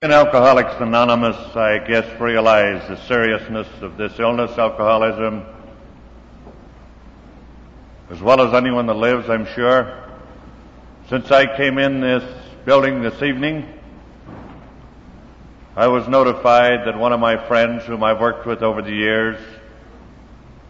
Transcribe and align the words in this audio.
In 0.00 0.12
Alcoholics 0.12 0.76
Anonymous, 0.78 1.56
I 1.56 1.78
guess, 1.78 2.20
realize 2.20 2.86
the 2.86 2.94
seriousness 3.08 3.66
of 3.82 3.96
this 3.96 4.16
illness, 4.20 4.56
alcoholism, 4.56 5.44
as 8.08 8.20
well 8.20 8.40
as 8.40 8.54
anyone 8.54 8.86
that 8.86 8.94
lives, 8.94 9.28
I'm 9.28 9.44
sure. 9.56 10.00
Since 11.08 11.32
I 11.32 11.56
came 11.56 11.78
in 11.78 12.00
this 12.00 12.22
building 12.64 13.02
this 13.02 13.20
evening, 13.24 13.66
I 15.74 15.88
was 15.88 16.06
notified 16.06 16.86
that 16.86 16.96
one 16.96 17.12
of 17.12 17.18
my 17.18 17.36
friends 17.48 17.82
whom 17.84 18.04
I've 18.04 18.20
worked 18.20 18.46
with 18.46 18.62
over 18.62 18.82
the 18.82 18.94
years, 18.94 19.40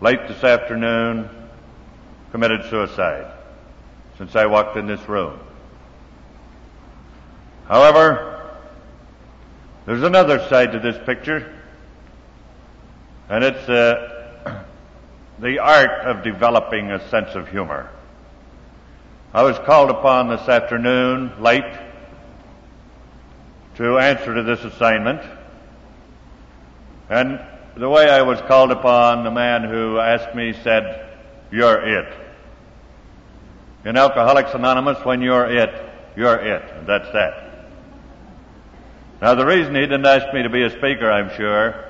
late 0.00 0.26
this 0.26 0.42
afternoon, 0.42 1.28
committed 2.30 2.64
suicide 2.70 3.30
since 4.16 4.34
I 4.34 4.46
walked 4.46 4.78
in 4.78 4.86
this 4.86 5.06
room. 5.06 5.38
However, 7.66 8.36
there's 9.88 10.02
another 10.02 10.38
side 10.50 10.72
to 10.72 10.80
this 10.80 10.98
picture, 11.06 11.50
and 13.30 13.42
it's 13.42 13.68
uh, 13.70 14.62
the 15.38 15.60
art 15.60 16.06
of 16.06 16.22
developing 16.22 16.90
a 16.90 17.08
sense 17.08 17.30
of 17.34 17.48
humor. 17.48 17.88
I 19.32 19.44
was 19.44 19.58
called 19.60 19.88
upon 19.88 20.28
this 20.28 20.46
afternoon, 20.46 21.40
late, 21.40 21.72
to 23.76 23.96
answer 23.96 24.34
to 24.34 24.42
this 24.42 24.62
assignment, 24.62 25.22
and 27.08 27.40
the 27.74 27.88
way 27.88 28.10
I 28.10 28.20
was 28.20 28.42
called 28.42 28.70
upon, 28.70 29.24
the 29.24 29.30
man 29.30 29.64
who 29.64 29.98
asked 29.98 30.34
me 30.34 30.52
said, 30.62 31.16
You're 31.50 31.80
it. 31.80 32.12
In 33.86 33.96
Alcoholics 33.96 34.52
Anonymous, 34.52 35.02
when 35.06 35.22
you're 35.22 35.50
it, 35.50 35.70
you're 36.14 36.36
it. 36.36 36.62
And 36.76 36.86
that's 36.86 37.10
that. 37.14 37.47
Now, 39.20 39.34
the 39.34 39.44
reason 39.44 39.74
he 39.74 39.80
didn't 39.80 40.06
ask 40.06 40.32
me 40.32 40.44
to 40.44 40.48
be 40.48 40.62
a 40.62 40.70
speaker, 40.70 41.10
I'm 41.10 41.36
sure, 41.36 41.84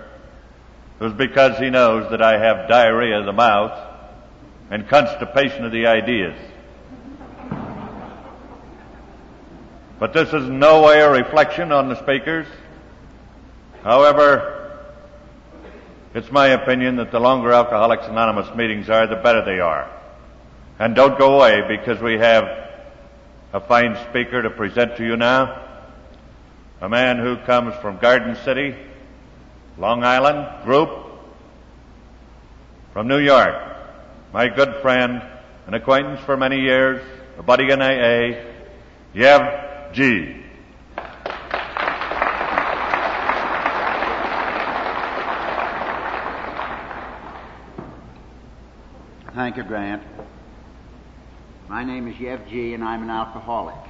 was 0.98 1.12
because 1.12 1.58
he 1.58 1.68
knows 1.68 2.10
that 2.10 2.22
I 2.22 2.38
have 2.38 2.68
diarrhea 2.68 3.20
of 3.20 3.26
the 3.26 3.34
mouth 3.34 3.78
and 4.70 4.88
constipation 4.88 5.66
of 5.66 5.72
the 5.72 5.86
ideas. 5.86 6.34
But 9.98 10.14
this 10.14 10.32
is 10.32 10.48
no 10.48 10.82
way 10.82 11.00
a 11.00 11.10
reflection 11.10 11.70
on 11.70 11.90
the 11.90 12.00
speakers. 12.02 12.46
However, 13.82 14.78
it's 16.14 16.30
my 16.30 16.48
opinion 16.48 16.96
that 16.96 17.10
the 17.10 17.20
longer 17.20 17.52
Alcoholics 17.52 18.06
Anonymous 18.06 18.54
meetings 18.56 18.88
are, 18.88 19.06
the 19.06 19.16
better 19.16 19.44
they 19.44 19.60
are. 19.60 19.90
And 20.78 20.94
don't 20.94 21.18
go 21.18 21.36
away 21.36 21.76
because 21.76 22.00
we 22.00 22.14
have 22.14 22.44
a 23.52 23.60
fine 23.60 23.98
speaker 24.08 24.40
to 24.40 24.50
present 24.50 24.96
to 24.96 25.04
you 25.04 25.16
now 25.16 25.67
a 26.80 26.88
man 26.88 27.18
who 27.18 27.36
comes 27.38 27.74
from 27.82 27.98
Garden 27.98 28.36
City, 28.44 28.74
Long 29.78 30.04
Island 30.04 30.64
group, 30.64 30.90
from 32.92 33.08
New 33.08 33.18
York. 33.18 33.54
My 34.32 34.48
good 34.48 34.76
friend, 34.80 35.22
an 35.66 35.74
acquaintance 35.74 36.20
for 36.20 36.36
many 36.36 36.60
years, 36.60 37.04
a 37.38 37.42
buddy 37.42 37.70
in 37.70 37.82
AA, 37.82 38.44
Yev 39.14 39.92
G. 39.92 40.34
Thank 49.34 49.56
you, 49.56 49.62
Grant. 49.62 50.02
My 51.68 51.84
name 51.84 52.08
is 52.08 52.16
Yev 52.16 52.48
G, 52.48 52.74
and 52.74 52.82
I'm 52.82 53.02
an 53.02 53.10
alcoholic. 53.10 53.87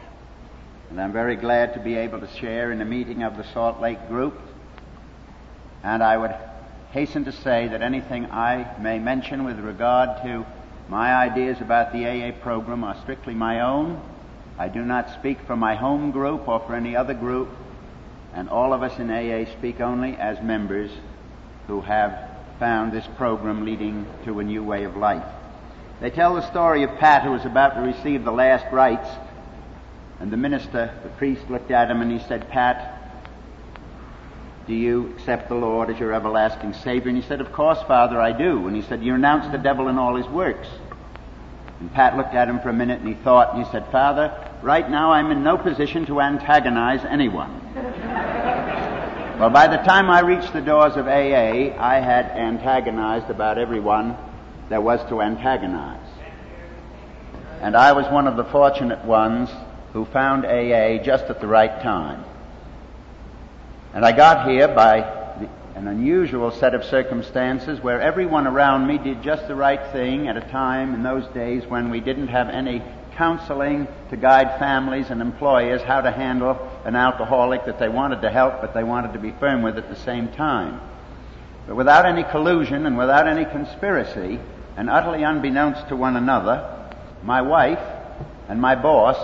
And 0.91 0.99
I'm 0.99 1.13
very 1.13 1.37
glad 1.37 1.75
to 1.75 1.81
be 1.81 1.97
able 1.97 2.21
to 2.21 2.29
share 2.39 2.73
in 2.73 2.81
a 2.81 2.85
meeting 2.85 3.23
of 3.23 3.37
the 3.37 3.45
Salt 3.53 3.79
Lake 3.79 4.09
group. 4.09 4.41
And 5.83 6.03
I 6.03 6.17
would 6.17 6.35
hasten 6.93 7.27
to 7.27 7.33
say 7.33 7.69
that 7.69 7.83
anything 7.83 8.25
I 8.27 8.75
may 8.81 8.99
mention 8.99 9.45
with 9.45 9.59
regard 9.59 10.23
to 10.23 10.47
my 10.89 11.15
ideas 11.15 11.61
about 11.61 11.93
the 11.93 12.07
AA 12.07 12.33
program 12.41 12.85
are 12.85 12.97
strictly 13.03 13.35
my 13.35 13.61
own. 13.61 14.01
I 14.59 14.69
do 14.69 14.83
not 14.83 15.11
speak 15.11 15.39
for 15.47 15.57
my 15.57 15.75
home 15.75 16.11
group 16.11 16.49
or 16.49 16.61
for 16.61 16.75
any 16.75 16.97
other 16.97 17.13
group. 17.13 17.51
And 18.33 18.49
all 18.49 18.73
of 18.73 18.83
us 18.83 18.99
in 18.99 19.11
AA 19.11 19.53
speak 19.59 19.83
only 19.83 20.17
as 20.17 20.43
members 20.43 20.91
who 21.67 21.83
have 21.83 22.19
found 22.59 22.93
this 22.93 23.07
program 23.19 23.67
leading 23.67 24.07
to 24.25 24.41
a 24.41 24.45
new 24.45 24.65
way 24.65 24.85
of 24.85 24.97
life. 24.97 25.27
They 26.01 26.09
tell 26.09 26.35
the 26.35 26.51
story 26.51 26.83
of 26.83 26.97
Pat 26.97 27.25
who 27.25 27.33
was 27.33 27.45
about 27.45 27.75
to 27.75 27.83
receive 27.83 28.25
the 28.25 28.33
last 28.33 28.65
rites 28.73 29.11
and 30.21 30.31
the 30.33 30.37
minister, 30.37 30.93
the 31.03 31.09
priest, 31.11 31.49
looked 31.49 31.71
at 31.71 31.91
him 31.91 32.01
and 32.03 32.11
he 32.11 32.19
said, 32.27 32.49
Pat, 32.51 32.95
do 34.67 34.75
you 34.75 35.13
accept 35.15 35.49
the 35.49 35.55
Lord 35.55 35.91
as 35.91 35.99
your 35.99 36.13
everlasting 36.13 36.75
Savior? 36.75 37.09
And 37.09 37.17
he 37.17 37.27
said, 37.27 37.41
Of 37.41 37.53
course, 37.53 37.81
Father, 37.89 38.21
I 38.21 38.33
do. 38.33 38.67
And 38.67 38.77
he 38.77 38.83
said, 38.83 39.03
You 39.03 39.13
renounce 39.13 39.51
the 39.51 39.59
devil 39.59 39.89
and 39.89 39.99
all 39.99 40.17
his 40.17 40.27
works. 40.27 40.69
And 41.81 41.93
Pat 41.95 42.17
looked 42.17 42.35
at 42.35 42.49
him 42.49 42.61
for 42.61 42.69
a 42.69 42.75
minute 42.75 43.01
and 43.01 43.09
he 43.09 43.15
thought 43.15 43.55
and 43.55 43.65
he 43.65 43.71
said, 43.71 43.91
Father, 43.91 44.37
right 44.63 44.89
now 44.91 45.13
I'm 45.13 45.31
in 45.31 45.43
no 45.43 45.57
position 45.57 46.05
to 46.07 46.21
antagonize 46.21 47.05
anyone. 47.05 47.63
well, 49.39 49.51
by 49.51 49.69
the 49.69 49.77
time 49.79 50.11
I 50.11 50.21
reached 50.21 50.53
the 50.53 50.61
doors 50.61 50.97
of 50.97 51.07
AA, 51.07 51.73
I 51.79 52.01
had 52.01 52.27
antagonized 52.27 53.31
about 53.31 53.57
everyone 53.57 54.17
there 54.69 54.81
was 54.81 55.01
to 55.09 55.23
antagonize. 55.23 56.07
And 57.63 57.77
I 57.77 57.93
was 57.93 58.07
one 58.13 58.27
of 58.27 58.37
the 58.37 58.45
fortunate 58.45 59.05
ones 59.05 59.49
who 59.93 60.05
found 60.07 60.45
AA 60.45 61.03
just 61.03 61.25
at 61.25 61.41
the 61.41 61.47
right 61.47 61.83
time. 61.83 62.25
And 63.95 64.05
I 64.05 64.13
got 64.13 64.49
here 64.49 64.69
by 64.69 65.01
the, 65.01 65.49
an 65.79 65.89
unusual 65.89 66.51
set 66.51 66.75
of 66.75 66.85
circumstances 66.85 67.81
where 67.81 68.01
everyone 68.01 68.47
around 68.47 68.87
me 68.87 68.99
did 68.99 69.23
just 69.23 69.49
the 69.49 69.55
right 69.55 69.93
thing 69.93 70.29
at 70.29 70.37
a 70.37 70.41
time 70.41 70.95
in 70.95 71.03
those 71.03 71.27
days 71.29 71.67
when 71.67 71.91
we 71.91 72.01
didn't 72.01 72.29
have 72.29 72.49
any 72.49 72.83
counseling 73.17 73.89
to 74.11 74.17
guide 74.17 74.59
families 74.59 75.11
and 75.11 75.21
employers 75.21 75.83
how 75.83 76.01
to 76.01 76.11
handle 76.11 76.57
an 76.85 76.95
alcoholic 76.95 77.65
that 77.67 77.79
they 77.79 77.89
wanted 77.89 78.23
to 78.23 78.31
help 78.31 78.61
but 78.61 78.75
they 78.75 78.85
wanted 78.85 79.13
to 79.13 79.19
be 79.19 79.33
firm 79.41 79.63
with 79.63 79.77
at 79.77 79.89
the 79.89 79.97
same 79.97 80.29
time. 80.29 80.81
But 81.67 81.77
without 81.77 82.07
any 82.07 82.23
collusion 82.23 82.87
and 82.87 82.97
without 82.97 83.27
any 83.27 83.45
conspiracy, 83.45 84.39
and 84.79 84.89
utterly 84.89 85.25
unbeknownst 85.25 85.89
to 85.89 85.97
one 85.97 86.15
another, 86.15 86.65
my 87.25 87.43
wife 87.43 87.83
and 88.49 88.61
my 88.61 88.77
boss 88.77 89.17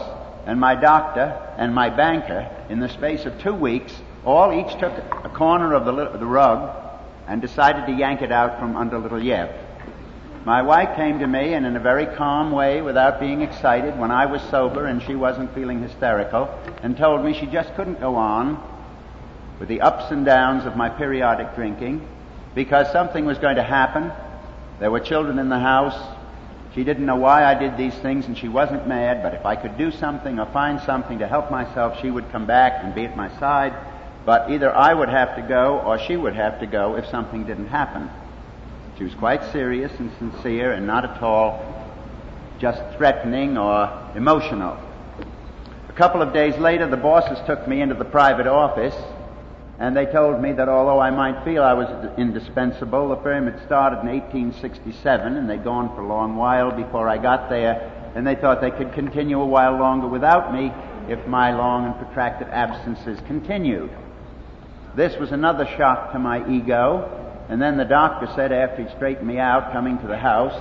and 0.47 0.61
my 0.61 0.75
doctor 0.75 1.41
and 1.57 1.75
my 1.75 1.91
banker, 1.91 2.51
in 2.69 2.81
the 2.81 2.89
space 2.89 3.25
of 3.25 3.39
two 3.41 3.55
weeks, 3.55 3.95
all 4.25 4.53
each 4.53 4.79
took 4.79 4.93
a 5.25 5.31
corner 5.35 5.75
of 5.75 5.85
the, 5.85 6.19
the 6.19 6.27
rug 6.27 6.75
and 7.27 7.41
decided 7.41 7.87
to 7.87 7.93
yank 7.93 8.23
it 8.23 8.33
out 8.33 8.59
from 8.59 8.77
under 8.77 8.99
little 8.99 9.19
Yev. 9.19 9.53
My 10.45 10.61
wife 10.61 10.97
came 10.97 11.21
to 11.21 11.27
me 11.27 11.55
and 11.55 11.65
in 11.65 11.75
a 11.75 11.81
very 11.81 12.05
calm 12.05 12.53
way, 12.53 12.83
without 12.83 13.19
being 13.19 13.41
excited, 13.41 13.99
when 13.99 14.11
I 14.11 14.27
was 14.27 14.43
sober 14.51 14.87
and 14.87 15.03
she 15.03 15.15
wasn't 15.15 15.55
feeling 15.55 15.81
hysterical, 15.81 16.51
and 16.83 16.97
told 16.97 17.25
me 17.25 17.33
she 17.33 17.47
just 17.47 17.75
couldn't 17.75 18.01
go 18.01 18.17
on 18.17 18.63
with 19.59 19.69
the 19.69 19.81
ups 19.81 20.11
and 20.11 20.27
downs 20.27 20.67
of 20.67 20.77
my 20.77 20.91
periodic 20.91 21.55
drinking 21.55 22.07
because 22.55 22.93
something 22.93 23.25
was 23.25 23.39
going 23.39 23.57
to 23.57 23.63
happen. 23.63 24.13
There 24.81 24.91
were 24.91 25.01
children 25.01 25.39
in 25.39 25.49
the 25.49 25.59
house. 25.59 25.97
She 26.75 26.83
didn't 26.83 27.07
know 27.07 27.17
why 27.17 27.45
I 27.45 27.55
did 27.55 27.77
these 27.77 27.95
things 27.95 28.27
and 28.27 28.37
she 28.37 28.49
wasn't 28.49 28.89
mad, 28.89 29.23
but 29.23 29.35
if 29.35 29.47
I 29.47 29.55
could 29.55 29.79
do 29.79 29.93
something 29.93 30.41
or 30.41 30.47
find 30.47 30.81
something 30.81 31.21
to 31.21 31.29
help 31.29 31.51
myself, 31.51 32.01
she 32.01 32.11
would 32.11 32.33
come 32.33 32.47
back 32.47 32.83
and 32.83 32.95
be 32.95 33.05
at 33.05 33.17
my 33.17 33.29
side. 33.39 33.73
But 34.27 34.51
either 34.51 34.75
I 34.75 34.93
would 34.93 35.09
have 35.09 35.37
to 35.37 35.43
go 35.43 35.79
or 35.81 35.99
she 36.01 36.17
would 36.17 36.35
have 36.35 36.59
to 36.61 36.67
go 36.67 36.97
if 36.97 37.07
something 37.07 37.45
didn't 37.45 37.69
happen. 37.69 38.11
She 38.99 39.05
was 39.05 39.15
quite 39.15 39.45
serious 39.53 39.93
and 40.01 40.11
sincere 40.19 40.73
and 40.73 40.87
not 40.87 41.05
at 41.05 41.23
all 41.23 41.63
just 42.59 42.83
threatening 42.97 43.57
or 43.57 44.11
emotional. 44.17 44.79
A 45.89 45.93
couple 45.93 46.23
of 46.23 46.33
days 46.33 46.57
later, 46.59 46.89
the 46.89 46.97
bosses 46.97 47.39
took 47.47 47.69
me 47.69 47.83
into 47.83 47.95
the 47.95 48.05
private 48.05 48.47
office 48.49 48.97
and 49.79 49.97
they 49.97 50.07
told 50.07 50.41
me 50.41 50.53
that 50.53 50.69
although 50.69 51.01
I 51.01 51.11
might 51.11 51.45
feel 51.45 51.63
I 51.63 51.73
was 51.73 51.89
indispensable, 52.17 53.09
the 53.09 53.23
firm 53.23 53.47
had 53.47 53.65
started 53.67 54.01
in 54.01 54.09
1867 54.09 55.37
and 55.37 55.51
they'd 55.51 55.65
gone 55.65 55.95
for 55.97 56.03
a 56.03 56.07
long 56.07 56.37
while 56.37 56.71
before 56.71 57.09
I 57.09 57.19
got 57.19 57.51
there, 57.51 58.13
and 58.15 58.25
they 58.25 58.37
thought 58.37 58.61
they 58.61 58.71
could 58.71 58.93
continue 58.93 59.41
a 59.41 59.47
while 59.47 59.77
longer 59.77 60.07
without 60.07 60.55
me 60.55 60.71
if 61.13 61.27
my 61.27 61.53
long 61.53 61.87
and 61.87 61.97
protracted 61.97 62.49
absences 62.49 63.19
continued. 63.27 63.91
This 64.95 65.19
was 65.19 65.33
another 65.33 65.67
shock 65.77 66.13
to 66.13 66.21
my 66.21 66.49
ego, 66.49 67.47
and 67.49 67.61
then 67.61 67.77
the 67.77 67.85
doctor 67.85 68.29
said 68.37 68.53
after 68.53 68.85
he 68.85 68.95
straightened 68.95 69.27
me 69.27 69.39
out 69.39 69.73
coming 69.73 69.99
to 69.99 70.07
the 70.07 70.17
house 70.17 70.55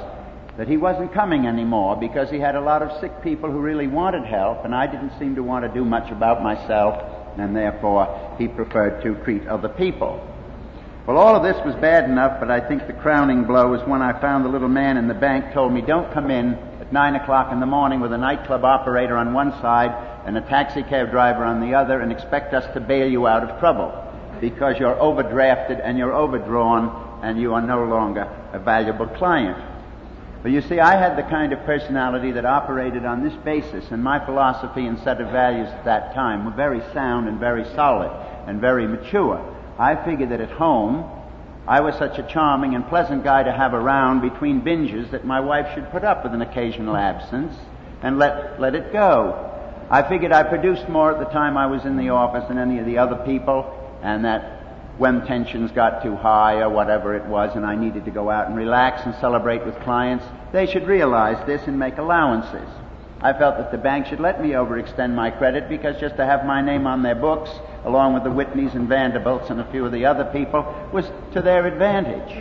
that 0.57 0.67
he 0.67 0.77
wasn't 0.77 1.13
coming 1.13 1.45
anymore 1.45 1.95
because 1.95 2.31
he 2.31 2.39
had 2.39 2.55
a 2.55 2.61
lot 2.61 2.81
of 2.81 2.99
sick 2.99 3.11
people 3.21 3.51
who 3.51 3.59
really 3.59 3.87
wanted 3.87 4.25
help, 4.25 4.65
and 4.65 4.73
I 4.73 4.87
didn't 4.87 5.17
seem 5.19 5.35
to 5.35 5.43
want 5.43 5.65
to 5.65 5.71
do 5.71 5.85
much 5.85 6.11
about 6.11 6.41
myself 6.41 7.22
and 7.37 7.55
therefore 7.55 8.35
he 8.37 8.47
preferred 8.47 9.01
to 9.03 9.15
treat 9.23 9.47
other 9.47 9.69
people. 9.69 10.29
Well, 11.05 11.17
all 11.17 11.35
of 11.35 11.43
this 11.43 11.57
was 11.65 11.75
bad 11.75 12.05
enough, 12.05 12.39
but 12.39 12.49
I 12.49 12.61
think 12.65 12.87
the 12.87 12.93
crowning 12.93 13.43
blow 13.43 13.69
was 13.71 13.81
when 13.81 14.01
I 14.01 14.19
found 14.21 14.45
the 14.45 14.49
little 14.49 14.69
man 14.69 14.95
in 14.95 15.09
the 15.09 15.13
bank 15.13 15.53
told 15.53 15.73
me, 15.73 15.81
don't 15.81 16.13
come 16.13 16.31
in 16.31 16.53
at 16.79 16.93
9 16.93 17.15
o'clock 17.15 17.51
in 17.51 17.59
the 17.59 17.65
morning 17.65 17.99
with 17.99 18.13
a 18.13 18.17
nightclub 18.17 18.63
operator 18.63 19.17
on 19.17 19.33
one 19.33 19.51
side 19.59 19.91
and 20.25 20.37
a 20.37 20.41
taxi 20.41 20.81
cab 20.83 21.11
driver 21.11 21.43
on 21.43 21.59
the 21.59 21.75
other 21.75 21.99
and 21.99 22.11
expect 22.11 22.53
us 22.53 22.71
to 22.73 22.79
bail 22.79 23.09
you 23.09 23.27
out 23.27 23.43
of 23.43 23.59
trouble 23.59 23.91
because 24.39 24.79
you're 24.79 24.95
overdrafted 24.95 25.81
and 25.83 25.97
you're 25.97 26.13
overdrawn 26.13 27.19
and 27.21 27.39
you 27.39 27.53
are 27.53 27.61
no 27.61 27.83
longer 27.83 28.23
a 28.53 28.59
valuable 28.59 29.07
client. 29.07 29.72
But 30.43 30.51
you 30.51 30.61
see, 30.61 30.81
I 30.81 30.97
had 30.97 31.17
the 31.17 31.23
kind 31.23 31.53
of 31.53 31.63
personality 31.65 32.33
that 32.33 32.45
operated 32.45 33.05
on 33.05 33.23
this 33.23 33.33
basis, 33.45 33.89
and 33.91 34.03
my 34.03 34.23
philosophy 34.25 34.85
and 34.85 34.99
set 34.99 35.21
of 35.21 35.31
values 35.31 35.69
at 35.69 35.85
that 35.85 36.13
time 36.13 36.43
were 36.43 36.51
very 36.51 36.81
sound 36.93 37.29
and 37.29 37.39
very 37.39 37.63
solid 37.73 38.11
and 38.45 38.59
very 38.59 38.85
mature. 38.85 39.39
I 39.79 39.95
figured 40.03 40.31
that 40.31 40.41
at 40.41 40.51
home, 40.51 41.09
I 41.65 41.79
was 41.79 41.95
such 41.95 42.19
a 42.19 42.23
charming 42.23 42.75
and 42.75 42.85
pleasant 42.89 43.23
guy 43.23 43.43
to 43.43 43.53
have 43.53 43.73
around 43.73 44.19
between 44.19 44.61
binges 44.61 45.11
that 45.11 45.25
my 45.25 45.39
wife 45.39 45.73
should 45.73 45.89
put 45.91 46.03
up 46.03 46.25
with 46.25 46.33
an 46.33 46.41
occasional 46.41 46.97
absence 46.97 47.55
and 48.01 48.19
let, 48.19 48.59
let 48.59 48.75
it 48.75 48.91
go. 48.91 49.49
I 49.89 50.03
figured 50.03 50.33
I 50.33 50.43
produced 50.43 50.89
more 50.89 51.13
at 51.13 51.19
the 51.19 51.31
time 51.31 51.55
I 51.55 51.67
was 51.67 51.85
in 51.85 51.95
the 51.95 52.09
office 52.09 52.43
than 52.49 52.57
any 52.57 52.79
of 52.79 52.85
the 52.85 52.97
other 52.97 53.15
people, 53.25 53.79
and 54.03 54.25
that 54.25 54.52
when 54.97 55.25
tensions 55.25 55.71
got 55.71 56.03
too 56.03 56.15
high 56.15 56.61
or 56.61 56.69
whatever 56.69 57.15
it 57.15 57.25
was 57.25 57.55
and 57.55 57.65
I 57.65 57.75
needed 57.75 58.05
to 58.05 58.11
go 58.11 58.29
out 58.29 58.47
and 58.47 58.55
relax 58.55 59.01
and 59.05 59.15
celebrate 59.15 59.65
with 59.65 59.79
clients, 59.81 60.25
they 60.51 60.67
should 60.67 60.87
realize 60.87 61.43
this 61.47 61.65
and 61.67 61.79
make 61.79 61.97
allowances. 61.97 62.67
I 63.19 63.33
felt 63.33 63.57
that 63.57 63.71
the 63.71 63.77
bank 63.77 64.07
should 64.07 64.19
let 64.19 64.41
me 64.41 64.49
overextend 64.49 65.15
my 65.15 65.31
credit 65.31 65.69
because 65.69 65.99
just 65.99 66.17
to 66.17 66.25
have 66.25 66.45
my 66.45 66.61
name 66.61 66.85
on 66.85 67.01
their 67.01 67.15
books, 67.15 67.49
along 67.85 68.13
with 68.13 68.23
the 68.23 68.29
Whitneys 68.29 68.75
and 68.75 68.87
Vanderbilts 68.87 69.49
and 69.49 69.61
a 69.61 69.71
few 69.71 69.85
of 69.85 69.93
the 69.93 70.05
other 70.05 70.25
people, 70.25 70.61
was 70.91 71.09
to 71.33 71.41
their 71.41 71.65
advantage. 71.65 72.31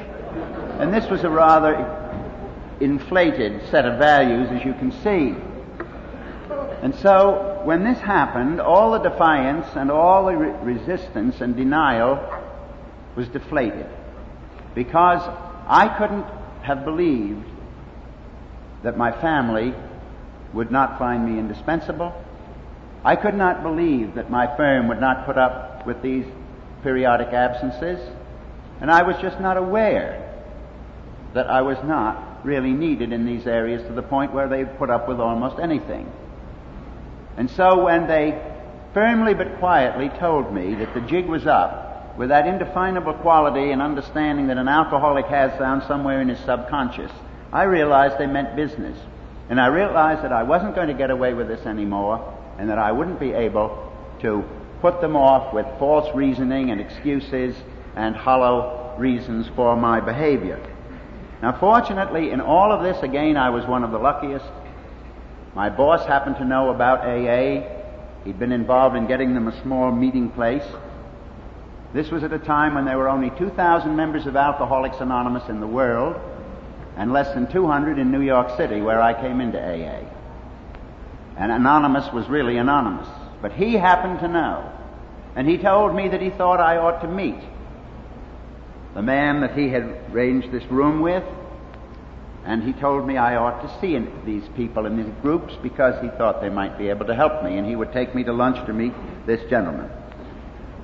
And 0.81 0.93
this 0.93 1.08
was 1.08 1.22
a 1.22 1.31
rather 1.31 1.98
inflated 2.81 3.62
set 3.70 3.87
of 3.87 3.98
values, 3.98 4.48
as 4.50 4.64
you 4.64 4.75
can 4.75 4.90
see. 4.90 5.37
And 6.82 6.93
so, 6.96 7.60
when 7.64 7.84
this 7.84 7.98
happened, 7.98 8.60
all 8.60 8.90
the 8.90 9.08
defiance 9.08 9.66
and 9.76 9.88
all 9.88 10.26
the 10.26 10.37
re- 10.37 10.75
resistance 10.75 11.40
and 11.40 11.55
denial 11.55 12.16
was 13.16 13.28
deflated. 13.28 13.86
Because 14.74 15.20
I 15.66 15.88
couldn't 15.98 16.26
have 16.62 16.84
believed 16.84 17.46
that 18.82 18.96
my 18.96 19.12
family 19.12 19.74
would 20.52 20.70
not 20.70 20.98
find 20.98 21.24
me 21.24 21.38
indispensable. 21.38 22.14
I 23.04 23.16
could 23.16 23.34
not 23.34 23.62
believe 23.62 24.14
that 24.14 24.30
my 24.30 24.56
firm 24.56 24.88
would 24.88 25.00
not 25.00 25.26
put 25.26 25.38
up 25.38 25.86
with 25.86 26.02
these 26.02 26.24
periodic 26.82 27.28
absences, 27.28 28.00
and 28.80 28.90
I 28.90 29.02
was 29.02 29.16
just 29.20 29.40
not 29.40 29.56
aware 29.56 30.28
that 31.34 31.48
I 31.48 31.62
was 31.62 31.78
not 31.84 32.44
really 32.44 32.72
needed 32.72 33.12
in 33.12 33.24
these 33.24 33.46
areas 33.46 33.82
to 33.86 33.92
the 33.92 34.02
point 34.02 34.32
where 34.32 34.48
they 34.48 34.64
put 34.64 34.90
up 34.90 35.08
with 35.08 35.20
almost 35.20 35.58
anything. 35.60 36.10
And 37.36 37.50
so 37.50 37.84
when 37.84 38.06
they 38.06 38.40
firmly 38.92 39.34
but 39.34 39.58
quietly 39.58 40.10
told 40.18 40.52
me 40.52 40.74
that 40.74 40.92
the 40.94 41.00
jig 41.00 41.26
was 41.26 41.46
up, 41.46 41.91
with 42.16 42.28
that 42.28 42.46
indefinable 42.46 43.14
quality 43.14 43.70
and 43.70 43.80
understanding 43.80 44.48
that 44.48 44.58
an 44.58 44.68
alcoholic 44.68 45.26
has 45.26 45.58
down 45.58 45.82
somewhere 45.86 46.20
in 46.20 46.28
his 46.28 46.38
subconscious, 46.40 47.10
I 47.52 47.64
realized 47.64 48.18
they 48.18 48.26
meant 48.26 48.56
business. 48.56 48.98
And 49.48 49.60
I 49.60 49.66
realized 49.66 50.22
that 50.22 50.32
I 50.32 50.42
wasn't 50.42 50.74
going 50.74 50.88
to 50.88 50.94
get 50.94 51.10
away 51.10 51.34
with 51.34 51.48
this 51.48 51.66
anymore, 51.66 52.34
and 52.58 52.70
that 52.70 52.78
I 52.78 52.92
wouldn't 52.92 53.20
be 53.20 53.32
able 53.32 53.92
to 54.20 54.44
put 54.80 55.00
them 55.00 55.16
off 55.16 55.52
with 55.52 55.66
false 55.78 56.14
reasoning 56.14 56.70
and 56.70 56.80
excuses 56.80 57.54
and 57.96 58.16
hollow 58.16 58.94
reasons 58.98 59.48
for 59.54 59.76
my 59.76 60.00
behavior. 60.00 60.60
Now, 61.42 61.58
fortunately, 61.58 62.30
in 62.30 62.40
all 62.40 62.72
of 62.72 62.82
this, 62.82 63.02
again, 63.02 63.36
I 63.36 63.50
was 63.50 63.66
one 63.66 63.84
of 63.84 63.90
the 63.90 63.98
luckiest. 63.98 64.46
My 65.54 65.70
boss 65.70 66.06
happened 66.06 66.36
to 66.36 66.44
know 66.44 66.70
about 66.70 67.00
AA. 67.00 67.62
He'd 68.24 68.38
been 68.38 68.52
involved 68.52 68.96
in 68.96 69.06
getting 69.06 69.34
them 69.34 69.48
a 69.48 69.62
small 69.62 69.90
meeting 69.90 70.30
place. 70.30 70.64
This 71.92 72.10
was 72.10 72.24
at 72.24 72.32
a 72.32 72.38
time 72.38 72.74
when 72.74 72.86
there 72.86 72.96
were 72.96 73.08
only 73.08 73.30
2,000 73.38 73.94
members 73.94 74.26
of 74.26 74.34
Alcoholics 74.34 74.96
Anonymous 75.00 75.48
in 75.48 75.60
the 75.60 75.66
world 75.66 76.16
and 76.96 77.12
less 77.12 77.32
than 77.34 77.50
200 77.50 77.98
in 77.98 78.10
New 78.10 78.20
York 78.20 78.56
City, 78.56 78.80
where 78.80 79.00
I 79.00 79.18
came 79.20 79.40
into 79.40 79.58
AA. 79.58 80.06
And 81.36 81.52
Anonymous 81.52 82.12
was 82.12 82.28
really 82.28 82.56
anonymous. 82.58 83.08
But 83.40 83.52
he 83.52 83.74
happened 83.74 84.20
to 84.20 84.28
know. 84.28 84.70
And 85.34 85.48
he 85.48 85.58
told 85.58 85.94
me 85.94 86.08
that 86.08 86.20
he 86.20 86.30
thought 86.30 86.60
I 86.60 86.76
ought 86.76 87.00
to 87.00 87.08
meet 87.08 87.40
the 88.94 89.02
man 89.02 89.40
that 89.40 89.56
he 89.56 89.70
had 89.70 89.84
arranged 90.12 90.52
this 90.52 90.64
room 90.66 91.00
with. 91.00 91.24
And 92.44 92.62
he 92.62 92.72
told 92.72 93.06
me 93.06 93.16
I 93.16 93.36
ought 93.36 93.62
to 93.62 93.80
see 93.80 93.98
these 94.26 94.46
people 94.56 94.84
in 94.86 94.96
these 94.96 95.12
groups 95.22 95.54
because 95.62 96.00
he 96.02 96.08
thought 96.18 96.40
they 96.40 96.50
might 96.50 96.76
be 96.76 96.88
able 96.88 97.06
to 97.06 97.14
help 97.14 97.42
me. 97.42 97.56
And 97.56 97.66
he 97.66 97.76
would 97.76 97.92
take 97.92 98.14
me 98.14 98.24
to 98.24 98.32
lunch 98.32 98.64
to 98.66 98.72
meet 98.72 98.92
this 99.26 99.40
gentleman. 99.48 99.90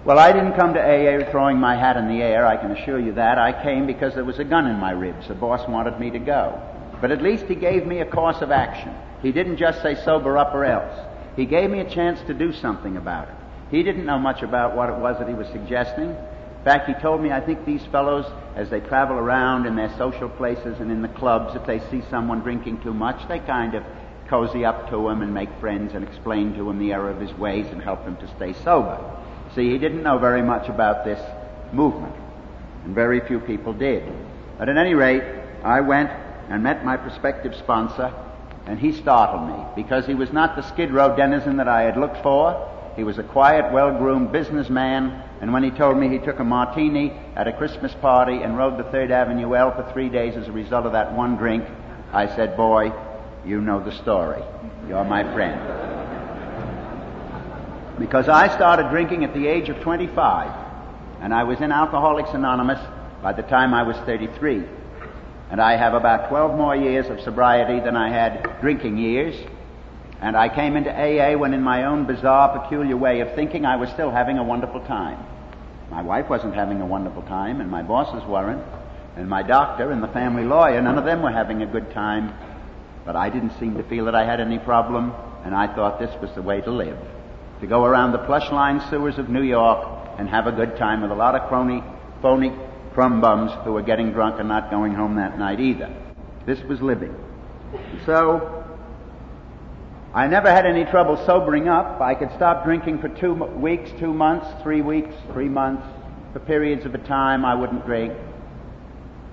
Well, 0.04 0.18
I 0.18 0.32
didn't 0.32 0.54
come 0.54 0.74
to 0.74 0.80
AA 0.80 1.30
throwing 1.30 1.58
my 1.58 1.74
hat 1.74 1.96
in 1.96 2.08
the 2.08 2.22
air, 2.22 2.46
I 2.46 2.56
can 2.56 2.70
assure 2.70 3.00
you 3.00 3.12
that. 3.14 3.38
I 3.38 3.62
came 3.62 3.86
because 3.86 4.14
there 4.14 4.24
was 4.24 4.38
a 4.38 4.44
gun 4.44 4.66
in 4.66 4.76
my 4.76 4.92
ribs. 4.92 5.28
The 5.28 5.34
boss 5.34 5.68
wanted 5.68 5.98
me 5.98 6.10
to 6.10 6.18
go. 6.18 6.62
But 7.00 7.10
at 7.10 7.20
least 7.20 7.46
he 7.46 7.54
gave 7.56 7.86
me 7.86 8.00
a 8.00 8.06
course 8.06 8.40
of 8.40 8.50
action. 8.50 8.94
He 9.22 9.32
didn't 9.32 9.56
just 9.56 9.82
say 9.82 9.96
sober 9.96 10.38
up 10.38 10.54
or 10.54 10.64
else. 10.64 10.98
He 11.36 11.46
gave 11.46 11.68
me 11.68 11.80
a 11.80 11.90
chance 11.90 12.20
to 12.26 12.34
do 12.34 12.52
something 12.52 12.96
about 12.96 13.28
it. 13.28 13.34
He 13.70 13.82
didn't 13.82 14.06
know 14.06 14.18
much 14.18 14.42
about 14.42 14.76
what 14.76 14.88
it 14.88 14.96
was 14.96 15.18
that 15.18 15.28
he 15.28 15.34
was 15.34 15.48
suggesting. 15.48 16.10
In 16.10 16.64
fact, 16.64 16.88
he 16.88 16.94
told 16.94 17.20
me, 17.20 17.30
I 17.30 17.40
think 17.40 17.64
these 17.64 17.84
fellows, 17.86 18.24
as 18.56 18.70
they 18.70 18.80
travel 18.80 19.16
around 19.16 19.66
in 19.66 19.76
their 19.76 19.94
social 19.98 20.28
places 20.28 20.80
and 20.80 20.90
in 20.90 21.02
the 21.02 21.08
clubs, 21.08 21.54
if 21.54 21.66
they 21.66 21.80
see 21.90 22.02
someone 22.08 22.40
drinking 22.40 22.80
too 22.82 22.94
much, 22.94 23.28
they 23.28 23.40
kind 23.40 23.74
of 23.74 23.84
cozy 24.28 24.64
up 24.64 24.90
to 24.90 25.08
him 25.08 25.22
and 25.22 25.34
make 25.34 25.48
friends 25.60 25.94
and 25.94 26.06
explain 26.06 26.54
to 26.54 26.68
him 26.68 26.78
the 26.78 26.92
error 26.92 27.10
of 27.10 27.20
his 27.20 27.32
ways 27.34 27.66
and 27.66 27.82
help 27.82 28.04
him 28.04 28.16
to 28.16 28.28
stay 28.36 28.52
sober. 28.52 28.98
See, 29.54 29.70
he 29.70 29.78
didn't 29.78 30.02
know 30.02 30.18
very 30.18 30.42
much 30.42 30.68
about 30.68 31.04
this 31.04 31.20
movement, 31.72 32.14
and 32.84 32.94
very 32.94 33.20
few 33.20 33.40
people 33.40 33.72
did. 33.72 34.02
But 34.58 34.68
at 34.68 34.76
any 34.76 34.94
rate, 34.94 35.22
I 35.64 35.80
went 35.80 36.10
and 36.48 36.62
met 36.62 36.84
my 36.84 36.96
prospective 36.96 37.54
sponsor, 37.54 38.12
and 38.66 38.78
he 38.78 38.92
startled 38.92 39.48
me 39.48 39.64
because 39.74 40.06
he 40.06 40.14
was 40.14 40.32
not 40.32 40.56
the 40.56 40.62
Skid 40.62 40.92
Row 40.92 41.16
denizen 41.16 41.56
that 41.56 41.68
I 41.68 41.82
had 41.82 41.96
looked 41.96 42.22
for. 42.22 42.74
He 42.96 43.04
was 43.04 43.18
a 43.18 43.22
quiet, 43.22 43.72
well-groomed 43.72 44.32
businessman, 44.32 45.22
and 45.40 45.52
when 45.52 45.62
he 45.62 45.70
told 45.70 45.96
me 45.96 46.08
he 46.08 46.18
took 46.18 46.40
a 46.40 46.44
martini 46.44 47.12
at 47.36 47.46
a 47.46 47.52
Christmas 47.52 47.94
party 47.94 48.42
and 48.42 48.58
rode 48.58 48.78
the 48.78 48.90
Third 48.90 49.10
Avenue 49.10 49.54
L 49.54 49.74
for 49.74 49.90
three 49.92 50.08
days 50.08 50.36
as 50.36 50.48
a 50.48 50.52
result 50.52 50.84
of 50.84 50.92
that 50.92 51.12
one 51.12 51.36
drink, 51.36 51.64
I 52.12 52.26
said, 52.34 52.56
boy, 52.56 52.92
you 53.44 53.60
know 53.60 53.82
the 53.82 53.92
story. 53.92 54.42
You're 54.88 55.04
my 55.04 55.22
friend 55.32 55.97
because 57.98 58.28
I 58.28 58.54
started 58.54 58.90
drinking 58.90 59.24
at 59.24 59.34
the 59.34 59.46
age 59.46 59.68
of 59.68 59.80
25, 59.80 60.66
and 61.20 61.34
I 61.34 61.42
was 61.44 61.60
in 61.60 61.72
Alcoholics 61.72 62.30
Anonymous 62.30 62.80
by 63.22 63.32
the 63.32 63.42
time 63.42 63.74
I 63.74 63.82
was 63.82 63.96
33. 63.98 64.62
And 65.50 65.60
I 65.60 65.76
have 65.76 65.94
about 65.94 66.28
12 66.28 66.56
more 66.56 66.76
years 66.76 67.08
of 67.08 67.20
sobriety 67.22 67.80
than 67.80 67.96
I 67.96 68.10
had 68.10 68.60
drinking 68.60 68.98
years. 68.98 69.34
And 70.20 70.36
I 70.36 70.48
came 70.48 70.76
into 70.76 70.90
AA 70.90 71.36
when, 71.36 71.54
in 71.54 71.62
my 71.62 71.84
own 71.84 72.04
bizarre, 72.04 72.60
peculiar 72.60 72.96
way 72.96 73.20
of 73.20 73.34
thinking, 73.34 73.64
I 73.64 73.76
was 73.76 73.88
still 73.90 74.10
having 74.10 74.38
a 74.38 74.44
wonderful 74.44 74.80
time. 74.80 75.24
My 75.90 76.02
wife 76.02 76.28
wasn't 76.28 76.54
having 76.54 76.80
a 76.80 76.86
wonderful 76.86 77.22
time, 77.22 77.60
and 77.60 77.70
my 77.70 77.82
bosses 77.82 78.22
weren't, 78.28 78.62
and 79.16 79.28
my 79.28 79.42
doctor 79.42 79.90
and 79.90 80.02
the 80.02 80.08
family 80.08 80.44
lawyer, 80.44 80.80
none 80.82 80.98
of 80.98 81.04
them 81.04 81.22
were 81.22 81.32
having 81.32 81.62
a 81.62 81.66
good 81.66 81.90
time. 81.92 82.34
But 83.04 83.16
I 83.16 83.30
didn't 83.30 83.58
seem 83.58 83.76
to 83.76 83.82
feel 83.84 84.04
that 84.04 84.14
I 84.14 84.24
had 84.24 84.40
any 84.40 84.58
problem, 84.58 85.14
and 85.44 85.54
I 85.54 85.74
thought 85.74 85.98
this 85.98 86.14
was 86.20 86.30
the 86.34 86.42
way 86.42 86.60
to 86.60 86.70
live 86.70 86.98
to 87.60 87.66
go 87.66 87.84
around 87.84 88.12
the 88.12 88.18
plush 88.18 88.50
lined 88.52 88.82
sewers 88.90 89.18
of 89.18 89.28
New 89.28 89.42
York 89.42 89.86
and 90.18 90.28
have 90.28 90.46
a 90.46 90.52
good 90.52 90.76
time 90.76 91.02
with 91.02 91.10
a 91.10 91.14
lot 91.14 91.34
of 91.34 91.48
crony, 91.48 91.82
phony 92.22 92.52
crumb 92.94 93.20
bums 93.20 93.52
who 93.64 93.72
were 93.72 93.82
getting 93.82 94.12
drunk 94.12 94.38
and 94.38 94.48
not 94.48 94.70
going 94.70 94.94
home 94.94 95.16
that 95.16 95.38
night 95.38 95.60
either. 95.60 95.94
This 96.46 96.60
was 96.62 96.80
living. 96.80 97.14
So, 98.06 98.64
I 100.14 100.26
never 100.26 100.50
had 100.50 100.66
any 100.66 100.84
trouble 100.84 101.16
sobering 101.26 101.68
up. 101.68 102.00
I 102.00 102.14
could 102.14 102.30
stop 102.34 102.64
drinking 102.64 103.00
for 103.00 103.08
two 103.08 103.34
weeks, 103.34 103.90
two 104.00 104.12
months, 104.12 104.46
three 104.62 104.80
weeks, 104.80 105.14
three 105.32 105.48
months. 105.48 105.86
For 106.32 106.40
periods 106.40 106.86
of 106.86 106.94
a 106.94 106.98
time, 106.98 107.44
I 107.44 107.54
wouldn't 107.54 107.86
drink. 107.86 108.14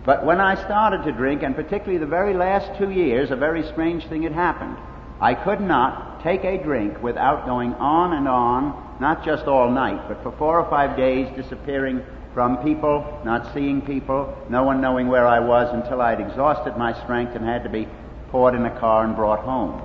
But 0.05 0.25
when 0.25 0.39
I 0.39 0.63
started 0.65 1.03
to 1.05 1.11
drink, 1.11 1.41
and 1.41 1.55
particularly 1.55 1.97
the 1.97 2.05
very 2.05 2.33
last 2.33 2.77
two 2.77 2.91
years, 2.91 3.31
a 3.31 3.35
very 3.35 3.63
strange 3.71 4.05
thing 4.07 4.23
had 4.23 4.33
happened. 4.33 4.77
I 5.19 5.33
could 5.33 5.61
not 5.61 6.14
take 6.25 6.43
a 6.43 6.57
drink 6.57 7.01
without 7.03 7.45
going 7.45 7.71
on 7.75 8.13
and 8.13 8.27
on, 8.27 8.97
not 8.99 9.23
just 9.23 9.45
all 9.45 9.69
night, 9.69 10.07
but 10.07 10.23
for 10.23 10.31
four 10.31 10.59
or 10.59 10.67
five 10.71 10.97
days, 10.97 11.27
disappearing 11.35 12.01
from 12.33 12.57
people, 12.63 13.21
not 13.23 13.53
seeing 13.53 13.79
people, 13.79 14.35
no 14.49 14.63
one 14.63 14.81
knowing 14.81 15.07
where 15.07 15.27
I 15.27 15.39
was 15.39 15.71
until 15.71 16.01
I'd 16.01 16.19
exhausted 16.19 16.77
my 16.77 16.99
strength 17.03 17.35
and 17.35 17.45
had 17.45 17.63
to 17.63 17.69
be 17.69 17.87
poured 18.31 18.55
in 18.55 18.65
a 18.65 18.79
car 18.79 19.05
and 19.05 19.15
brought 19.15 19.41
home. 19.41 19.79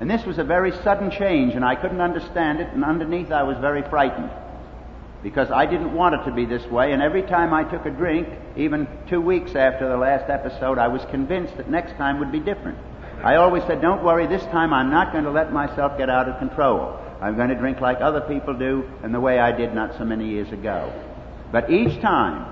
And 0.00 0.10
this 0.10 0.24
was 0.24 0.38
a 0.38 0.44
very 0.44 0.72
sudden 0.82 1.10
change, 1.10 1.54
and 1.54 1.64
I 1.64 1.74
couldn't 1.74 2.00
understand 2.00 2.60
it, 2.60 2.72
and 2.72 2.82
underneath 2.82 3.30
I 3.30 3.42
was 3.42 3.58
very 3.58 3.82
frightened. 3.82 4.30
Because 5.22 5.50
I 5.50 5.66
didn't 5.66 5.92
want 5.92 6.14
it 6.14 6.24
to 6.24 6.32
be 6.32 6.46
this 6.46 6.64
way, 6.68 6.92
and 6.92 7.02
every 7.02 7.22
time 7.22 7.52
I 7.52 7.64
took 7.64 7.84
a 7.84 7.90
drink, 7.90 8.28
even 8.56 8.88
two 9.08 9.20
weeks 9.20 9.54
after 9.54 9.86
the 9.86 9.96
last 9.98 10.30
episode, 10.30 10.78
I 10.78 10.88
was 10.88 11.04
convinced 11.10 11.58
that 11.58 11.68
next 11.68 11.98
time 11.98 12.18
would 12.20 12.32
be 12.32 12.40
different. 12.40 12.78
I 13.22 13.36
always 13.36 13.62
said, 13.64 13.80
don't 13.80 14.04
worry, 14.04 14.26
this 14.26 14.42
time 14.44 14.72
I'm 14.72 14.90
not 14.90 15.12
going 15.12 15.24
to 15.24 15.30
let 15.30 15.52
myself 15.52 15.98
get 15.98 16.10
out 16.10 16.28
of 16.28 16.38
control. 16.38 16.98
I'm 17.20 17.36
going 17.36 17.48
to 17.48 17.54
drink 17.54 17.80
like 17.80 18.00
other 18.00 18.20
people 18.20 18.54
do 18.54 18.88
and 19.02 19.14
the 19.14 19.20
way 19.20 19.38
I 19.38 19.52
did 19.52 19.74
not 19.74 19.96
so 19.96 20.04
many 20.04 20.28
years 20.28 20.52
ago. 20.52 20.92
But 21.50 21.70
each 21.70 22.00
time, 22.00 22.46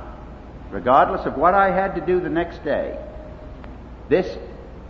regardless 0.70 1.26
of 1.26 1.36
what 1.36 1.54
I 1.54 1.70
had 1.70 1.94
to 1.96 2.00
do 2.00 2.20
the 2.20 2.30
next 2.30 2.64
day, 2.64 2.98
this, 4.08 4.38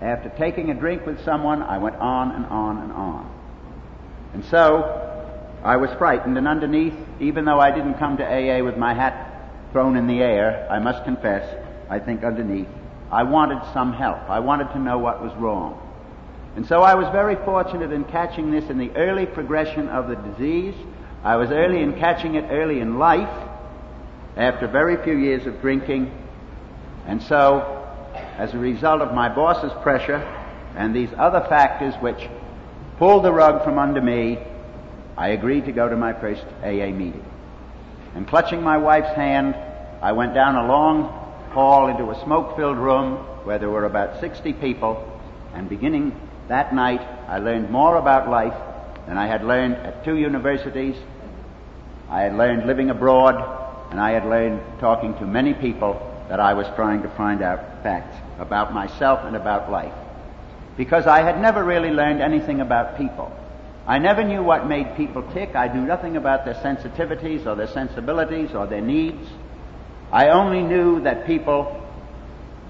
after 0.01 0.31
taking 0.31 0.71
a 0.71 0.75
drink 0.75 1.07
with 1.07 1.25
someone, 1.25 1.63
I 1.63 1.79
went 1.79 1.97
on 1.97 2.31
and 2.33 2.47
on 2.47 2.79
and 2.79 2.93
on. 2.93 3.31
And 4.35 4.45
so, 4.47 5.01
I 5.65 5.77
was 5.77 5.91
frightened, 5.99 6.37
and 6.37 6.47
underneath, 6.47 6.95
even 7.21 7.45
though 7.45 7.59
I 7.59 7.71
didn't 7.71 7.95
come 7.95 8.19
to 8.19 8.25
AA 8.25 8.63
with 8.63 8.77
my 8.77 8.93
hat 8.93 9.51
thrown 9.73 9.97
in 9.97 10.07
the 10.07 10.21
air, 10.21 10.69
I 10.71 10.79
must 10.79 11.05
confess, 11.05 11.43
I 11.89 11.99
think 11.99 12.23
underneath, 12.23 12.69
I 13.11 13.23
wanted 13.23 13.63
some 13.73 13.93
help. 13.93 14.29
I 14.29 14.41
wanted 14.41 14.73
to 14.73 14.79
know 14.79 14.99
what 14.99 15.23
was 15.23 15.33
wrong. 15.35 15.81
And 16.57 16.67
so 16.67 16.83
I 16.83 16.95
was 16.95 17.09
very 17.11 17.35
fortunate 17.45 17.93
in 17.93 18.05
catching 18.05 18.51
this 18.51 18.71
in 18.71 18.79
the 18.79 18.91
early 18.97 19.27
progression 19.27 19.89
of 19.89 20.09
the 20.09 20.15
disease. 20.15 20.75
I 21.25 21.37
was 21.37 21.51
early 21.51 21.83
in 21.83 21.99
catching 21.99 22.37
it 22.37 22.45
early 22.51 22.81
in 22.81 22.99
life, 22.99 23.49
after 24.37 24.67
very 24.67 24.97
few 25.05 25.17
years 25.17 25.47
of 25.47 25.61
drinking. 25.61 26.13
And 27.07 27.23
so, 27.23 27.87
as 28.37 28.55
a 28.55 28.59
result 28.59 29.01
of 29.01 29.15
my 29.15 29.29
boss's 29.29 29.73
pressure 29.83 30.19
and 30.77 30.95
these 30.95 31.11
other 31.17 31.41
factors 31.49 31.95
which 31.97 32.29
pulled 32.99 33.25
the 33.25 33.33
rug 33.33 33.65
from 33.65 33.79
under 33.79 34.01
me, 34.01 34.39
I 35.17 35.29
agreed 35.29 35.67
to 35.67 35.73
go 35.73 35.89
to 35.89 35.97
my 35.97 36.13
first 36.13 36.45
AA 36.63 36.91
meeting. 36.91 37.25
And 38.15 38.27
clutching 38.27 38.63
my 38.63 38.79
wife's 38.79 39.15
hand, 39.15 39.55
I 40.03 40.13
went 40.13 40.35
down 40.35 40.57
a 40.57 40.67
long 40.67 41.24
hall 41.55 41.89
into 41.89 42.11
a 42.11 42.25
smoke 42.25 42.57
filled 42.57 42.77
room 42.77 43.17
where 43.45 43.59
there 43.59 43.71
were 43.71 43.85
about 43.85 44.21
60 44.21 44.53
people. 44.55 45.11
And 45.55 45.69
beginning 45.69 46.21
that 46.49 46.75
night, 46.75 47.01
I 47.01 47.39
learned 47.39 47.71
more 47.71 47.97
about 47.97 48.29
life 48.29 48.55
than 49.07 49.17
I 49.17 49.27
had 49.27 49.45
learned 49.45 49.75
at 49.75 50.05
two 50.05 50.17
universities. 50.17 50.97
I 52.11 52.23
had 52.23 52.35
learned 52.35 52.67
living 52.67 52.91
abroad, 52.91 53.37
and 53.91 54.01
I 54.01 54.11
had 54.11 54.27
learned 54.27 54.61
talking 54.81 55.15
to 55.15 55.27
many 55.27 55.55
people 55.55 55.95
that 56.29 56.41
I 56.41 56.55
was 56.55 56.67
trying 56.75 57.03
to 57.03 57.09
find 57.11 57.43
out 57.43 57.83
facts 57.83 58.17
about 58.39 58.75
myself 58.75 59.21
and 59.25 59.37
about 59.37 59.71
life. 59.71 59.95
Because 60.77 61.07
I 61.07 61.23
had 61.23 61.41
never 61.41 61.63
really 61.63 61.91
learned 61.91 62.21
anything 62.21 62.61
about 62.61 62.99
people. 62.99 63.33
I 63.87 63.99
never 63.99 64.25
knew 64.25 64.43
what 64.43 64.67
made 64.67 64.97
people 64.97 65.23
tick. 65.33 65.55
I 65.55 65.69
knew 65.69 65.83
nothing 65.83 66.17
about 66.17 66.45
their 66.45 66.55
sensitivities 66.55 67.47
or 67.47 67.55
their 67.55 67.69
sensibilities 67.69 68.55
or 68.55 68.67
their 68.67 68.81
needs. 68.81 69.29
I 70.15 70.29
only 70.29 70.63
knew 70.63 71.01
that 71.01 71.27
people, 71.27 71.85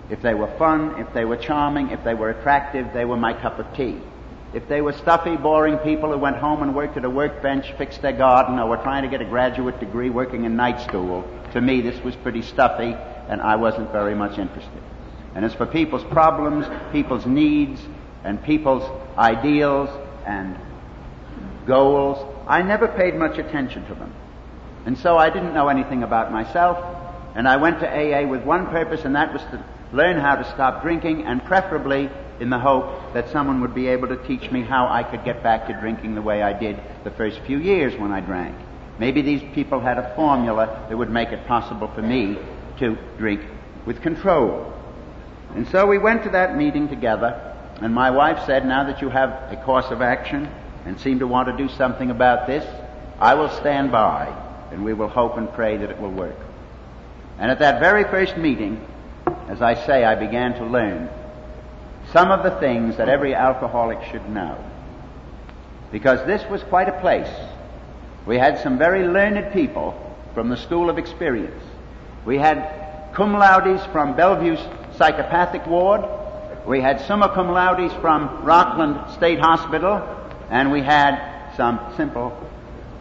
if 0.08 0.22
they 0.22 0.32
were 0.32 0.50
fun, 0.56 0.98
if 0.98 1.12
they 1.12 1.26
were 1.26 1.36
charming, 1.36 1.90
if 1.90 2.02
they 2.02 2.14
were 2.14 2.30
attractive, 2.30 2.94
they 2.94 3.04
were 3.04 3.18
my 3.18 3.34
cup 3.34 3.58
of 3.58 3.66
tea. 3.76 4.00
If 4.54 4.66
they 4.66 4.80
were 4.80 4.94
stuffy, 4.94 5.36
boring 5.36 5.76
people 5.76 6.10
who 6.10 6.16
went 6.16 6.36
home 6.36 6.62
and 6.62 6.74
worked 6.74 6.96
at 6.96 7.04
a 7.04 7.10
workbench, 7.10 7.70
fixed 7.72 8.00
their 8.00 8.16
garden, 8.16 8.58
or 8.58 8.66
were 8.66 8.78
trying 8.78 9.02
to 9.02 9.10
get 9.10 9.20
a 9.20 9.26
graduate 9.26 9.78
degree 9.78 10.08
working 10.08 10.44
in 10.44 10.56
night 10.56 10.80
school, 10.80 11.22
to 11.52 11.60
me 11.60 11.82
this 11.82 12.02
was 12.02 12.16
pretty 12.16 12.40
stuffy, 12.40 12.96
and 13.28 13.42
I 13.42 13.56
wasn't 13.56 13.92
very 13.92 14.14
much 14.14 14.38
interested. 14.38 14.82
And 15.34 15.44
as 15.44 15.52
for 15.52 15.66
people's 15.66 16.04
problems, 16.04 16.64
people's 16.92 17.26
needs, 17.26 17.78
and 18.22 18.42
people's 18.42 18.90
ideals 19.18 19.90
and 20.24 20.56
goals. 21.66 22.26
I 22.48 22.62
never 22.62 22.88
paid 22.88 23.16
much 23.16 23.36
attention 23.36 23.84
to 23.88 23.94
them. 23.94 24.14
And 24.86 24.96
so 24.96 25.18
I 25.18 25.28
didn't 25.28 25.52
know 25.52 25.68
anything 25.68 26.02
about 26.02 26.32
myself, 26.32 27.03
and 27.34 27.48
I 27.48 27.56
went 27.56 27.80
to 27.80 27.88
AA 27.88 28.26
with 28.28 28.42
one 28.42 28.66
purpose, 28.66 29.04
and 29.04 29.16
that 29.16 29.32
was 29.32 29.42
to 29.42 29.64
learn 29.92 30.18
how 30.18 30.36
to 30.36 30.44
stop 30.52 30.82
drinking, 30.82 31.24
and 31.24 31.44
preferably 31.44 32.10
in 32.40 32.50
the 32.50 32.58
hope 32.58 33.14
that 33.14 33.30
someone 33.30 33.60
would 33.60 33.74
be 33.74 33.88
able 33.88 34.08
to 34.08 34.16
teach 34.26 34.50
me 34.50 34.62
how 34.62 34.88
I 34.88 35.02
could 35.02 35.24
get 35.24 35.42
back 35.42 35.66
to 35.68 35.80
drinking 35.80 36.14
the 36.14 36.22
way 36.22 36.42
I 36.42 36.52
did 36.58 36.80
the 37.04 37.10
first 37.10 37.40
few 37.40 37.58
years 37.58 37.98
when 37.98 38.12
I 38.12 38.20
drank. 38.20 38.56
Maybe 38.98 39.22
these 39.22 39.42
people 39.54 39.80
had 39.80 39.98
a 39.98 40.14
formula 40.14 40.86
that 40.88 40.96
would 40.96 41.10
make 41.10 41.30
it 41.30 41.46
possible 41.46 41.88
for 41.94 42.02
me 42.02 42.38
to 42.78 42.96
drink 43.18 43.40
with 43.86 44.02
control. 44.02 44.72
And 45.54 45.68
so 45.68 45.86
we 45.86 45.98
went 45.98 46.24
to 46.24 46.30
that 46.30 46.56
meeting 46.56 46.88
together, 46.88 47.56
and 47.80 47.94
my 47.94 48.10
wife 48.10 48.44
said, 48.46 48.66
Now 48.66 48.84
that 48.84 49.00
you 49.00 49.08
have 49.08 49.30
a 49.52 49.62
course 49.64 49.86
of 49.90 50.02
action, 50.02 50.48
and 50.84 51.00
seem 51.00 51.18
to 51.18 51.26
want 51.26 51.48
to 51.48 51.56
do 51.56 51.72
something 51.74 52.10
about 52.10 52.46
this, 52.46 52.64
I 53.18 53.34
will 53.34 53.48
stand 53.48 53.90
by 53.90 54.40
and 54.70 54.84
we 54.84 54.92
will 54.92 55.08
hope 55.08 55.36
and 55.36 55.52
pray 55.52 55.76
that 55.76 55.90
it 55.90 56.00
will 56.00 56.10
work. 56.10 56.36
And 57.38 57.50
at 57.50 57.58
that 57.58 57.80
very 57.80 58.04
first 58.04 58.36
meeting, 58.36 58.84
as 59.48 59.60
I 59.60 59.74
say, 59.86 60.04
I 60.04 60.14
began 60.14 60.54
to 60.54 60.64
learn 60.64 61.08
some 62.12 62.30
of 62.30 62.42
the 62.42 62.58
things 62.60 62.96
that 62.96 63.08
every 63.08 63.34
alcoholic 63.34 64.02
should 64.10 64.28
know. 64.28 64.62
Because 65.90 66.24
this 66.26 66.48
was 66.50 66.62
quite 66.64 66.88
a 66.88 67.00
place. 67.00 67.32
We 68.26 68.38
had 68.38 68.60
some 68.60 68.78
very 68.78 69.06
learned 69.06 69.52
people 69.52 70.00
from 70.34 70.48
the 70.48 70.56
School 70.56 70.90
of 70.90 70.98
Experience. 70.98 71.62
We 72.24 72.38
had 72.38 73.12
cum 73.14 73.32
laudes 73.34 73.84
from 73.92 74.16
Bellevue's 74.16 74.60
psychopathic 74.96 75.66
ward. 75.66 76.02
We 76.66 76.80
had 76.80 77.00
summa 77.02 77.32
cum 77.34 77.50
laudes 77.50 77.92
from 78.00 78.44
Rockland 78.44 79.12
State 79.14 79.38
Hospital 79.40 80.02
and 80.50 80.72
we 80.72 80.82
had 80.82 81.52
some 81.56 81.80
simple 81.96 82.30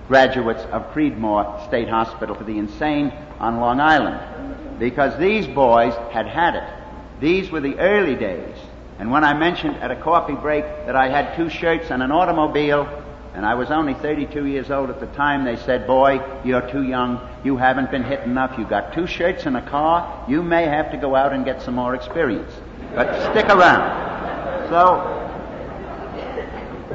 graduates 0.07 0.63
of 0.71 0.93
Creedmoor 0.93 1.65
State 1.67 1.89
Hospital 1.89 2.35
for 2.35 2.43
the 2.43 2.57
Insane 2.57 3.13
on 3.39 3.59
Long 3.59 3.79
Island. 3.79 4.79
Because 4.79 5.17
these 5.19 5.47
boys 5.47 5.93
had 6.11 6.27
had 6.27 6.55
it. 6.55 6.73
These 7.19 7.51
were 7.51 7.61
the 7.61 7.77
early 7.79 8.15
days. 8.15 8.55
And 8.99 9.11
when 9.11 9.23
I 9.23 9.33
mentioned 9.33 9.77
at 9.77 9.91
a 9.91 9.95
coffee 9.95 10.35
break 10.35 10.63
that 10.85 10.95
I 10.95 11.09
had 11.09 11.35
two 11.35 11.49
shirts 11.49 11.89
and 11.89 12.03
an 12.03 12.11
automobile, 12.11 12.87
and 13.33 13.45
I 13.45 13.55
was 13.55 13.71
only 13.71 13.95
32 13.95 14.45
years 14.45 14.69
old 14.69 14.89
at 14.89 14.99
the 14.99 15.07
time, 15.07 15.43
they 15.43 15.55
said, 15.55 15.87
Boy, 15.87 16.21
you're 16.45 16.69
too 16.69 16.83
young. 16.83 17.19
You 17.43 17.57
haven't 17.57 17.89
been 17.89 18.03
hit 18.03 18.21
enough. 18.21 18.57
You 18.59 18.65
got 18.65 18.93
two 18.93 19.07
shirts 19.07 19.45
and 19.45 19.57
a 19.57 19.69
car. 19.69 20.25
You 20.27 20.43
may 20.43 20.65
have 20.65 20.91
to 20.91 20.97
go 20.97 21.15
out 21.15 21.33
and 21.33 21.43
get 21.43 21.61
some 21.61 21.75
more 21.75 21.95
experience. 21.95 22.53
But 22.93 23.31
stick 23.31 23.47
around. 23.49 24.69
So 24.69 25.19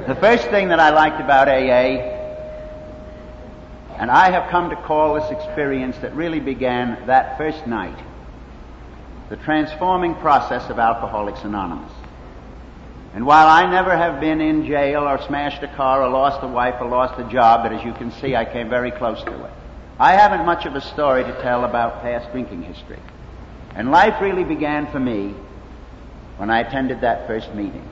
the 0.07 0.15
first 0.15 0.49
thing 0.49 0.69
that 0.69 0.79
I 0.79 0.91
liked 0.91 1.21
about 1.21 1.49
AA, 1.49 2.18
and 3.99 4.11
I 4.11 4.31
have 4.31 4.51
come 4.51 4.71
to 4.71 4.77
call 4.77 5.15
this 5.15 5.31
experience 5.31 5.97
that 5.99 6.15
really 6.15 6.39
began 6.39 7.07
that 7.07 7.37
first 7.37 7.67
night, 7.67 7.99
the 9.29 9.37
transforming 9.37 10.15
process 10.15 10.71
of 10.71 10.79
Alcoholics 10.79 11.43
Anonymous. 11.43 11.93
And 13.15 13.27
while 13.27 13.49
I 13.49 13.69
never 13.69 13.97
have 13.97 14.21
been 14.21 14.41
in 14.41 14.67
jail 14.67 15.03
or 15.03 15.21
smashed 15.23 15.63
a 15.65 15.69
car 15.75 16.05
or 16.05 16.11
lost 16.11 16.45
a 16.45 16.47
wife 16.47 16.77
or 16.81 16.89
lost 16.89 17.19
a 17.19 17.29
job, 17.29 17.65
but 17.65 17.73
as 17.73 17.85
you 17.85 17.93
can 17.93 18.13
see, 18.13 18.37
I 18.37 18.45
came 18.45 18.69
very 18.69 18.93
close 18.93 19.23
to 19.25 19.45
it. 19.45 19.51
I 19.99 20.13
haven't 20.13 20.47
much 20.47 20.65
of 20.65 20.77
a 20.77 20.81
story 20.81 21.25
to 21.25 21.43
tell 21.43 21.65
about 21.65 22.03
past 22.03 22.31
drinking 22.31 22.63
history. 22.63 23.01
And 23.75 23.91
life 23.91 24.21
really 24.21 24.45
began 24.45 24.91
for 24.93 25.01
me 25.01 25.35
when 26.37 26.51
I 26.51 26.61
attended 26.61 27.01
that 27.01 27.27
first 27.27 27.53
meeting. 27.53 27.89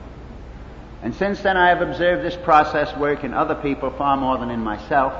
And 1.03 1.13
since 1.15 1.41
then 1.41 1.57
I 1.57 1.69
have 1.69 1.81
observed 1.81 2.23
this 2.23 2.37
process 2.37 2.95
work 2.97 3.25
in 3.25 3.33
other 3.33 3.55
people 3.55 3.89
far 3.91 4.15
more 4.15 4.37
than 4.37 4.49
in 4.49 4.61
myself. 4.61 5.13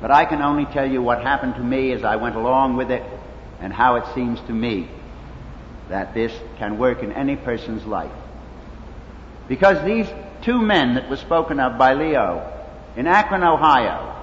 But 0.00 0.10
I 0.10 0.24
can 0.24 0.40
only 0.40 0.64
tell 0.66 0.90
you 0.90 1.02
what 1.02 1.22
happened 1.22 1.56
to 1.56 1.60
me 1.60 1.92
as 1.92 2.04
I 2.04 2.16
went 2.16 2.36
along 2.36 2.76
with 2.76 2.90
it 2.90 3.04
and 3.60 3.72
how 3.72 3.96
it 3.96 4.04
seems 4.14 4.40
to 4.42 4.52
me 4.52 4.88
that 5.88 6.14
this 6.14 6.32
can 6.56 6.78
work 6.78 7.02
in 7.02 7.12
any 7.12 7.36
person's 7.36 7.84
life. 7.84 8.12
Because 9.48 9.84
these 9.84 10.06
two 10.42 10.58
men 10.58 10.94
that 10.94 11.10
were 11.10 11.16
spoken 11.16 11.60
of 11.60 11.76
by 11.76 11.94
Leo 11.94 12.50
in 12.96 13.06
Akron, 13.06 13.42
Ohio, 13.42 14.16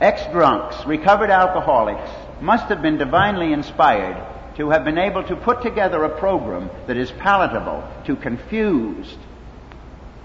ex-drunks, 0.00 0.86
recovered 0.86 1.30
alcoholics, 1.30 2.10
must 2.40 2.66
have 2.66 2.82
been 2.82 2.98
divinely 2.98 3.52
inspired 3.52 4.16
to 4.56 4.70
have 4.70 4.84
been 4.84 4.98
able 4.98 5.24
to 5.24 5.34
put 5.34 5.62
together 5.62 6.04
a 6.04 6.18
program 6.18 6.70
that 6.86 6.96
is 6.96 7.10
palatable 7.10 7.82
to 8.04 8.14
confused, 8.14 9.18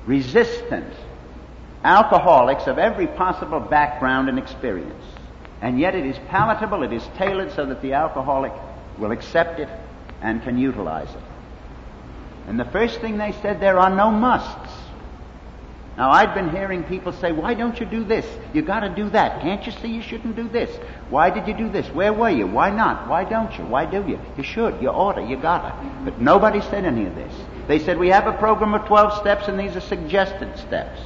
resistant 0.05 0.93
alcoholics 1.83 2.67
of 2.67 2.77
every 2.77 3.07
possible 3.07 3.59
background 3.59 4.29
and 4.29 4.37
experience. 4.37 5.05
And 5.61 5.79
yet 5.79 5.95
it 5.95 6.05
is 6.05 6.17
palatable, 6.29 6.83
it 6.83 6.93
is 6.93 7.05
tailored 7.17 7.51
so 7.53 7.65
that 7.65 7.81
the 7.81 7.93
alcoholic 7.93 8.53
will 8.97 9.11
accept 9.11 9.59
it 9.59 9.69
and 10.21 10.41
can 10.43 10.57
utilize 10.57 11.09
it. 11.09 11.23
And 12.47 12.59
the 12.59 12.65
first 12.65 12.99
thing 12.99 13.17
they 13.17 13.33
said, 13.41 13.59
there 13.59 13.77
are 13.77 13.95
no 13.95 14.09
musts. 14.11 14.73
Now, 15.97 16.11
I'd 16.11 16.33
been 16.33 16.49
hearing 16.49 16.83
people 16.85 17.11
say, 17.11 17.33
why 17.33 17.53
don't 17.53 17.77
you 17.77 17.85
do 17.85 18.05
this? 18.05 18.25
You 18.53 18.61
gotta 18.61 18.87
do 18.87 19.09
that. 19.09 19.41
Can't 19.41 19.65
you 19.65 19.73
see 19.73 19.89
you 19.89 20.01
shouldn't 20.01 20.37
do 20.37 20.47
this? 20.47 20.73
Why 21.09 21.29
did 21.29 21.45
you 21.45 21.53
do 21.53 21.69
this? 21.69 21.87
Where 21.87 22.13
were 22.13 22.29
you? 22.29 22.47
Why 22.47 22.69
not? 22.69 23.09
Why 23.09 23.25
don't 23.25 23.51
you? 23.57 23.65
Why 23.65 23.85
do 23.85 24.07
you? 24.07 24.17
You 24.37 24.43
should. 24.43 24.81
You 24.81 24.89
ought 24.89 25.13
to. 25.13 25.21
You 25.21 25.35
gotta. 25.35 25.75
But 26.05 26.21
nobody 26.21 26.61
said 26.61 26.85
any 26.85 27.05
of 27.05 27.15
this. 27.15 27.33
They 27.67 27.79
said, 27.79 27.99
we 27.99 28.07
have 28.09 28.27
a 28.27 28.37
program 28.37 28.73
of 28.73 28.85
12 28.87 29.19
steps 29.19 29.49
and 29.49 29.59
these 29.59 29.75
are 29.75 29.81
suggested 29.81 30.57
steps. 30.57 31.01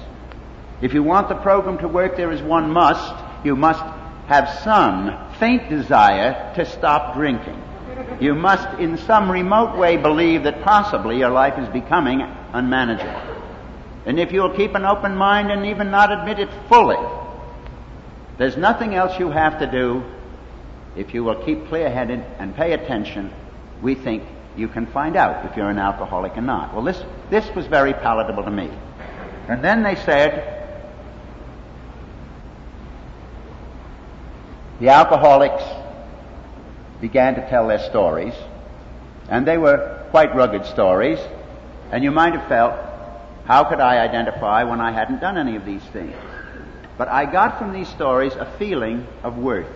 If 0.84 0.94
you 0.94 1.02
want 1.02 1.30
the 1.30 1.36
program 1.36 1.78
to 1.78 1.88
work, 1.88 2.18
there 2.18 2.30
is 2.30 2.42
one 2.42 2.70
must. 2.70 3.16
You 3.46 3.56
must 3.56 3.82
have 4.28 4.50
some 4.66 5.18
faint 5.40 5.70
desire 5.70 6.54
to 6.56 6.66
stop 6.66 7.16
drinking. 7.16 7.58
You 8.20 8.36
must, 8.36 8.68
in 8.82 8.98
some 8.98 9.32
remote 9.32 9.78
way, 9.78 9.96
believe 9.96 10.44
that 10.44 10.62
possibly 10.62 11.20
your 11.20 11.30
life 11.30 11.58
is 11.58 11.70
becoming 11.70 12.22
unmanageable. 12.52 13.22
And 14.06 14.20
if 14.20 14.34
you'll 14.34 14.58
keep 14.58 14.76
an 14.76 14.84
open 14.84 15.16
mind 15.16 15.52
and 15.52 15.68
even 15.68 15.90
not 15.90 16.12
admit 16.12 16.40
it 16.40 16.50
fully, 16.68 16.98
there's 18.38 18.58
nothing 18.58 18.94
else 18.94 19.18
you 19.18 19.32
have 19.32 19.60
to 19.60 19.72
do. 19.72 20.04
If 20.98 21.14
you 21.14 21.24
will 21.24 21.46
keep 21.46 21.70
clear 21.70 21.90
headed 21.90 22.26
and 22.40 22.54
pay 22.54 22.74
attention, 22.74 23.32
we 23.82 23.96
think 23.96 24.24
you 24.58 24.68
can 24.68 24.88
find 24.88 25.16
out 25.16 25.46
if 25.46 25.56
you're 25.56 25.70
an 25.70 25.80
alcoholic 25.80 26.36
or 26.38 26.42
not. 26.42 26.74
Well, 26.74 26.84
this, 26.84 27.02
this 27.30 27.50
was 27.56 27.68
very 27.68 27.94
palatable 27.94 28.44
to 28.44 28.52
me. 28.52 28.70
And 29.48 29.64
then 29.64 29.82
they 29.82 29.96
said, 29.96 30.63
the 34.80 34.90
alcoholics 34.90 35.64
began 37.00 37.36
to 37.36 37.50
tell 37.50 37.68
their 37.68 37.80
stories, 37.90 38.34
and 39.30 39.48
they 39.48 39.58
were 39.58 40.06
quite 40.12 40.36
rugged 40.36 40.66
stories, 40.66 41.20
and 41.92 42.04
you 42.04 42.12
might 42.12 42.34
have 42.34 42.48
felt, 42.48 42.74
how 43.46 43.66
could 43.66 43.80
I 43.80 43.98
identify 43.98 44.64
when 44.64 44.80
I 44.80 44.92
hadn't 44.92 45.20
done 45.20 45.38
any 45.38 45.56
of 45.56 45.66
these 45.66 45.84
things? 45.92 46.16
But 46.98 47.08
I 47.08 47.32
got 47.32 47.60
from 47.60 47.74
these 47.74 47.90
stories 47.90 48.34
a 48.34 48.52
feeling 48.58 49.06
of 49.24 49.38
worth. 49.38 49.72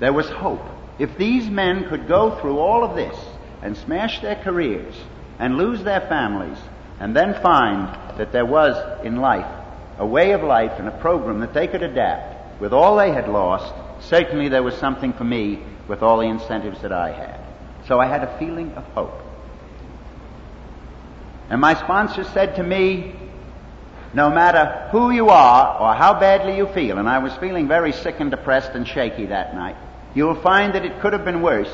There 0.00 0.12
was 0.12 0.28
hope. 0.28 0.62
If 0.98 1.16
these 1.18 1.48
men 1.48 1.88
could 1.88 2.06
go 2.06 2.38
through 2.40 2.58
all 2.58 2.84
of 2.84 2.96
this 2.96 3.16
and 3.62 3.76
smash 3.76 4.20
their 4.20 4.36
careers 4.36 4.94
and 5.38 5.56
lose 5.56 5.82
their 5.82 6.02
families 6.02 6.58
and 7.00 7.16
then 7.16 7.40
find 7.42 8.18
that 8.18 8.32
there 8.32 8.46
was 8.46 9.04
in 9.04 9.16
life 9.16 9.50
a 9.98 10.06
way 10.06 10.32
of 10.32 10.42
life 10.42 10.72
and 10.78 10.88
a 10.88 10.98
program 11.00 11.40
that 11.40 11.54
they 11.54 11.66
could 11.66 11.82
adapt 11.82 12.33
with 12.60 12.72
all 12.72 12.96
they 12.96 13.12
had 13.12 13.28
lost, 13.28 13.72
certainly 14.00 14.48
there 14.48 14.62
was 14.62 14.74
something 14.76 15.12
for 15.12 15.24
me 15.24 15.60
with 15.88 16.02
all 16.02 16.18
the 16.18 16.26
incentives 16.26 16.80
that 16.82 16.92
I 16.92 17.12
had. 17.12 17.40
So 17.86 18.00
I 18.00 18.06
had 18.06 18.22
a 18.22 18.38
feeling 18.38 18.72
of 18.72 18.84
hope. 18.94 19.20
And 21.50 21.60
my 21.60 21.74
sponsor 21.74 22.24
said 22.24 22.56
to 22.56 22.62
me, 22.62 23.14
no 24.14 24.30
matter 24.30 24.88
who 24.92 25.10
you 25.10 25.28
are 25.28 25.80
or 25.80 25.94
how 25.94 26.18
badly 26.18 26.56
you 26.56 26.66
feel, 26.68 26.98
and 26.98 27.08
I 27.08 27.18
was 27.18 27.34
feeling 27.34 27.68
very 27.68 27.92
sick 27.92 28.16
and 28.20 28.30
depressed 28.30 28.70
and 28.70 28.86
shaky 28.86 29.26
that 29.26 29.54
night, 29.54 29.76
you 30.14 30.24
will 30.24 30.40
find 30.40 30.74
that 30.74 30.84
it 30.84 31.00
could 31.00 31.12
have 31.12 31.24
been 31.24 31.42
worse. 31.42 31.72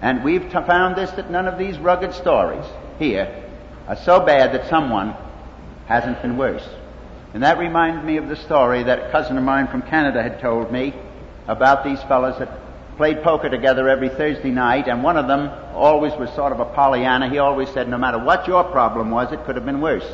And 0.00 0.24
we've 0.24 0.44
t- 0.44 0.50
found 0.50 0.96
this 0.96 1.10
that 1.12 1.30
none 1.30 1.46
of 1.46 1.58
these 1.58 1.78
rugged 1.78 2.14
stories 2.14 2.64
here 2.98 3.44
are 3.86 3.96
so 3.96 4.20
bad 4.20 4.52
that 4.52 4.68
someone 4.68 5.14
hasn't 5.86 6.20
been 6.22 6.36
worse. 6.36 6.66
And 7.34 7.42
that 7.42 7.58
reminded 7.58 8.04
me 8.04 8.16
of 8.16 8.28
the 8.28 8.36
story 8.36 8.82
that 8.84 9.08
a 9.08 9.10
cousin 9.10 9.36
of 9.36 9.44
mine 9.44 9.68
from 9.68 9.82
Canada 9.82 10.22
had 10.22 10.40
told 10.40 10.72
me 10.72 10.94
about 11.46 11.84
these 11.84 12.02
fellows 12.04 12.38
that 12.38 12.48
played 12.96 13.22
poker 13.22 13.48
together 13.48 13.88
every 13.88 14.08
Thursday 14.08 14.50
night, 14.50 14.88
and 14.88 15.02
one 15.04 15.16
of 15.16 15.28
them 15.28 15.50
always 15.74 16.12
was 16.14 16.30
sort 16.34 16.52
of 16.52 16.60
a 16.60 16.64
Pollyanna. 16.64 17.28
He 17.30 17.38
always 17.38 17.68
said, 17.70 17.88
no 17.88 17.98
matter 17.98 18.18
what 18.18 18.48
your 18.48 18.64
problem 18.64 19.10
was, 19.10 19.32
it 19.32 19.44
could 19.44 19.56
have 19.56 19.64
been 19.64 19.80
worse. 19.80 20.10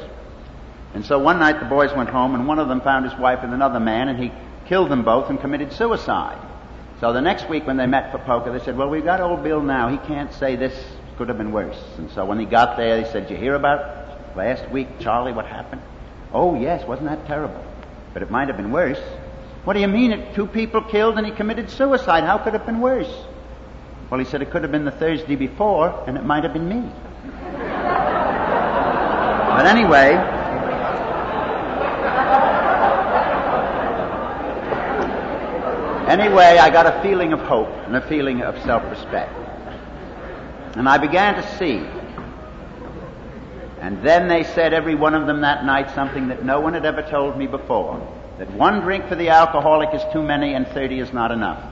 And 0.92 1.04
so 1.04 1.18
one 1.18 1.38
night 1.38 1.60
the 1.60 1.66
boys 1.66 1.92
went 1.96 2.10
home, 2.10 2.34
and 2.34 2.46
one 2.46 2.58
of 2.58 2.68
them 2.68 2.80
found 2.80 3.08
his 3.08 3.18
wife 3.18 3.42
with 3.42 3.52
another 3.52 3.80
man, 3.80 4.08
and 4.08 4.22
he 4.22 4.32
killed 4.66 4.90
them 4.90 5.02
both 5.02 5.30
and 5.30 5.40
committed 5.40 5.72
suicide. 5.72 6.38
So 7.00 7.12
the 7.12 7.20
next 7.20 7.48
week 7.48 7.66
when 7.66 7.76
they 7.76 7.86
met 7.86 8.12
for 8.12 8.18
poker, 8.18 8.52
they 8.56 8.64
said, 8.64 8.76
well, 8.76 8.90
we've 8.90 9.04
got 9.04 9.20
old 9.20 9.42
Bill 9.42 9.62
now. 9.62 9.88
He 9.88 9.98
can't 10.06 10.32
say 10.32 10.56
this 10.56 10.74
could 11.16 11.28
have 11.28 11.38
been 11.38 11.52
worse. 11.52 11.82
And 11.96 12.10
so 12.10 12.24
when 12.24 12.38
he 12.38 12.44
got 12.44 12.76
there, 12.76 13.00
they 13.00 13.10
said, 13.10 13.30
you 13.30 13.36
hear 13.36 13.54
about 13.54 14.36
last 14.36 14.70
week, 14.70 14.88
Charlie, 15.00 15.32
what 15.32 15.46
happened? 15.46 15.82
Oh, 16.34 16.56
yes, 16.56 16.86
wasn't 16.86 17.08
that 17.08 17.26
terrible? 17.26 17.64
But 18.12 18.22
it 18.22 18.30
might 18.30 18.48
have 18.48 18.56
been 18.56 18.72
worse. 18.72 19.00
What 19.64 19.74
do 19.74 19.80
you 19.80 19.88
mean? 19.88 20.34
Two 20.34 20.46
people 20.46 20.82
killed 20.82 21.16
and 21.16 21.24
he 21.24 21.32
committed 21.32 21.70
suicide. 21.70 22.24
How 22.24 22.38
could 22.38 22.54
it 22.54 22.58
have 22.58 22.66
been 22.66 22.80
worse? 22.80 23.10
Well, 24.10 24.18
he 24.18 24.26
said 24.26 24.42
it 24.42 24.50
could 24.50 24.62
have 24.62 24.72
been 24.72 24.84
the 24.84 24.90
Thursday 24.90 25.36
before, 25.36 26.04
and 26.06 26.18
it 26.18 26.24
might 26.24 26.44
have 26.44 26.52
been 26.52 26.68
me. 26.68 26.90
but 29.48 29.66
anyway, 29.66 30.14
Anyway, 36.08 36.58
I 36.58 36.68
got 36.70 36.86
a 36.86 37.00
feeling 37.02 37.32
of 37.32 37.40
hope 37.40 37.70
and 37.86 37.96
a 37.96 38.00
feeling 38.02 38.42
of 38.42 38.62
self-respect. 38.62 39.32
And 40.76 40.86
I 40.86 40.98
began 40.98 41.34
to 41.36 41.56
see. 41.56 41.82
And 43.84 44.02
then 44.02 44.28
they 44.28 44.44
said, 44.44 44.72
every 44.72 44.94
one 44.94 45.14
of 45.14 45.26
them 45.26 45.42
that 45.42 45.66
night, 45.66 45.94
something 45.94 46.28
that 46.28 46.42
no 46.42 46.58
one 46.58 46.72
had 46.72 46.86
ever 46.86 47.02
told 47.02 47.36
me 47.36 47.46
before. 47.46 48.00
That 48.38 48.50
one 48.50 48.80
drink 48.80 49.08
for 49.08 49.14
the 49.14 49.28
alcoholic 49.28 49.94
is 49.94 50.00
too 50.10 50.22
many 50.22 50.54
and 50.54 50.66
30 50.66 51.00
is 51.00 51.12
not 51.12 51.30
enough. 51.30 51.62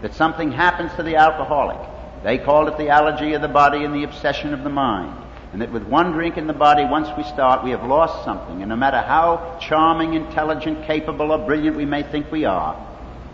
That 0.00 0.14
something 0.14 0.52
happens 0.52 0.94
to 0.94 1.02
the 1.02 1.16
alcoholic. 1.16 1.80
They 2.22 2.38
called 2.38 2.68
it 2.68 2.78
the 2.78 2.90
allergy 2.90 3.32
of 3.32 3.42
the 3.42 3.48
body 3.48 3.82
and 3.82 3.92
the 3.92 4.04
obsession 4.04 4.54
of 4.54 4.62
the 4.62 4.70
mind. 4.70 5.20
And 5.52 5.60
that 5.60 5.72
with 5.72 5.82
one 5.82 6.12
drink 6.12 6.36
in 6.36 6.46
the 6.46 6.52
body, 6.52 6.84
once 6.84 7.08
we 7.16 7.24
start, 7.24 7.64
we 7.64 7.70
have 7.70 7.82
lost 7.82 8.24
something. 8.24 8.62
And 8.62 8.68
no 8.68 8.76
matter 8.76 9.00
how 9.00 9.58
charming, 9.60 10.14
intelligent, 10.14 10.86
capable, 10.86 11.32
or 11.32 11.44
brilliant 11.44 11.76
we 11.76 11.84
may 11.84 12.04
think 12.04 12.30
we 12.30 12.44
are, 12.44 12.80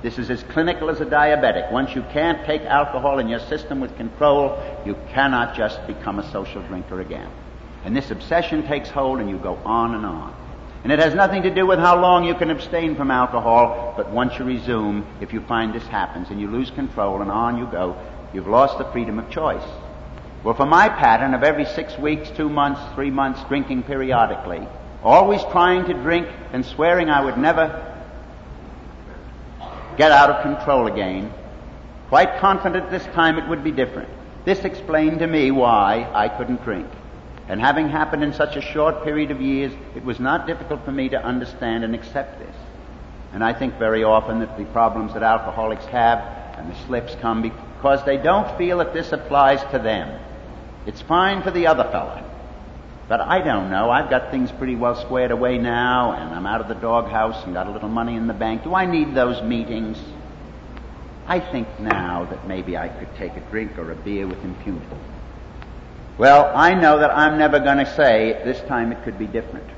this 0.00 0.18
is 0.18 0.30
as 0.30 0.42
clinical 0.44 0.88
as 0.88 1.02
a 1.02 1.06
diabetic. 1.06 1.70
Once 1.70 1.94
you 1.94 2.02
can't 2.14 2.46
take 2.46 2.62
alcohol 2.62 3.18
in 3.18 3.28
your 3.28 3.40
system 3.40 3.78
with 3.78 3.94
control, 3.98 4.58
you 4.86 4.96
cannot 5.10 5.54
just 5.54 5.86
become 5.86 6.18
a 6.18 6.32
social 6.32 6.62
drinker 6.62 7.02
again. 7.02 7.30
And 7.84 7.96
this 7.96 8.10
obsession 8.10 8.66
takes 8.66 8.88
hold 8.88 9.20
and 9.20 9.28
you 9.28 9.38
go 9.38 9.56
on 9.64 9.94
and 9.94 10.06
on. 10.06 10.34
And 10.84 10.92
it 10.92 10.98
has 10.98 11.14
nothing 11.14 11.42
to 11.42 11.54
do 11.54 11.64
with 11.66 11.78
how 11.78 12.00
long 12.00 12.24
you 12.24 12.34
can 12.34 12.50
abstain 12.50 12.96
from 12.96 13.10
alcohol, 13.10 13.94
but 13.96 14.10
once 14.10 14.36
you 14.38 14.44
resume, 14.44 15.06
if 15.20 15.32
you 15.32 15.40
find 15.42 15.72
this 15.72 15.86
happens 15.86 16.30
and 16.30 16.40
you 16.40 16.48
lose 16.50 16.70
control 16.72 17.22
and 17.22 17.30
on 17.30 17.56
you 17.56 17.66
go, 17.66 17.96
you've 18.34 18.48
lost 18.48 18.78
the 18.78 18.84
freedom 18.86 19.18
of 19.18 19.30
choice. 19.30 19.62
Well, 20.42 20.54
for 20.54 20.66
my 20.66 20.88
pattern 20.88 21.34
of 21.34 21.44
every 21.44 21.66
six 21.66 21.96
weeks, 21.96 22.30
two 22.30 22.48
months, 22.48 22.80
three 22.94 23.10
months, 23.10 23.40
drinking 23.44 23.84
periodically, 23.84 24.66
always 25.04 25.42
trying 25.52 25.84
to 25.84 25.94
drink 25.94 26.26
and 26.52 26.66
swearing 26.66 27.08
I 27.08 27.24
would 27.24 27.38
never 27.38 27.88
get 29.96 30.10
out 30.10 30.30
of 30.30 30.42
control 30.42 30.88
again. 30.88 31.32
Quite 32.08 32.38
confident 32.38 32.90
this 32.90 33.04
time 33.14 33.38
it 33.38 33.48
would 33.48 33.62
be 33.62 33.70
different. 33.70 34.08
This 34.44 34.64
explained 34.64 35.20
to 35.20 35.28
me 35.28 35.52
why 35.52 36.10
I 36.12 36.28
couldn't 36.28 36.64
drink. 36.64 36.88
And 37.48 37.60
having 37.60 37.88
happened 37.88 38.22
in 38.22 38.32
such 38.32 38.56
a 38.56 38.62
short 38.62 39.04
period 39.04 39.30
of 39.30 39.40
years, 39.40 39.72
it 39.96 40.04
was 40.04 40.20
not 40.20 40.46
difficult 40.46 40.84
for 40.84 40.92
me 40.92 41.08
to 41.10 41.22
understand 41.22 41.84
and 41.84 41.94
accept 41.94 42.38
this. 42.38 42.54
And 43.32 43.42
I 43.42 43.52
think 43.52 43.78
very 43.78 44.04
often 44.04 44.40
that 44.40 44.56
the 44.56 44.64
problems 44.66 45.14
that 45.14 45.22
alcoholics 45.22 45.84
have 45.86 46.18
and 46.58 46.70
the 46.70 46.78
slips 46.86 47.14
come 47.20 47.42
because 47.42 48.04
they 48.04 48.16
don't 48.16 48.56
feel 48.58 48.78
that 48.78 48.92
this 48.92 49.12
applies 49.12 49.60
to 49.72 49.78
them. 49.78 50.20
It's 50.86 51.00
fine 51.02 51.42
for 51.42 51.50
the 51.50 51.66
other 51.66 51.84
fellow. 51.84 52.22
But 53.08 53.20
I 53.20 53.40
don't 53.40 53.70
know. 53.70 53.90
I've 53.90 54.08
got 54.08 54.30
things 54.30 54.50
pretty 54.52 54.76
well 54.76 54.94
squared 54.94 55.32
away 55.32 55.58
now, 55.58 56.12
and 56.12 56.34
I'm 56.34 56.46
out 56.46 56.60
of 56.60 56.68
the 56.68 56.74
doghouse 56.74 57.44
and 57.44 57.52
got 57.52 57.66
a 57.66 57.70
little 57.70 57.88
money 57.88 58.16
in 58.16 58.26
the 58.26 58.34
bank. 58.34 58.64
Do 58.64 58.74
I 58.74 58.86
need 58.86 59.14
those 59.14 59.42
meetings? 59.42 59.98
I 61.26 61.40
think 61.40 61.68
now 61.80 62.24
that 62.30 62.46
maybe 62.46 62.76
I 62.76 62.88
could 62.88 63.14
take 63.16 63.36
a 63.36 63.40
drink 63.50 63.78
or 63.78 63.90
a 63.90 63.96
beer 63.96 64.26
with 64.26 64.42
impunity. 64.44 64.86
Well, 66.22 66.52
I 66.54 66.74
know 66.74 67.00
that 67.00 67.10
I'm 67.10 67.36
never 67.36 67.58
going 67.58 67.78
to 67.78 67.96
say 67.96 68.40
this 68.44 68.60
time 68.68 68.92
it 68.92 69.02
could 69.02 69.18
be 69.18 69.26
different. 69.26 69.68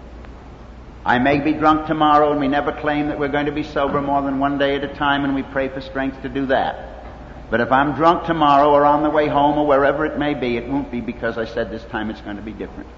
I 1.03 1.19
may 1.19 1.39
be 1.39 1.55
drunk 1.55 1.87
tomorrow, 1.87 2.33
and 2.33 2.39
we 2.39 2.49
never 2.49 2.71
claim 2.71 3.09
that 3.09 3.19
we're 3.19 3.29
going 3.29 3.47
to 3.47 3.53
be 3.53 3.63
sober 3.63 4.03
more 4.03 4.21
than 4.21 4.39
one 4.39 4.59
day 4.59 4.77
at 4.77 4.85
a 4.85 4.95
time, 4.95 5.25
and 5.25 5.35
we 5.35 5.43
pray 5.43 5.71
for 5.71 5.81
strength 5.81 6.21
to 6.21 6.29
do 6.29 6.45
that. 6.49 7.07
But 7.51 7.63
if 7.63 7.73
I'm 7.73 7.95
drunk 7.95 8.27
tomorrow 8.27 8.69
or 8.69 8.85
on 8.85 9.03
the 9.03 9.09
way 9.09 9.27
home 9.27 9.57
or 9.57 9.67
wherever 9.67 10.05
it 10.05 10.19
may 10.19 10.35
be, 10.35 10.59
it 10.59 10.69
won't 10.69 10.93
be 10.93 11.01
because 11.01 11.39
I 11.39 11.47
said 11.47 11.71
this 11.71 11.85
time 11.85 12.11
it's 12.11 12.21
going 12.21 12.37
to 12.37 12.43
be 12.43 12.53
different 12.53 12.91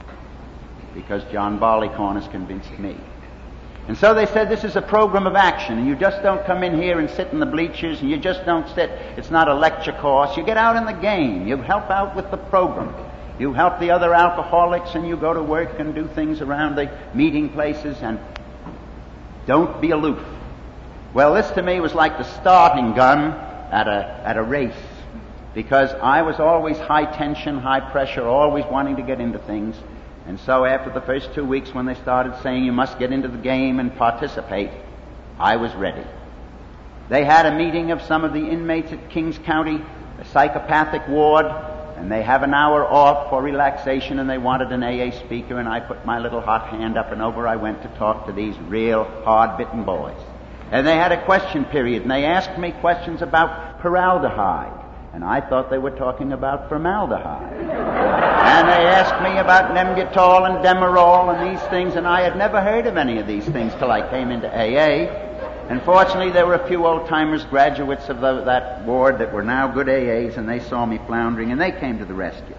because 0.92 1.22
John 1.30 1.60
Barleycorn 1.60 2.20
has 2.20 2.26
convinced 2.26 2.76
me. 2.80 2.96
And 3.86 3.96
so 3.96 4.12
they 4.12 4.26
said 4.26 4.48
this 4.48 4.64
is 4.64 4.74
a 4.74 4.82
program 4.82 5.28
of 5.28 5.36
action, 5.36 5.78
and 5.78 5.86
you 5.86 5.94
just 5.94 6.20
don't 6.24 6.44
come 6.46 6.64
in 6.64 6.82
here 6.82 6.98
and 6.98 7.08
sit 7.08 7.28
in 7.28 7.38
the 7.38 7.46
bleachers, 7.46 8.00
and 8.00 8.10
you 8.10 8.16
just 8.16 8.44
don't 8.44 8.68
sit. 8.74 8.90
It's 9.16 9.30
not 9.30 9.46
a 9.46 9.54
lecture 9.54 9.92
course. 9.92 10.36
You 10.36 10.42
get 10.42 10.56
out 10.56 10.74
in 10.74 10.84
the 10.84 11.00
game. 11.00 11.46
You 11.46 11.58
help 11.58 11.90
out 11.90 12.16
with 12.16 12.28
the 12.32 12.38
program. 12.38 13.05
You 13.38 13.52
help 13.52 13.78
the 13.80 13.90
other 13.90 14.14
alcoholics, 14.14 14.94
and 14.94 15.06
you 15.06 15.16
go 15.16 15.34
to 15.34 15.42
work 15.42 15.78
and 15.78 15.94
do 15.94 16.06
things 16.08 16.40
around 16.40 16.76
the 16.76 16.90
meeting 17.12 17.50
places, 17.50 17.98
and 18.00 18.18
don't 19.46 19.80
be 19.80 19.90
aloof. 19.90 20.22
Well, 21.12 21.34
this 21.34 21.50
to 21.52 21.62
me 21.62 21.80
was 21.80 21.94
like 21.94 22.18
the 22.18 22.24
starting 22.24 22.94
gun 22.94 23.32
at 23.72 23.88
a, 23.88 24.20
at 24.24 24.36
a 24.36 24.42
race, 24.42 24.74
because 25.54 25.90
I 25.92 26.22
was 26.22 26.40
always 26.40 26.78
high 26.78 27.04
tension, 27.04 27.58
high 27.58 27.80
pressure, 27.80 28.26
always 28.26 28.64
wanting 28.66 28.96
to 28.96 29.02
get 29.02 29.20
into 29.20 29.38
things. 29.38 29.76
And 30.26 30.40
so 30.40 30.64
after 30.64 30.90
the 30.90 31.00
first 31.00 31.34
two 31.34 31.44
weeks 31.44 31.72
when 31.72 31.86
they 31.86 31.94
started 31.94 32.34
saying 32.42 32.64
you 32.64 32.72
must 32.72 32.98
get 32.98 33.12
into 33.12 33.28
the 33.28 33.38
game 33.38 33.78
and 33.78 33.94
participate, 33.96 34.70
I 35.38 35.56
was 35.56 35.72
ready. 35.74 36.04
They 37.08 37.24
had 37.24 37.46
a 37.46 37.54
meeting 37.54 37.92
of 37.92 38.02
some 38.02 38.24
of 38.24 38.32
the 38.32 38.44
inmates 38.44 38.92
at 38.92 39.10
Kings 39.10 39.38
County, 39.38 39.80
a 40.18 40.24
psychopathic 40.24 41.06
ward, 41.06 41.46
and 41.96 42.10
they 42.10 42.22
have 42.22 42.42
an 42.42 42.54
hour 42.54 42.84
off 42.84 43.30
for 43.30 43.42
relaxation 43.42 44.18
and 44.18 44.28
they 44.28 44.38
wanted 44.38 44.70
an 44.70 44.82
AA 44.82 45.10
speaker 45.18 45.58
and 45.58 45.68
I 45.68 45.80
put 45.80 46.04
my 46.04 46.18
little 46.18 46.40
hot 46.40 46.68
hand 46.68 46.98
up 46.98 47.12
and 47.12 47.22
over 47.22 47.46
I 47.46 47.56
went 47.56 47.82
to 47.82 47.88
talk 47.96 48.26
to 48.26 48.32
these 48.32 48.56
real 48.58 49.04
hard-bitten 49.24 49.84
boys. 49.84 50.20
And 50.70 50.86
they 50.86 50.96
had 50.96 51.12
a 51.12 51.24
question 51.24 51.64
period 51.64 52.02
and 52.02 52.10
they 52.10 52.24
asked 52.24 52.58
me 52.58 52.72
questions 52.72 53.22
about 53.22 53.80
paraldehyde. 53.80 54.84
And 55.14 55.24
I 55.24 55.40
thought 55.40 55.70
they 55.70 55.78
were 55.78 55.92
talking 55.92 56.32
about 56.32 56.68
formaldehyde. 56.68 57.54
And 57.54 58.68
they 58.68 58.86
asked 58.86 59.22
me 59.22 59.38
about 59.38 59.74
Nembutal 59.74 60.44
and 60.46 60.62
Demerol 60.62 61.34
and 61.34 61.56
these 61.56 61.66
things, 61.68 61.94
and 61.96 62.06
I 62.06 62.20
had 62.20 62.36
never 62.36 62.60
heard 62.60 62.86
of 62.86 62.98
any 62.98 63.18
of 63.18 63.26
these 63.26 63.46
things 63.46 63.72
till 63.76 63.90
I 63.90 64.06
came 64.10 64.30
into 64.30 64.46
AA. 64.46 65.25
And 65.68 65.82
fortunately, 65.82 66.30
there 66.30 66.46
were 66.46 66.54
a 66.54 66.68
few 66.68 66.86
old 66.86 67.08
timers, 67.08 67.44
graduates 67.44 68.08
of 68.08 68.20
the, 68.20 68.44
that 68.44 68.86
board 68.86 69.18
that 69.18 69.32
were 69.32 69.42
now 69.42 69.66
good 69.66 69.88
AAs, 69.88 70.36
and 70.36 70.48
they 70.48 70.60
saw 70.60 70.86
me 70.86 70.98
floundering, 71.06 71.50
and 71.50 71.60
they 71.60 71.72
came 71.72 71.98
to 71.98 72.04
the 72.04 72.14
rescue. 72.14 72.54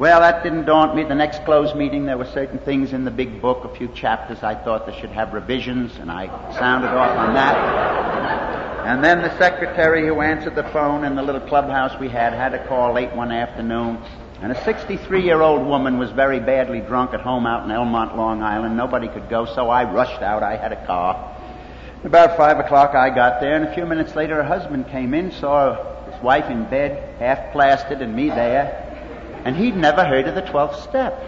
Well, 0.00 0.18
that 0.18 0.42
didn't 0.42 0.64
daunt 0.64 0.96
me. 0.96 1.04
The 1.04 1.14
next 1.14 1.44
closed 1.44 1.76
meeting, 1.76 2.06
there 2.06 2.18
were 2.18 2.24
certain 2.24 2.58
things 2.58 2.92
in 2.92 3.04
the 3.04 3.12
big 3.12 3.40
book, 3.40 3.64
a 3.64 3.68
few 3.76 3.86
chapters 3.86 4.42
I 4.42 4.56
thought 4.56 4.86
they 4.86 5.00
should 5.00 5.10
have 5.10 5.32
revisions, 5.32 5.96
and 5.98 6.10
I 6.10 6.26
sounded 6.58 6.88
off 6.90 7.16
on 7.16 7.34
that. 7.34 8.84
And 8.84 9.04
then 9.04 9.22
the 9.22 9.38
secretary 9.38 10.04
who 10.04 10.20
answered 10.20 10.56
the 10.56 10.64
phone 10.64 11.04
in 11.04 11.14
the 11.14 11.22
little 11.22 11.40
clubhouse 11.40 11.98
we 12.00 12.08
had 12.08 12.32
had 12.32 12.52
a 12.52 12.66
call 12.66 12.92
late 12.94 13.14
one 13.14 13.30
afternoon, 13.30 13.98
and 14.42 14.50
a 14.50 14.64
63 14.64 15.22
year 15.22 15.40
old 15.40 15.64
woman 15.64 15.98
was 15.98 16.10
very 16.10 16.40
badly 16.40 16.80
drunk 16.80 17.14
at 17.14 17.20
home 17.20 17.46
out 17.46 17.62
in 17.62 17.70
Elmont, 17.70 18.16
Long 18.16 18.42
Island. 18.42 18.76
Nobody 18.76 19.06
could 19.06 19.30
go, 19.30 19.46
so 19.46 19.70
I 19.70 19.90
rushed 19.90 20.20
out. 20.20 20.42
I 20.42 20.56
had 20.56 20.72
a 20.72 20.84
car. 20.84 21.33
About 22.04 22.36
five 22.36 22.58
o'clock 22.58 22.94
I 22.94 23.10
got 23.10 23.40
there, 23.40 23.56
and 23.56 23.64
a 23.64 23.74
few 23.74 23.86
minutes 23.86 24.14
later 24.14 24.36
her 24.36 24.44
husband 24.44 24.88
came 24.88 25.14
in, 25.14 25.32
saw 25.32 26.04
his 26.10 26.22
wife 26.22 26.50
in 26.50 26.64
bed, 26.64 27.18
half 27.18 27.52
plastered, 27.52 28.02
and 28.02 28.14
me 28.14 28.28
there 28.28 28.84
and 29.44 29.54
he'd 29.56 29.76
never 29.76 30.04
heard 30.04 30.26
of 30.26 30.34
the 30.34 30.42
12th 30.42 30.82
step. 30.82 31.20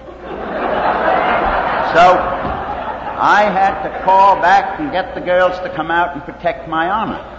So 1.95 2.19
I 3.19 3.49
had 3.53 3.83
to 3.83 4.03
call 4.05 4.41
back 4.41 4.81
and 4.81 4.91
get 4.91 5.15
the 5.15 5.21
girls 5.21 5.59
to 5.61 5.73
come 5.75 5.91
out 5.91 6.15
and 6.15 6.25
protect 6.25 6.69
my 6.69 6.91
honor. 6.91 7.33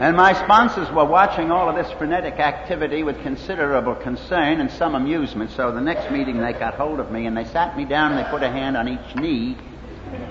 And 0.00 0.16
my 0.16 0.32
sponsors 0.32 0.90
were 0.90 1.04
watching 1.04 1.50
all 1.50 1.68
of 1.68 1.76
this 1.76 1.92
frenetic 1.92 2.40
activity 2.40 3.02
with 3.02 3.20
considerable 3.22 3.94
concern 3.94 4.60
and 4.60 4.70
some 4.70 4.94
amusement. 4.94 5.50
So 5.50 5.70
the 5.72 5.80
next 5.80 6.10
meeting 6.10 6.38
they 6.38 6.54
got 6.54 6.74
hold 6.74 7.00
of 7.00 7.12
me 7.12 7.26
and 7.26 7.36
they 7.36 7.44
sat 7.44 7.76
me 7.76 7.84
down 7.84 8.12
and 8.12 8.24
they 8.24 8.30
put 8.30 8.42
a 8.42 8.50
hand 8.50 8.76
on 8.76 8.88
each 8.88 9.14
knee 9.14 9.56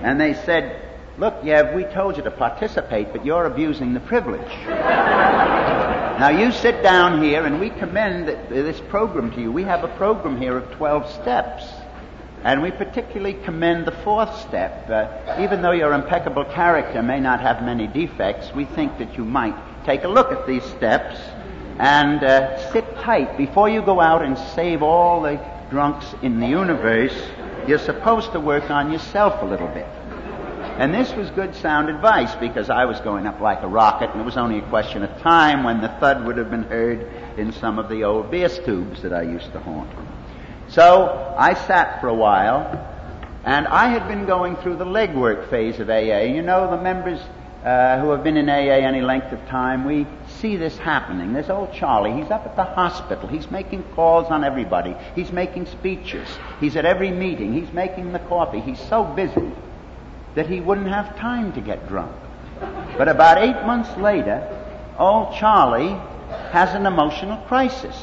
and 0.02 0.20
they 0.20 0.34
said, 0.34 0.90
Look, 1.18 1.42
Yev, 1.42 1.74
we 1.74 1.84
told 1.84 2.16
you 2.16 2.22
to 2.22 2.30
participate, 2.30 3.12
but 3.12 3.26
you're 3.26 3.44
abusing 3.44 3.92
the 3.92 4.00
privilege. 4.00 4.40
now 4.66 6.30
you 6.30 6.50
sit 6.50 6.82
down 6.82 7.22
here 7.22 7.44
and 7.44 7.60
we 7.60 7.68
commend 7.68 8.28
this 8.28 8.80
program 8.88 9.30
to 9.32 9.40
you. 9.40 9.52
We 9.52 9.64
have 9.64 9.84
a 9.84 9.88
program 9.96 10.40
here 10.40 10.56
of 10.56 10.70
12 10.72 11.10
steps. 11.20 11.64
And 12.42 12.62
we 12.62 12.70
particularly 12.70 13.34
commend 13.34 13.84
the 13.84 13.92
fourth 13.92 14.34
step. 14.48 14.88
Uh, 14.88 15.42
even 15.42 15.60
though 15.60 15.72
your 15.72 15.92
impeccable 15.92 16.46
character 16.46 17.02
may 17.02 17.20
not 17.20 17.40
have 17.40 17.62
many 17.62 17.86
defects, 17.86 18.54
we 18.54 18.64
think 18.64 18.96
that 18.96 19.18
you 19.18 19.24
might 19.26 19.84
take 19.84 20.04
a 20.04 20.08
look 20.08 20.32
at 20.32 20.46
these 20.46 20.64
steps 20.64 21.20
and 21.78 22.24
uh, 22.24 22.72
sit 22.72 22.84
tight. 22.96 23.36
Before 23.36 23.68
you 23.68 23.82
go 23.82 24.00
out 24.00 24.22
and 24.22 24.38
save 24.54 24.82
all 24.82 25.20
the 25.20 25.38
drunks 25.68 26.06
in 26.22 26.40
the 26.40 26.46
universe, 26.46 27.14
you're 27.70 27.78
supposed 27.78 28.32
to 28.32 28.40
work 28.40 28.68
on 28.68 28.90
yourself 28.90 29.40
a 29.42 29.44
little 29.46 29.68
bit. 29.68 29.86
And 30.80 30.92
this 30.92 31.12
was 31.12 31.30
good 31.30 31.54
sound 31.54 31.88
advice 31.88 32.34
because 32.34 32.68
I 32.68 32.84
was 32.84 32.98
going 33.00 33.28
up 33.28 33.38
like 33.40 33.62
a 33.62 33.68
rocket, 33.68 34.10
and 34.10 34.20
it 34.20 34.24
was 34.24 34.36
only 34.36 34.58
a 34.58 34.68
question 34.68 35.04
of 35.04 35.20
time 35.20 35.62
when 35.62 35.80
the 35.80 35.86
thud 35.86 36.26
would 36.26 36.36
have 36.36 36.50
been 36.50 36.64
heard 36.64 37.08
in 37.38 37.52
some 37.52 37.78
of 37.78 37.88
the 37.88 38.02
old 38.02 38.28
beer 38.28 38.48
tubes 38.48 39.02
that 39.02 39.12
I 39.12 39.22
used 39.22 39.52
to 39.52 39.60
haunt. 39.60 39.88
So 40.66 41.34
I 41.38 41.54
sat 41.54 42.00
for 42.00 42.08
a 42.08 42.14
while, 42.14 42.60
and 43.44 43.68
I 43.68 43.86
had 43.88 44.08
been 44.08 44.26
going 44.26 44.56
through 44.56 44.76
the 44.76 44.84
legwork 44.84 45.48
phase 45.48 45.78
of 45.78 45.88
AA. 45.88 46.22
You 46.22 46.42
know, 46.42 46.68
the 46.72 46.82
members 46.82 47.20
uh, 47.64 48.00
who 48.00 48.10
have 48.10 48.24
been 48.24 48.36
in 48.36 48.48
AA 48.48 48.82
any 48.84 49.00
length 49.00 49.30
of 49.30 49.46
time, 49.46 49.84
we 49.84 50.08
see 50.30 50.56
this 50.56 50.76
happening. 50.78 51.32
There's 51.32 51.50
old 51.50 51.72
Charlie. 51.72 52.12
He's 52.12 52.30
up 52.30 52.46
at 52.46 52.56
the 52.56 52.64
hospital. 52.64 53.28
He's 53.28 53.50
making 53.50 53.82
calls 53.94 54.28
on 54.30 54.44
everybody. 54.44 54.96
He's 55.14 55.32
making 55.32 55.66
speeches. 55.66 56.28
He's 56.60 56.76
at 56.76 56.84
every 56.84 57.10
meeting. 57.10 57.52
He's 57.52 57.72
making 57.72 58.12
the 58.12 58.18
coffee. 58.18 58.60
He's 58.60 58.80
so 58.88 59.04
busy 59.04 59.52
that 60.34 60.46
he 60.46 60.60
wouldn't 60.60 60.88
have 60.88 61.16
time 61.16 61.52
to 61.52 61.60
get 61.60 61.88
drunk. 61.88 62.14
But 62.96 63.08
about 63.08 63.38
eight 63.38 63.66
months 63.66 63.96
later, 63.96 64.46
old 64.98 65.34
Charlie 65.36 65.96
has 66.52 66.74
an 66.74 66.86
emotional 66.86 67.38
crisis. 67.46 67.96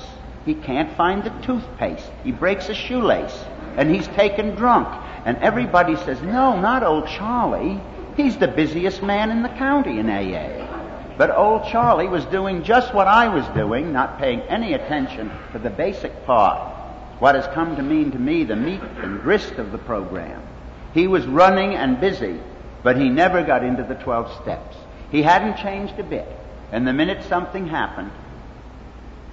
He 0.46 0.54
can't 0.54 0.96
find 0.96 1.24
the 1.24 1.30
toothpaste. 1.46 2.10
He 2.24 2.32
breaks 2.32 2.70
a 2.70 2.74
shoelace 2.74 3.38
and 3.76 3.94
he's 3.94 4.08
taken 4.10 4.56
drunk. 4.56 4.88
And 5.26 5.38
everybody 5.38 5.96
says, 5.98 6.22
no, 6.22 6.60
not 6.60 6.84
old 6.84 7.08
Charlie. 7.08 7.80
He's 8.16 8.38
the 8.38 8.48
busiest 8.48 9.04
man 9.04 9.30
in 9.30 9.44
the 9.44 9.50
county 9.50 10.00
in 10.00 10.10
AA. 10.10 10.77
But 11.18 11.36
old 11.36 11.66
Charlie 11.66 12.08
was 12.08 12.26
doing 12.26 12.64
just 12.64 12.94
what 12.94 13.08
I 13.08 13.28
was 13.28 13.46
doing, 13.56 13.92
not 13.92 14.20
paying 14.20 14.42
any 14.42 14.74
attention 14.74 15.32
to 15.52 15.60
the 15.60 15.72
basic 15.72 16.26
part, 16.26 16.76
what 17.20 17.34
has 17.34 17.48
come 17.56 17.76
to 17.76 17.82
mean 17.82 18.12
to 18.12 18.20
me 18.20 18.44
the 18.44 18.56
meat 18.56 18.82
and 18.82 19.22
grist 19.22 19.54
of 19.54 19.72
the 19.72 19.80
program. 19.80 20.44
He 20.94 21.08
was 21.08 21.26
running 21.26 21.74
and 21.74 22.00
busy, 22.00 22.40
but 22.84 22.98
he 22.98 23.10
never 23.10 23.44
got 23.44 23.64
into 23.64 23.84
the 23.84 23.96
12 23.96 24.42
steps. 24.44 24.78
He 25.12 25.24
hadn't 25.24 25.58
changed 25.58 25.98
a 25.98 26.04
bit. 26.04 26.28
And 26.72 26.88
the 26.88 26.94
minute 26.94 27.24
something 27.24 27.68
happened, 27.68 28.12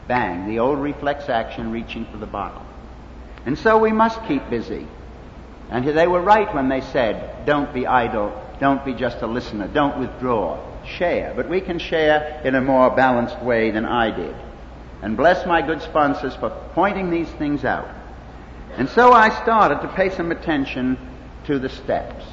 bang, 0.08 0.46
the 0.46 0.60
old 0.60 0.78
reflex 0.78 1.28
action 1.28 1.70
reaching 1.70 2.06
for 2.06 2.16
the 2.16 2.26
bottle. 2.26 2.64
And 3.44 3.58
so 3.58 3.78
we 3.78 3.92
must 3.92 4.24
keep 4.26 4.48
busy. 4.48 4.86
And 5.68 5.84
they 5.84 6.06
were 6.06 6.20
right 6.20 6.52
when 6.54 6.68
they 6.68 6.80
said, 6.80 7.44
don't 7.44 7.74
be 7.74 7.86
idle, 7.86 8.32
don't 8.60 8.84
be 8.84 8.94
just 8.94 9.20
a 9.20 9.26
listener, 9.26 9.66
don't 9.66 9.98
withdraw, 9.98 10.58
share. 10.86 11.32
But 11.34 11.48
we 11.48 11.60
can 11.60 11.78
share 11.78 12.40
in 12.44 12.54
a 12.54 12.60
more 12.60 12.90
balanced 12.90 13.40
way 13.42 13.70
than 13.70 13.84
I 13.84 14.10
did. 14.14 14.34
And 15.02 15.16
bless 15.16 15.46
my 15.46 15.62
good 15.62 15.82
sponsors 15.82 16.34
for 16.36 16.50
pointing 16.74 17.10
these 17.10 17.28
things 17.32 17.64
out. 17.64 17.88
And 18.76 18.88
so 18.88 19.12
I 19.12 19.30
started 19.42 19.80
to 19.82 19.94
pay 19.94 20.10
some 20.10 20.32
attention 20.32 20.98
to 21.44 21.58
the 21.58 21.68
steps, 21.68 22.24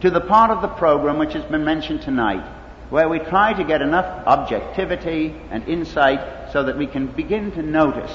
to 0.00 0.10
the 0.10 0.20
part 0.20 0.50
of 0.50 0.62
the 0.62 0.68
program 0.68 1.18
which 1.18 1.32
has 1.32 1.44
been 1.44 1.64
mentioned 1.64 2.02
tonight, 2.02 2.44
where 2.90 3.08
we 3.08 3.18
try 3.18 3.52
to 3.54 3.64
get 3.64 3.80
enough 3.80 4.26
objectivity 4.26 5.34
and 5.50 5.66
insight 5.66 6.52
so 6.52 6.62
that 6.64 6.76
we 6.76 6.86
can 6.86 7.06
begin 7.06 7.50
to 7.52 7.62
notice 7.62 8.14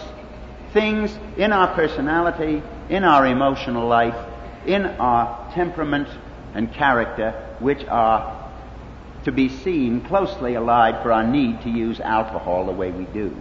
things 0.72 1.18
in 1.38 1.52
our 1.52 1.74
personality, 1.74 2.62
in 2.90 3.04
our 3.04 3.26
emotional 3.26 3.88
life, 3.88 4.16
in 4.68 4.86
our 4.86 5.52
temperament 5.54 6.08
and 6.54 6.72
character, 6.74 7.32
which 7.60 7.84
are 7.88 8.47
to 9.28 9.32
be 9.34 9.50
seen 9.50 10.00
closely 10.00 10.56
allied 10.56 11.04
for 11.04 11.12
our 11.12 11.28
need 11.28 11.62
to 11.62 11.70
use 11.70 12.00
alcohol 12.00 12.66
the 12.66 12.72
way 12.72 12.92
we 12.92 13.04
do. 13.08 13.36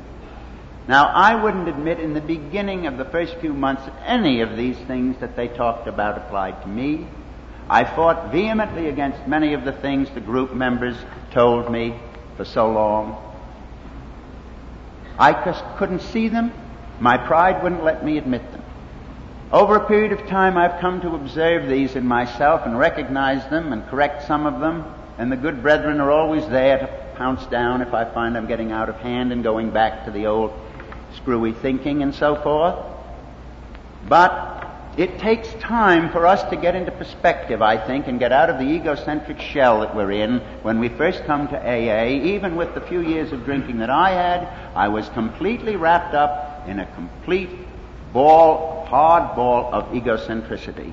Now, 0.89 1.07
I 1.07 1.41
wouldn't 1.41 1.69
admit 1.69 2.01
in 2.01 2.13
the 2.13 2.21
beginning 2.21 2.89
of 2.89 2.99
the 2.99 3.05
first 3.05 3.37
few 3.37 3.53
months 3.53 3.85
any 4.05 4.41
of 4.41 4.57
these 4.57 4.77
things 4.89 5.17
that 5.21 5.37
they 5.37 5.47
talked 5.47 5.87
about 5.87 6.19
applied 6.19 6.61
to 6.63 6.69
me. 6.69 7.07
I 7.71 7.85
fought 7.85 8.33
vehemently 8.33 8.89
against 8.89 9.29
many 9.29 9.55
of 9.55 9.65
the 9.65 9.71
things 9.71 10.11
the 10.11 10.21
group 10.21 10.53
members 10.53 10.97
told 11.31 11.71
me 11.71 11.95
for 12.37 12.45
so 12.45 12.69
long. 12.69 13.23
I 15.21 15.35
just 15.45 15.63
couldn't 15.77 16.03
see 16.03 16.27
them. 16.27 16.53
My 16.99 17.17
pride 17.17 17.63
wouldn't 17.63 17.85
let 17.85 18.05
me 18.05 18.19
admit 18.19 18.43
them. 18.51 18.65
Over 19.53 19.77
a 19.77 19.87
period 19.87 20.11
of 20.11 20.27
time, 20.27 20.59
I've 20.59 20.81
come 20.81 21.01
to 21.03 21.15
observe 21.15 21.69
these 21.69 21.95
in 21.95 22.05
myself 22.05 22.63
and 22.67 22.77
recognize 22.77 23.49
them 23.51 23.73
and 23.73 23.87
correct 23.87 24.27
some 24.27 24.47
of 24.47 24.59
them, 24.59 24.85
and 25.19 25.33
the 25.33 25.37
good 25.37 25.63
brethren 25.63 26.01
are 26.01 26.11
always 26.11 26.47
there 26.49 26.79
to 26.79 26.87
pounce 27.17 27.45
down 27.47 27.81
if 27.81 27.95
I 27.95 28.05
find 28.05 28.37
I'm 28.37 28.47
getting 28.47 28.73
out 28.73 28.89
of 28.89 28.97
hand 28.97 29.33
and 29.33 29.43
going 29.43 29.71
back 29.71 30.05
to 30.05 30.11
the 30.11 30.27
old 30.27 30.53
screwy 31.17 31.53
thinking 31.53 32.03
and 32.03 32.15
so 32.15 32.37
forth. 32.37 32.77
But 34.09 34.57
it 34.97 35.19
takes 35.19 35.53
time 35.55 36.11
for 36.11 36.27
us 36.27 36.43
to 36.51 36.57
get 36.57 36.75
into 36.75 36.91
perspective, 36.91 37.61
I 37.61 37.77
think, 37.87 38.07
and 38.07 38.19
get 38.19 38.33
out 38.33 38.51
of 38.51 38.59
the 38.59 38.65
egocentric 38.65 39.41
shell 39.41 39.81
that 39.81 39.95
we're 39.95 40.13
in 40.13 40.39
when 40.63 40.79
we 40.79 40.89
first 40.89 41.25
come 41.25 41.49
to 41.49 41.59
AA. 41.59 42.09
Even 42.09 42.57
with 42.57 42.75
the 42.75 42.81
few 42.81 43.01
years 43.01 43.33
of 43.33 43.45
drinking 43.45 43.79
that 43.79 43.91
I 43.91 44.11
had, 44.11 44.49
I 44.75 44.89
was 44.89 45.09
completely 45.11 45.77
wrapped 45.77 46.15
up 46.15 46.69
in 46.69 46.79
a 46.79 46.87
complete 46.95 47.51
ball, 48.13 48.87
hard 48.87 49.37
ball 49.37 49.73
of 49.75 49.93
egocentricity. 49.93 50.93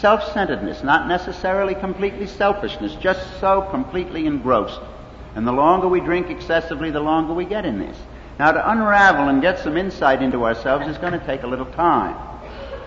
Self-centeredness, 0.00 0.82
not 0.82 1.08
necessarily 1.08 1.74
completely 1.74 2.26
selfishness, 2.26 2.94
just 2.96 3.40
so 3.40 3.62
completely 3.70 4.26
engrossed. 4.26 4.80
And 5.34 5.46
the 5.46 5.52
longer 5.52 5.88
we 5.88 6.00
drink 6.00 6.30
excessively, 6.30 6.90
the 6.90 7.00
longer 7.00 7.32
we 7.32 7.44
get 7.44 7.64
in 7.64 7.78
this. 7.78 7.96
Now, 8.38 8.52
to 8.52 8.70
unravel 8.70 9.28
and 9.28 9.40
get 9.40 9.60
some 9.60 9.76
insight 9.76 10.22
into 10.22 10.44
ourselves 10.44 10.88
is 10.88 10.98
going 10.98 11.12
to 11.12 11.24
take 11.24 11.42
a 11.42 11.46
little 11.46 11.66
time. 11.66 12.16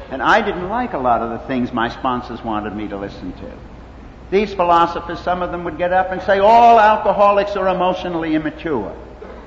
And 0.09 0.21
I 0.21 0.41
didn't 0.41 0.69
like 0.69 0.93
a 0.93 0.97
lot 0.97 1.21
of 1.21 1.29
the 1.31 1.47
things 1.47 1.73
my 1.73 1.89
sponsors 1.89 2.43
wanted 2.43 2.75
me 2.75 2.87
to 2.89 2.97
listen 2.97 3.33
to. 3.33 3.57
These 4.29 4.53
philosophers, 4.53 5.19
some 5.21 5.41
of 5.41 5.51
them 5.51 5.63
would 5.63 5.77
get 5.77 5.93
up 5.93 6.11
and 6.11 6.21
say, 6.21 6.39
all 6.39 6.79
alcoholics 6.79 7.55
are 7.55 7.69
emotionally 7.69 8.35
immature. 8.35 8.95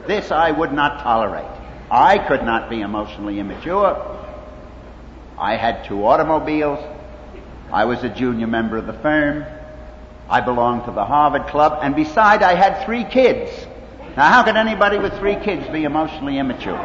This 0.07 0.31
I 0.31 0.51
would 0.51 0.73
not 0.73 1.03
tolerate. 1.03 1.44
I 1.90 2.18
could 2.18 2.44
not 2.44 2.70
be 2.70 2.81
emotionally 2.81 3.38
immature. 3.40 4.18
I 5.38 5.57
had 5.57 5.85
two 5.85 6.07
automobiles. 6.07 6.79
I 7.72 7.85
was 7.85 8.02
a 8.02 8.09
junior 8.09 8.46
member 8.46 8.76
of 8.76 8.87
the 8.87 8.92
firm. 8.92 9.44
I 10.28 10.40
belonged 10.40 10.85
to 10.87 10.92
the 10.92 11.04
Harvard 11.04 11.46
Club. 11.48 11.78
And 11.83 11.94
beside, 11.94 12.42
I 12.42 12.54
had 12.54 12.85
three 12.85 13.04
kids. 13.04 13.66
Now, 14.16 14.30
how 14.30 14.42
could 14.42 14.56
anybody 14.56 14.98
with 14.98 15.16
three 15.18 15.37
kids 15.37 15.68
be 15.68 15.85
emotionally 15.85 16.38
immature? 16.38 16.78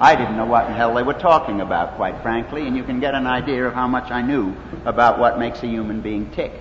I 0.00 0.16
didn't 0.16 0.36
know 0.36 0.46
what 0.46 0.66
in 0.66 0.72
hell 0.72 0.94
they 0.94 1.02
were 1.02 1.14
talking 1.14 1.60
about, 1.60 1.96
quite 1.96 2.20
frankly, 2.22 2.66
and 2.66 2.76
you 2.76 2.82
can 2.82 3.00
get 3.00 3.14
an 3.14 3.26
idea 3.26 3.66
of 3.66 3.74
how 3.74 3.86
much 3.86 4.10
I 4.10 4.22
knew 4.22 4.56
about 4.84 5.18
what 5.18 5.38
makes 5.38 5.62
a 5.62 5.66
human 5.66 6.00
being 6.00 6.30
tick. 6.30 6.52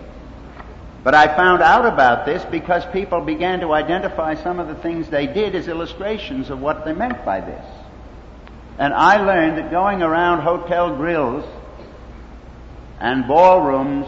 But 1.04 1.16
I 1.16 1.28
found 1.36 1.62
out 1.62 1.86
about 1.86 2.26
this 2.26 2.44
because 2.46 2.86
people 2.88 3.22
began 3.22 3.62
to 3.62 3.72
identify 3.72 4.36
some 4.36 4.60
of 4.60 4.68
the 4.68 4.76
things 4.76 5.10
they 5.10 5.26
did 5.26 5.56
as 5.56 5.68
illustrations 5.68 6.50
of 6.50 6.60
what 6.60 6.84
they 6.84 6.94
meant 6.94 7.24
by 7.24 7.40
this. 7.40 7.66
And 8.78 8.94
I 8.94 9.24
learned 9.24 9.58
that 9.58 9.72
going 9.72 10.04
around 10.04 10.42
hotel 10.42 10.96
grills 10.96 11.46
and 13.00 13.28
ballrooms 13.28 14.08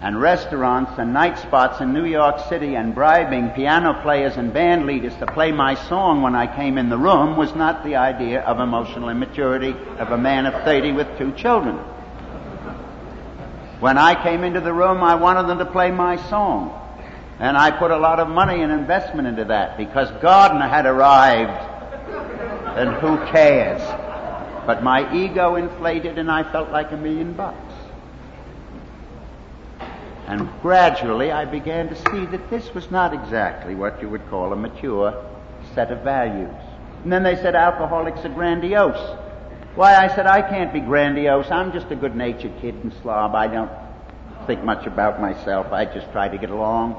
and 0.00 0.20
restaurants 0.20 0.92
and 0.98 1.12
night 1.12 1.38
spots 1.38 1.80
in 1.80 1.92
New 1.92 2.04
York 2.04 2.48
City 2.48 2.76
and 2.76 2.94
bribing 2.94 3.50
piano 3.50 4.00
players 4.02 4.36
and 4.36 4.52
band 4.52 4.86
leaders 4.86 5.14
to 5.16 5.26
play 5.26 5.50
my 5.50 5.74
song 5.88 6.22
when 6.22 6.36
I 6.36 6.54
came 6.54 6.78
in 6.78 6.88
the 6.88 6.98
room 6.98 7.36
was 7.36 7.54
not 7.56 7.84
the 7.84 7.96
idea 7.96 8.40
of 8.42 8.60
emotional 8.60 9.08
immaturity 9.08 9.74
of 9.98 10.12
a 10.12 10.18
man 10.18 10.46
of 10.46 10.54
30 10.64 10.92
with 10.92 11.18
two 11.18 11.32
children. 11.32 11.76
When 13.80 13.98
I 13.98 14.20
came 14.22 14.44
into 14.44 14.60
the 14.60 14.72
room, 14.72 15.02
I 15.02 15.16
wanted 15.16 15.48
them 15.48 15.58
to 15.58 15.66
play 15.66 15.90
my 15.90 16.16
song. 16.28 16.74
And 17.40 17.56
I 17.56 17.70
put 17.70 17.92
a 17.92 17.96
lot 17.96 18.18
of 18.18 18.28
money 18.28 18.62
and 18.62 18.72
investment 18.72 19.28
into 19.28 19.44
that 19.46 19.76
because 19.76 20.10
Gardner 20.20 20.66
had 20.66 20.86
arrived. 20.86 21.66
And 22.76 22.90
who 22.94 23.16
cares? 23.32 23.80
But 24.68 24.82
my 24.82 25.10
ego 25.14 25.54
inflated 25.54 26.18
and 26.18 26.30
I 26.30 26.42
felt 26.52 26.68
like 26.68 26.92
a 26.92 26.96
million 26.98 27.32
bucks. 27.32 27.72
And 30.26 30.46
gradually 30.60 31.32
I 31.32 31.46
began 31.46 31.88
to 31.88 31.94
see 31.94 32.26
that 32.26 32.50
this 32.50 32.74
was 32.74 32.90
not 32.90 33.14
exactly 33.14 33.74
what 33.74 34.02
you 34.02 34.10
would 34.10 34.28
call 34.28 34.52
a 34.52 34.56
mature 34.56 35.24
set 35.74 35.90
of 35.90 36.00
values. 36.00 36.54
And 37.02 37.10
then 37.10 37.22
they 37.22 37.36
said 37.36 37.54
alcoholics 37.54 38.26
are 38.26 38.28
grandiose. 38.28 39.18
Why, 39.74 39.96
I 39.96 40.14
said, 40.14 40.26
I 40.26 40.42
can't 40.42 40.70
be 40.70 40.80
grandiose. 40.80 41.50
I'm 41.50 41.72
just 41.72 41.90
a 41.90 41.96
good 41.96 42.14
natured 42.14 42.52
kid 42.60 42.74
and 42.74 42.92
slob. 43.00 43.34
I 43.34 43.46
don't 43.46 43.72
think 44.46 44.62
much 44.64 44.86
about 44.86 45.18
myself. 45.18 45.72
I 45.72 45.86
just 45.86 46.12
try 46.12 46.28
to 46.28 46.36
get 46.36 46.50
along. 46.50 46.94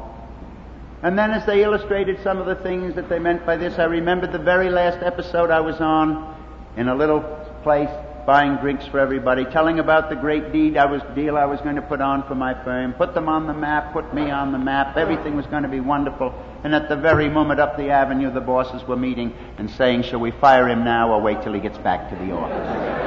And 1.04 1.16
then 1.20 1.30
as 1.30 1.46
they 1.46 1.64
illustrated 1.64 2.18
some 2.24 2.40
of 2.40 2.48
the 2.48 2.56
things 2.64 2.96
that 2.96 3.10
they 3.10 3.20
meant 3.20 3.46
by 3.46 3.58
this, 3.58 3.78
I 3.78 3.84
remembered 3.84 4.32
the 4.32 4.40
very 4.40 4.72
last 4.72 5.04
episode 5.04 5.52
I 5.52 5.60
was 5.60 5.80
on 5.80 6.36
in 6.76 6.88
a 6.88 6.96
little 6.96 7.39
place 7.64 7.90
buying 8.26 8.58
drinks 8.58 8.86
for 8.86 9.00
everybody, 9.00 9.44
telling 9.46 9.80
about 9.80 10.10
the 10.10 10.16
great 10.16 10.52
deed 10.52 10.78
I 10.78 10.86
was 10.86 11.02
deal 11.16 11.36
I 11.36 11.46
was 11.46 11.60
going 11.62 11.78
to 11.78 11.82
put 11.82 12.00
on 12.00 12.22
for 12.28 12.36
my 12.36 12.54
firm, 12.64 12.94
put 12.94 13.16
them 13.16 13.28
on 13.28 13.48
the 13.48 13.56
map, 13.56 13.92
put 13.92 14.14
me 14.14 14.30
on 14.30 14.52
the 14.52 14.60
map. 14.60 14.98
Everything 14.98 15.36
was 15.36 15.48
going 15.48 15.64
to 15.64 15.70
be 15.70 15.80
wonderful. 15.80 16.34
And 16.64 16.76
at 16.76 16.90
the 16.90 16.96
very 16.96 17.28
moment 17.28 17.60
up 17.60 17.76
the 17.76 17.90
avenue, 17.90 18.32
the 18.32 18.42
bosses 18.42 18.88
were 18.88 18.98
meeting 18.98 19.34
and 19.58 19.70
saying, 19.72 20.04
"Shall 20.04 20.20
we 20.20 20.30
fire 20.30 20.70
him 20.70 20.84
now 20.84 21.12
or 21.12 21.22
wait 21.22 21.42
till 21.42 21.54
he 21.54 21.60
gets 21.60 21.80
back 21.80 22.10
to 22.10 22.16
the 22.18 22.32
office?" 22.34 23.00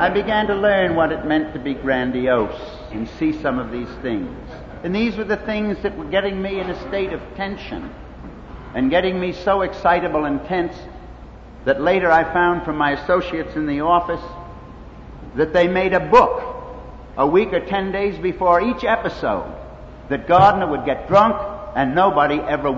I 0.00 0.08
began 0.08 0.46
to 0.46 0.54
learn 0.54 0.94
what 0.94 1.10
it 1.10 1.24
meant 1.24 1.52
to 1.54 1.58
be 1.58 1.74
grandiose 1.74 2.60
and 2.92 3.08
see 3.18 3.32
some 3.32 3.58
of 3.58 3.72
these 3.72 3.90
things. 4.02 4.30
And 4.84 4.94
these 4.94 5.16
were 5.16 5.24
the 5.24 5.36
things 5.38 5.76
that 5.82 5.98
were 5.98 6.04
getting 6.04 6.40
me 6.40 6.60
in 6.60 6.70
a 6.70 6.88
state 6.88 7.12
of 7.12 7.20
tension 7.34 7.90
and 8.74 8.90
getting 8.90 9.18
me 9.18 9.32
so 9.32 9.62
excitable 9.62 10.26
and 10.26 10.44
tense 10.44 10.76
that 11.68 11.82
later 11.82 12.10
I 12.10 12.24
found 12.32 12.64
from 12.64 12.78
my 12.78 12.92
associates 12.92 13.54
in 13.54 13.66
the 13.66 13.80
office 13.80 14.24
that 15.36 15.52
they 15.52 15.68
made 15.68 15.92
a 15.92 16.00
book 16.00 16.42
a 17.14 17.26
week 17.26 17.52
or 17.52 17.60
ten 17.60 17.92
days 17.92 18.16
before 18.16 18.62
each 18.62 18.84
episode 18.84 19.54
that 20.08 20.26
Gardner 20.26 20.66
would 20.66 20.86
get 20.86 21.08
drunk 21.08 21.36
and 21.76 21.94
nobody 21.94 22.36
ever 22.36 22.72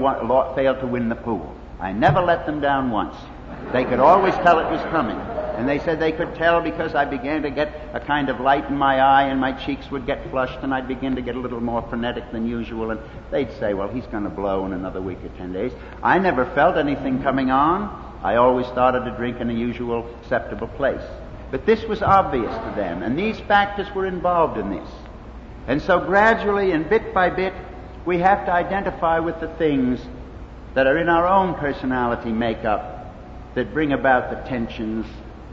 failed 0.57 0.81
to 0.81 0.88
win 0.88 1.09
the 1.09 1.14
pool. 1.14 1.55
I 1.79 1.92
never 1.92 2.20
let 2.20 2.46
them 2.46 2.61
down 2.61 2.90
once. 2.90 3.14
They 3.72 3.85
could 3.85 4.00
always 4.00 4.35
tell 4.35 4.59
it 4.59 4.68
was 4.68 4.83
coming. 4.90 5.16
And 5.16 5.68
they 5.68 5.79
said 5.79 6.00
they 6.00 6.11
could 6.11 6.35
tell 6.35 6.61
because 6.61 6.96
I 6.96 7.05
began 7.05 7.42
to 7.42 7.50
get 7.50 7.72
a 7.94 8.00
kind 8.00 8.29
of 8.29 8.40
light 8.40 8.64
in 8.64 8.76
my 8.76 8.98
eye 8.98 9.29
and 9.29 9.40
my 9.40 9.53
cheeks 9.53 9.88
would 9.92 10.05
get 10.05 10.29
flushed 10.33 10.59
and 10.62 10.74
I'd 10.74 10.88
begin 10.88 11.14
to 11.14 11.22
get 11.22 11.37
a 11.37 11.38
little 11.38 11.61
more 11.61 11.83
frenetic 11.88 12.33
than 12.33 12.44
usual. 12.44 12.90
And 12.90 12.98
they'd 13.31 13.53
say, 13.61 13.72
well, 13.72 13.88
he's 13.88 14.07
going 14.07 14.24
to 14.24 14.31
blow 14.31 14.66
in 14.66 14.72
another 14.72 15.00
week 15.00 15.18
or 15.22 15.29
ten 15.38 15.53
days. 15.53 15.70
I 16.03 16.18
never 16.18 16.44
felt 16.57 16.76
anything 16.76 17.22
coming 17.22 17.53
on. 17.53 18.10
I 18.22 18.37
always 18.37 18.66
started 18.66 19.04
to 19.04 19.16
drink 19.16 19.40
in 19.40 19.48
a 19.48 19.54
usual 19.54 20.09
acceptable 20.20 20.68
place. 20.68 21.02
But 21.50 21.66
this 21.66 21.85
was 21.85 22.02
obvious 22.02 22.52
to 22.52 22.72
them, 22.76 23.02
and 23.02 23.18
these 23.18 23.40
factors 23.40 23.88
were 23.94 24.06
involved 24.06 24.59
in 24.59 24.70
this. 24.70 24.88
And 25.66 25.80
so 25.83 26.00
gradually 26.00 26.72
and 26.72 26.88
bit 26.88 27.12
by 27.12 27.30
bit, 27.30 27.54
we 28.04 28.18
have 28.18 28.46
to 28.46 28.52
identify 28.52 29.18
with 29.18 29.40
the 29.40 29.48
things 29.48 30.00
that 30.74 30.87
are 30.87 30.98
in 30.98 31.09
our 31.09 31.26
own 31.26 31.54
personality 31.54 32.30
makeup 32.30 33.14
that 33.54 33.72
bring 33.72 33.92
about 33.92 34.30
the 34.30 34.48
tensions 34.48 35.06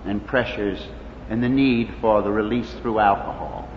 and 0.06 0.25
pressures 0.25 0.80
and 1.30 1.43
the 1.43 1.49
need 1.49 1.93
for 1.99 2.21
the 2.21 2.32
release 2.32 2.71
through 2.82 2.99
alcohol. 2.99 3.67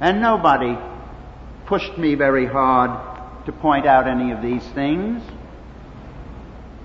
And 0.00 0.20
nobody 0.20 0.76
pushed 1.66 1.96
me 1.98 2.14
very 2.14 2.46
hard 2.46 3.46
to 3.46 3.52
point 3.52 3.86
out 3.86 4.06
any 4.06 4.32
of 4.32 4.42
these 4.42 4.64
things. 4.68 5.22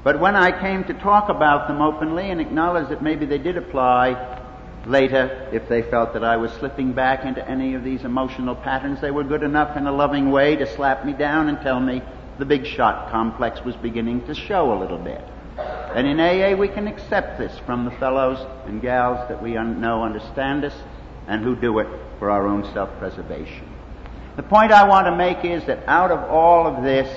But 0.03 0.19
when 0.19 0.35
I 0.35 0.57
came 0.57 0.85
to 0.85 0.93
talk 0.93 1.29
about 1.29 1.67
them 1.67 1.81
openly 1.81 2.29
and 2.29 2.39
acknowledge 2.39 2.89
that 2.89 3.03
maybe 3.03 3.25
they 3.25 3.38
did 3.38 3.57
apply 3.57 4.38
later, 4.85 5.49
if 5.51 5.67
they 5.67 5.81
felt 5.81 6.13
that 6.13 6.23
I 6.23 6.38
was 6.38 6.51
slipping 6.53 6.93
back 6.93 7.25
into 7.25 7.47
any 7.47 7.73
of 7.73 7.83
these 7.83 8.05
emotional 8.05 8.55
patterns, 8.55 9.01
they 9.01 9.12
were 9.12 9.25
good 9.25 9.43
enough 9.43 9.75
in 9.75 9.88
a 9.88 9.91
loving 9.91 10.31
way 10.31 10.55
to 10.55 10.65
slap 10.75 11.05
me 11.05 11.13
down 11.13 11.49
and 11.49 11.59
tell 11.62 11.79
me 11.79 12.01
the 12.38 12.45
big 12.45 12.65
shot 12.65 13.12
complex 13.12 13.62
was 13.65 13.75
beginning 13.75 14.25
to 14.27 14.33
show 14.33 14.71
a 14.71 14.79
little 14.79 14.97
bit. 14.97 15.21
And 15.57 16.07
in 16.07 16.19
AA, 16.19 16.55
we 16.55 16.69
can 16.69 16.88
accept 16.88 17.38
this 17.38 17.59
from 17.65 17.83
the 17.83 17.91
fellows 17.91 18.39
and 18.65 18.81
gals 18.81 19.27
that 19.27 19.43
we 19.43 19.53
know 19.53 20.03
understand 20.03 20.63
us 20.63 20.75
and 21.27 21.43
who 21.43 21.55
do 21.55 21.79
it 21.79 21.88
for 22.17 22.31
our 22.31 22.47
own 22.47 22.63
self 22.73 22.89
preservation. 22.99 23.67
The 24.38 24.43
point 24.43 24.71
I 24.71 24.88
want 24.88 25.07
to 25.07 25.15
make 25.15 25.43
is 25.43 25.65
that 25.65 25.83
out 25.88 26.12
of 26.12 26.19
all 26.29 26.65
of 26.65 26.83
this, 26.83 27.09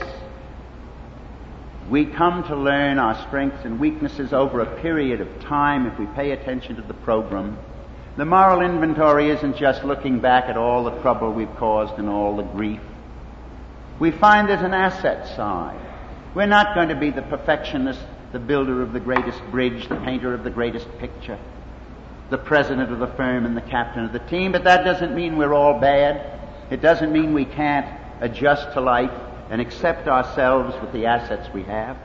we 1.91 2.07
come 2.07 2.45
to 2.45 2.57
learn 2.57 2.99
our 2.99 3.27
strengths 3.27 3.65
and 3.65 3.81
weaknesses 3.81 4.33
over 4.33 4.61
a 4.61 4.81
period 4.81 5.21
of 5.21 5.41
time 5.41 5.87
if 5.87 5.99
we 5.99 6.07
pay 6.07 6.31
attention 6.31 6.77
to 6.77 6.83
the 6.83 6.95
program. 6.95 7.59
The 8.17 8.25
moral 8.25 8.61
inventory 8.61 9.31
isn't 9.31 9.57
just 9.57 9.85
looking 9.85 10.21
back 10.21 10.45
at 10.45 10.57
all 10.57 10.85
the 10.85 11.01
trouble 11.01 11.33
we've 11.33 11.55
caused 11.57 11.99
and 11.99 12.09
all 12.09 12.37
the 12.37 12.43
grief. 12.43 12.81
We 13.99 14.11
find 14.11 14.49
there's 14.49 14.63
an 14.63 14.75
asset 14.75 15.35
side. 15.37 15.81
We're 16.35 16.47
not 16.47 16.75
going 16.75 16.89
to 16.89 16.95
be 16.95 17.11
the 17.11 17.23
perfectionist, 17.23 18.01
the 18.33 18.39
builder 18.39 18.83
of 18.83 18.93
the 18.93 19.01
greatest 19.01 19.41
bridge, 19.51 19.89
the 19.89 19.97
painter 19.97 20.35
of 20.35 20.45
the 20.45 20.51
greatest 20.51 20.87
picture, 20.99 21.39
the 22.31 22.39
president 22.39 22.93
of 22.93 22.99
the 22.99 23.07
firm 23.09 23.45
and 23.45 23.57
the 23.57 23.63
captain 23.63 24.05
of 24.05 24.13
the 24.13 24.19
team, 24.19 24.53
but 24.53 24.65
that 24.65 24.85
doesn't 24.85 25.15
mean 25.15 25.37
we're 25.37 25.55
all 25.55 25.81
bad. 25.81 26.41
It 26.71 26.81
doesn't 26.81 27.13
mean 27.13 27.35
we 27.35 27.45
can't 27.45 27.87
adjust 28.21 28.73
to 28.75 28.81
life 28.81 29.11
and 29.53 29.61
accept 29.61 30.09
ourselves 30.09 30.75
with 30.81 30.93
the 30.95 31.05
assets 31.05 31.53
we 31.53 31.63
have. 31.65 31.99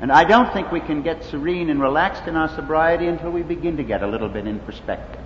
And 0.00 0.12
I 0.12 0.22
don't 0.22 0.50
think 0.52 0.70
we 0.70 0.78
can 0.78 1.02
get 1.02 1.24
serene 1.24 1.68
and 1.70 1.82
relaxed 1.82 2.28
in 2.28 2.36
our 2.36 2.48
sobriety 2.54 3.08
until 3.08 3.32
we 3.32 3.42
begin 3.42 3.78
to 3.78 3.82
get 3.82 4.04
a 4.04 4.06
little 4.06 4.28
bit 4.28 4.46
in 4.46 4.60
perspective. 4.60 5.20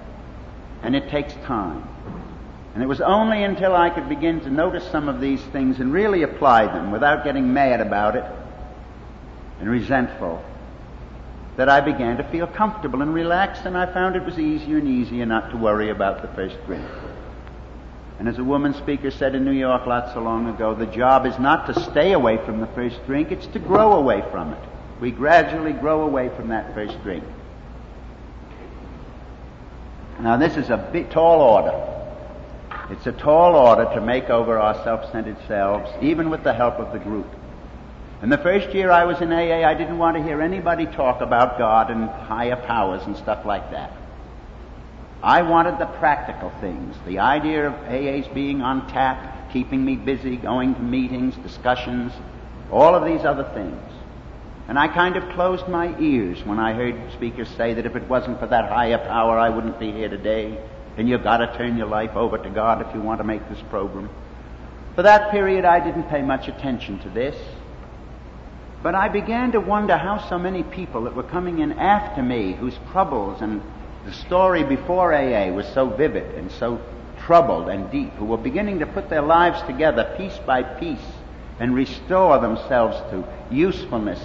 And 0.83 0.97
it 0.97 1.11
takes 1.11 1.35
time. 1.45 1.87
And 2.73 2.83
it 2.83 2.87
was 2.87 3.03
only 3.03 3.45
until 3.45 3.77
I 3.77 3.91
could 3.91 4.09
begin 4.09 4.41
to 4.41 4.51
notice 4.51 4.91
some 4.91 5.11
of 5.11 5.21
these 5.21 5.43
things 5.53 5.79
and 5.79 5.93
really 5.93 6.23
apply 6.23 6.67
them 6.69 6.91
without 6.91 7.23
getting 7.23 7.53
mad 7.53 7.83
about 7.83 8.17
it 8.17 8.25
and 9.61 9.69
resentful 9.69 10.43
that 11.59 11.69
I 11.69 11.83
began 11.83 12.17
to 12.17 12.25
feel 12.31 12.47
comfortable 12.47 13.03
and 13.03 13.13
relaxed, 13.13 13.67
and 13.67 13.77
I 13.77 13.93
found 13.93 14.17
it 14.17 14.25
was 14.25 14.39
easier 14.39 14.79
and 14.79 14.89
easier 14.89 15.27
not 15.27 15.51
to 15.51 15.59
worry 15.59 15.91
about 15.91 16.23
the 16.23 16.29
first 16.29 16.57
drink. 16.65 16.85
And 18.19 18.29
as 18.29 18.39
a 18.39 18.45
woman 18.45 18.75
speaker 18.75 19.11
said 19.11 19.35
in 19.35 19.45
New 19.45 19.53
York 19.53 19.87
not 19.87 20.15
so 20.15 20.21
long 20.21 20.49
ago, 20.49 20.75
the 20.75 20.87
job 20.87 21.27
is 21.27 21.39
not 21.39 21.67
to 21.67 21.81
stay 21.91 22.13
away 22.13 22.37
from 22.45 22.61
the 22.61 22.67
first 22.69 23.05
drink, 23.07 23.33
it's 23.33 23.47
to 23.49 23.59
grow 23.59 23.95
away 23.95 24.23
from 24.31 24.53
it. 24.53 24.61
We 25.01 25.11
gradually 25.11 25.73
grow 25.73 26.03
away 26.03 26.31
from 26.37 26.49
that 26.49 26.75
first 26.75 27.03
drink. 27.03 27.25
Now, 30.21 30.37
this 30.37 30.57
is 30.57 30.71
a 30.71 30.77
big, 30.77 31.11
tall 31.11 31.41
order. 31.41 31.91
It's 32.91 33.07
a 33.07 33.13
tall 33.13 33.57
order 33.57 33.93
to 33.95 34.01
make 34.01 34.31
over 34.31 34.59
our 34.59 34.75
self 34.85 35.11
centered 35.11 35.39
selves, 35.49 35.91
even 36.01 36.31
with 36.31 36.45
the 36.45 36.53
help 36.53 36.75
of 36.75 36.93
the 36.93 36.99
group. 36.99 37.27
And 38.23 38.31
the 38.31 38.39
first 38.39 38.73
year 38.75 38.91
I 38.91 39.05
was 39.05 39.21
in 39.21 39.33
AA, 39.33 39.69
I 39.69 39.75
didn't 39.75 39.99
want 39.99 40.17
to 40.17 40.23
hear 40.23 40.41
anybody 40.41 40.87
talk 40.87 41.21
about 41.21 41.59
God 41.59 41.91
and 41.91 42.09
higher 42.09 42.57
powers 42.57 43.03
and 43.03 43.17
stuff 43.17 43.45
like 43.45 43.73
that. 43.73 43.93
I 45.25 45.41
wanted 45.41 45.79
the 45.79 45.87
practical 45.87 46.53
things, 46.61 46.95
the 47.07 47.21
idea 47.21 47.67
of 47.67 47.73
AA's 47.89 48.29
being 48.35 48.61
on 48.61 48.87
tap, 48.89 49.51
keeping 49.55 49.83
me 49.83 49.97
busy, 49.97 50.37
going 50.37 50.75
to 50.75 50.83
meetings, 50.83 51.35
discussions, 51.37 52.13
all 52.71 52.95
of 52.95 53.07
these 53.07 53.25
other 53.25 53.45
things. 53.55 53.81
And 54.69 54.79
I 54.79 54.87
kind 54.87 55.17
of 55.17 55.27
closed 55.31 55.67
my 55.67 55.99
ears 55.99 56.45
when 56.45 56.59
I 56.59 56.75
heard 56.75 57.11
speakers 57.15 57.49
say 57.57 57.73
that 57.73 57.87
if 57.87 57.97
it 57.97 58.07
wasn't 58.07 58.39
for 58.39 58.49
that 58.49 58.69
higher 58.69 58.99
power, 58.99 59.39
I 59.39 59.49
wouldn't 59.49 59.81
be 59.81 59.93
here 59.93 60.11
today. 60.11 60.63
And 60.99 61.09
you've 61.09 61.25
got 61.25 61.39
to 61.39 61.57
turn 61.57 61.79
your 61.79 61.87
life 61.87 62.15
over 62.15 62.37
to 62.37 62.51
God 62.51 62.87
if 62.87 62.95
you 62.95 63.01
want 63.01 63.21
to 63.21 63.25
make 63.25 63.49
this 63.49 63.63
program. 63.71 64.11
For 64.95 65.03
that 65.05 65.31
period, 65.31 65.65
I 65.65 65.83
didn't 65.83 66.11
pay 66.11 66.21
much 66.21 66.49
attention 66.49 66.99
to 66.99 67.09
this. 67.09 67.37
But 68.83 68.95
I 68.95 69.09
began 69.09 69.53
to 69.53 69.61
wonder 69.61 69.97
how 69.97 70.29
so 70.29 70.39
many 70.39 70.65
people 70.65 71.05
that 71.05 71.17
were 71.17 71.23
coming 71.23 71.61
in 71.61 71.73
after 71.73 72.23
me, 72.23 72.53
whose 72.53 72.79
troubles 72.93 73.41
and 73.41 73.63
the 74.05 74.13
story 74.13 74.65
before 74.65 75.15
AA 75.15 75.51
was 75.51 75.67
so 75.69 75.89
vivid 75.89 76.35
and 76.35 76.51
so 76.53 76.81
troubled 77.25 77.69
and 77.69 77.91
deep, 77.91 78.13
who 78.15 78.27
were 78.27 78.37
beginning 78.37 78.81
to 78.81 78.87
put 78.87 79.09
their 79.09 79.23
lives 79.23 79.63
together 79.63 80.15
piece 80.19 80.39
by 80.47 80.63
piece 80.63 81.07
and 81.59 81.75
restore 81.75 82.39
themselves 82.39 82.99
to 83.11 83.25
usefulness 83.51 84.21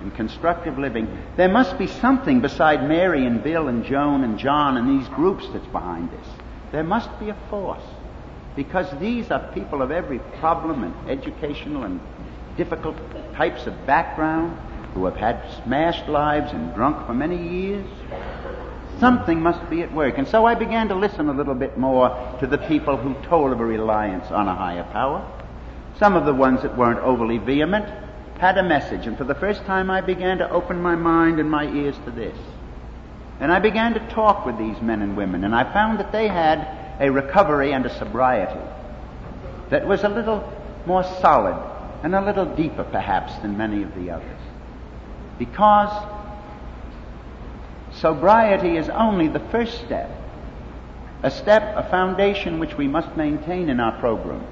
and 0.00 0.14
constructive 0.14 0.78
living. 0.78 1.08
There 1.36 1.48
must 1.48 1.78
be 1.78 1.86
something 1.86 2.40
beside 2.40 2.86
Mary 2.88 3.24
and 3.24 3.42
Bill 3.42 3.68
and 3.68 3.84
Joan 3.84 4.24
and 4.24 4.38
John 4.38 4.76
and 4.76 5.00
these 5.00 5.08
groups 5.08 5.46
that's 5.52 5.66
behind 5.68 6.10
this. 6.10 6.26
There 6.72 6.84
must 6.84 7.18
be 7.20 7.30
a 7.30 7.36
force. 7.48 7.84
Because 8.54 8.86
these 9.00 9.30
are 9.30 9.50
people 9.54 9.80
of 9.80 9.90
every 9.90 10.18
problem 10.40 10.84
and 10.84 11.10
educational 11.10 11.84
and 11.84 12.00
difficult 12.56 12.96
types 13.34 13.66
of 13.66 13.86
background 13.86 14.58
who 14.92 15.06
have 15.06 15.16
had 15.16 15.42
smashed 15.64 16.06
lives 16.08 16.52
and 16.52 16.74
drunk 16.74 17.06
for 17.06 17.14
many 17.14 17.48
years. 17.48 17.86
Something 19.02 19.40
must 19.40 19.68
be 19.68 19.82
at 19.82 19.92
work. 19.92 20.16
And 20.16 20.28
so 20.28 20.46
I 20.46 20.54
began 20.54 20.86
to 20.86 20.94
listen 20.94 21.28
a 21.28 21.32
little 21.32 21.56
bit 21.56 21.76
more 21.76 22.36
to 22.38 22.46
the 22.46 22.56
people 22.56 22.96
who 22.96 23.14
told 23.26 23.50
of 23.50 23.58
a 23.58 23.64
reliance 23.64 24.30
on 24.30 24.46
a 24.46 24.54
higher 24.54 24.84
power. 24.92 25.28
Some 25.98 26.14
of 26.14 26.24
the 26.24 26.32
ones 26.32 26.62
that 26.62 26.78
weren't 26.78 27.00
overly 27.00 27.38
vehement 27.38 27.84
had 28.38 28.58
a 28.58 28.62
message. 28.62 29.08
And 29.08 29.18
for 29.18 29.24
the 29.24 29.34
first 29.34 29.64
time, 29.64 29.90
I 29.90 30.02
began 30.02 30.38
to 30.38 30.48
open 30.48 30.80
my 30.80 30.94
mind 30.94 31.40
and 31.40 31.50
my 31.50 31.64
ears 31.64 31.96
to 32.04 32.12
this. 32.12 32.38
And 33.40 33.50
I 33.50 33.58
began 33.58 33.92
to 33.94 34.08
talk 34.10 34.46
with 34.46 34.56
these 34.56 34.80
men 34.80 35.02
and 35.02 35.16
women, 35.16 35.42
and 35.42 35.52
I 35.52 35.64
found 35.72 35.98
that 35.98 36.12
they 36.12 36.28
had 36.28 36.68
a 37.00 37.10
recovery 37.10 37.72
and 37.72 37.84
a 37.84 37.98
sobriety 37.98 38.60
that 39.70 39.84
was 39.84 40.04
a 40.04 40.08
little 40.08 40.48
more 40.86 41.02
solid 41.02 41.56
and 42.04 42.14
a 42.14 42.24
little 42.24 42.46
deeper, 42.54 42.84
perhaps, 42.84 43.34
than 43.42 43.58
many 43.58 43.82
of 43.82 43.92
the 43.96 44.12
others. 44.12 44.40
Because 45.40 45.90
sobriety 48.02 48.76
is 48.76 48.88
only 48.88 49.28
the 49.28 49.38
first 49.38 49.78
step, 49.84 50.10
a 51.22 51.30
step, 51.30 51.62
a 51.76 51.88
foundation 51.88 52.58
which 52.58 52.76
we 52.76 52.88
must 52.88 53.16
maintain 53.16 53.68
in 53.68 53.78
our 53.78 53.98
program. 54.00 54.44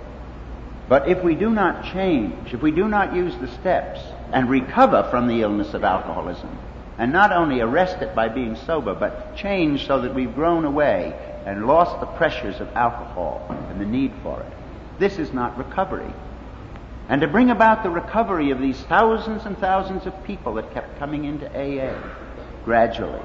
But 0.89 1.09
if 1.09 1.23
we 1.25 1.35
do 1.35 1.51
not 1.51 1.93
change, 1.93 2.55
if 2.55 2.63
we 2.63 2.71
do 2.71 2.89
not 2.89 3.15
use 3.15 3.37
the 3.37 3.49
steps 3.59 4.01
and 4.33 4.49
recover 4.49 5.09
from 5.11 5.27
the 5.27 5.43
illness 5.43 5.75
of 5.75 5.83
alcoholism, 5.83 6.57
and 6.97 7.13
not 7.13 7.33
only 7.33 7.61
arrest 7.61 8.03
it 8.03 8.15
by 8.15 8.29
being 8.29 8.55
sober, 8.55 8.95
but 8.95 9.37
change 9.37 9.87
so 9.87 10.01
that 10.03 10.15
we've 10.15 10.35
grown 10.35 10.65
away 10.65 11.13
and 11.45 11.67
lost 11.67 11.99
the 11.99 12.07
pressures 12.07 12.61
of 12.61 12.69
alcohol 12.77 13.45
and 13.69 13.81
the 13.81 13.87
need 13.87 14.13
for 14.23 14.41
it, 14.41 14.53
this 15.01 15.19
is 15.19 15.33
not 15.33 15.59
recovery. 15.59 16.13
And 17.09 17.21
to 17.23 17.27
bring 17.27 17.51
about 17.51 17.83
the 17.83 17.91
recovery 17.91 18.53
of 18.53 18.61
these 18.61 18.81
thousands 18.83 19.45
and 19.45 19.59
thousands 19.59 20.07
of 20.07 20.25
people 20.25 20.55
that 20.55 20.73
kept 20.73 21.01
coming 21.01 21.25
into 21.25 21.49
AA 21.49 21.97
gradually, 22.65 23.21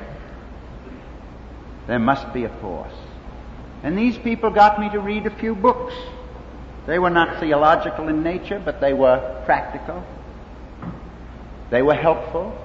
there 1.88 2.00
must 2.00 2.34
be 2.34 2.44
a 2.44 2.50
force. 2.60 2.94
And 3.84 3.98
these 3.98 4.18
people 4.18 4.50
got 4.50 4.80
me 4.80 4.90
to 4.90 5.00
read 5.00 5.26
a 5.26 5.36
few 5.36 5.56
books. 5.56 5.94
They 6.88 7.00
were 7.00 7.10
not 7.10 7.40
theological 7.40 8.08
in 8.08 8.24
nature, 8.24 8.62
but 8.64 8.82
they 8.82 8.94
were 8.94 9.44
practical. 9.46 10.04
They 11.70 11.82
were 11.82 11.96
helpful. 11.96 12.58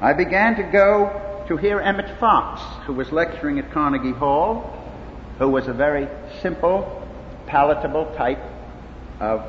I 0.00 0.12
began 0.12 0.56
to 0.56 0.62
go 0.62 1.44
to 1.48 1.56
hear 1.56 1.80
Emmett 1.80 2.18
Fox, 2.18 2.60
who 2.86 2.92
was 2.92 3.12
lecturing 3.12 3.58
at 3.58 3.70
Carnegie 3.72 4.12
Hall, 4.12 4.78
who 5.38 5.48
was 5.48 5.68
a 5.68 5.72
very 5.72 6.08
simple, 6.40 7.06
palatable 7.46 8.14
type 8.16 8.40
of 9.20 9.44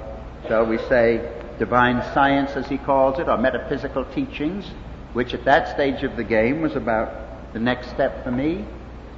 shall 0.48 0.66
we 0.66 0.78
say, 0.78 1.32
divine 1.58 2.02
science, 2.14 2.52
as 2.52 2.68
he 2.68 2.78
calls 2.78 3.20
it, 3.20 3.30
or 3.30 3.38
metaphysical 3.38 4.06
teachings, 4.06 4.66
which 5.14 5.34
at 5.34 5.46
that 5.46 5.74
stage 5.74 6.04
of 6.04 6.18
the 6.18 6.24
game 6.24 6.62
was 6.62 6.76
about 6.76 7.23
the 7.54 7.60
next 7.60 7.90
step 7.92 8.24
for 8.24 8.32
me. 8.32 8.66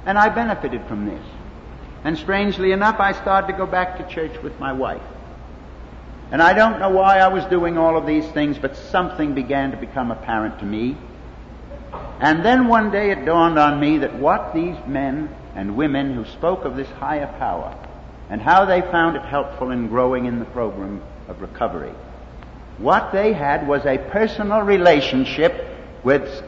And 0.04 0.16
I 0.16 0.28
benefited 0.28 0.86
from 0.86 1.06
this. 1.06 1.22
And 2.04 2.16
strangely 2.16 2.70
enough, 2.72 3.00
I 3.00 3.12
started 3.12 3.48
to 3.48 3.58
go 3.58 3.66
back 3.66 3.98
to 3.98 4.14
church 4.14 4.40
with 4.42 4.58
my 4.60 4.72
wife. 4.72 5.02
And 6.30 6.42
I 6.42 6.52
don't 6.52 6.78
know 6.78 6.90
why 6.90 7.18
I 7.18 7.28
was 7.28 7.44
doing 7.46 7.78
all 7.78 7.96
of 7.96 8.06
these 8.06 8.26
things, 8.28 8.58
but 8.58 8.76
something 8.76 9.34
began 9.34 9.70
to 9.70 9.76
become 9.76 10.10
apparent 10.10 10.58
to 10.60 10.64
me. 10.64 10.96
And 12.20 12.44
then 12.44 12.68
one 12.68 12.90
day 12.90 13.10
it 13.10 13.24
dawned 13.24 13.58
on 13.58 13.80
me 13.80 13.98
that 13.98 14.14
what 14.14 14.54
these 14.54 14.76
men 14.86 15.34
and 15.54 15.76
women 15.76 16.14
who 16.14 16.24
spoke 16.24 16.64
of 16.64 16.76
this 16.76 16.88
higher 16.88 17.32
power 17.38 17.76
and 18.28 18.40
how 18.40 18.64
they 18.64 18.80
found 18.80 19.16
it 19.16 19.22
helpful 19.22 19.70
in 19.70 19.88
growing 19.88 20.26
in 20.26 20.38
the 20.38 20.44
program 20.46 21.02
of 21.28 21.40
recovery. 21.40 21.92
What 22.78 23.12
they 23.12 23.32
had 23.32 23.66
was 23.66 23.86
a 23.86 23.98
personal 23.98 24.60
relationship 24.60 25.66
with 26.02 26.44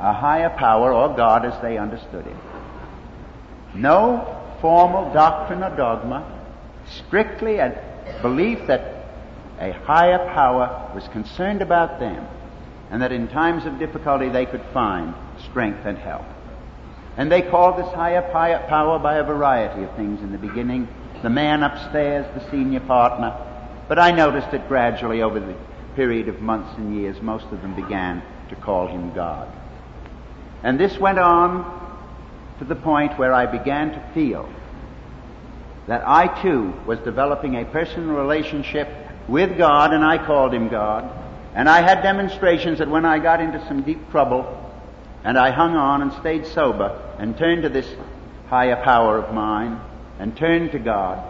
a 0.00 0.12
higher 0.12 0.50
power 0.50 0.92
or 0.92 1.14
God 1.14 1.44
as 1.44 1.60
they 1.62 1.76
understood 1.76 2.26
it. 2.26 2.36
No 3.74 4.56
formal 4.60 5.12
doctrine 5.12 5.62
or 5.62 5.76
dogma, 5.76 6.24
strictly 6.86 7.58
a 7.58 8.18
belief 8.22 8.66
that 8.66 9.06
a 9.58 9.72
higher 9.72 10.18
power 10.32 10.90
was 10.94 11.06
concerned 11.08 11.62
about 11.62 12.00
them 12.00 12.26
and 12.90 13.02
that 13.02 13.12
in 13.12 13.28
times 13.28 13.66
of 13.66 13.78
difficulty 13.78 14.28
they 14.28 14.46
could 14.46 14.64
find 14.72 15.14
strength 15.50 15.84
and 15.84 15.98
help. 15.98 16.24
And 17.16 17.30
they 17.30 17.42
called 17.42 17.78
this 17.78 17.92
higher 17.94 18.22
power 18.22 18.98
by 18.98 19.16
a 19.16 19.24
variety 19.24 19.82
of 19.82 19.94
things 19.96 20.20
in 20.22 20.32
the 20.32 20.38
beginning. 20.38 20.88
The 21.22 21.30
man 21.30 21.62
upstairs, 21.62 22.26
the 22.34 22.50
senior 22.50 22.80
partner, 22.80 23.36
but 23.88 23.98
I 23.98 24.10
noticed 24.12 24.50
that 24.52 24.68
gradually 24.68 25.20
over 25.20 25.38
the 25.38 25.54
period 25.94 26.28
of 26.28 26.40
months 26.40 26.72
and 26.78 26.96
years, 26.96 27.20
most 27.20 27.46
of 27.46 27.60
them 27.60 27.74
began 27.74 28.22
to 28.48 28.56
call 28.56 28.86
him 28.88 29.12
God. 29.14 29.48
And 30.62 30.78
this 30.78 30.98
went 30.98 31.18
on 31.18 31.78
to 32.58 32.64
the 32.64 32.76
point 32.76 33.18
where 33.18 33.32
I 33.32 33.46
began 33.46 33.92
to 33.92 34.10
feel 34.12 34.48
that 35.86 36.06
I 36.06 36.42
too 36.42 36.74
was 36.86 36.98
developing 37.00 37.56
a 37.56 37.64
personal 37.64 38.14
relationship 38.14 38.88
with 39.26 39.56
God, 39.58 39.92
and 39.92 40.04
I 40.04 40.24
called 40.24 40.54
him 40.54 40.68
God. 40.68 41.10
And 41.54 41.68
I 41.68 41.82
had 41.82 42.02
demonstrations 42.02 42.78
that 42.78 42.88
when 42.88 43.04
I 43.04 43.18
got 43.18 43.40
into 43.40 43.66
some 43.66 43.82
deep 43.82 44.10
trouble, 44.10 44.56
and 45.24 45.36
I 45.36 45.50
hung 45.50 45.74
on 45.74 46.02
and 46.02 46.12
stayed 46.14 46.46
sober, 46.46 46.96
and 47.18 47.36
turned 47.36 47.62
to 47.62 47.68
this 47.68 47.92
higher 48.48 48.76
power 48.76 49.18
of 49.18 49.34
mine, 49.34 49.80
and 50.18 50.36
turned 50.36 50.72
to 50.72 50.78
God, 50.78 51.24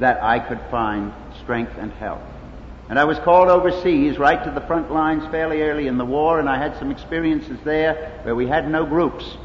that 0.00 0.22
I 0.22 0.40
could 0.40 0.60
find 0.70 1.12
strength 1.42 1.72
and 1.78 1.92
help. 1.92 2.22
And 2.88 2.98
I 2.98 3.04
was 3.04 3.18
called 3.18 3.48
overseas, 3.48 4.18
right 4.18 4.42
to 4.44 4.50
the 4.50 4.60
front 4.60 4.92
lines 4.92 5.24
fairly 5.30 5.62
early 5.62 5.88
in 5.88 5.98
the 5.98 6.04
war, 6.04 6.38
and 6.38 6.48
I 6.48 6.56
had 6.56 6.78
some 6.78 6.90
experiences 6.90 7.58
there 7.64 8.20
where 8.22 8.34
we 8.34 8.46
had 8.46 8.70
no 8.70 8.86
groups. 8.86 9.36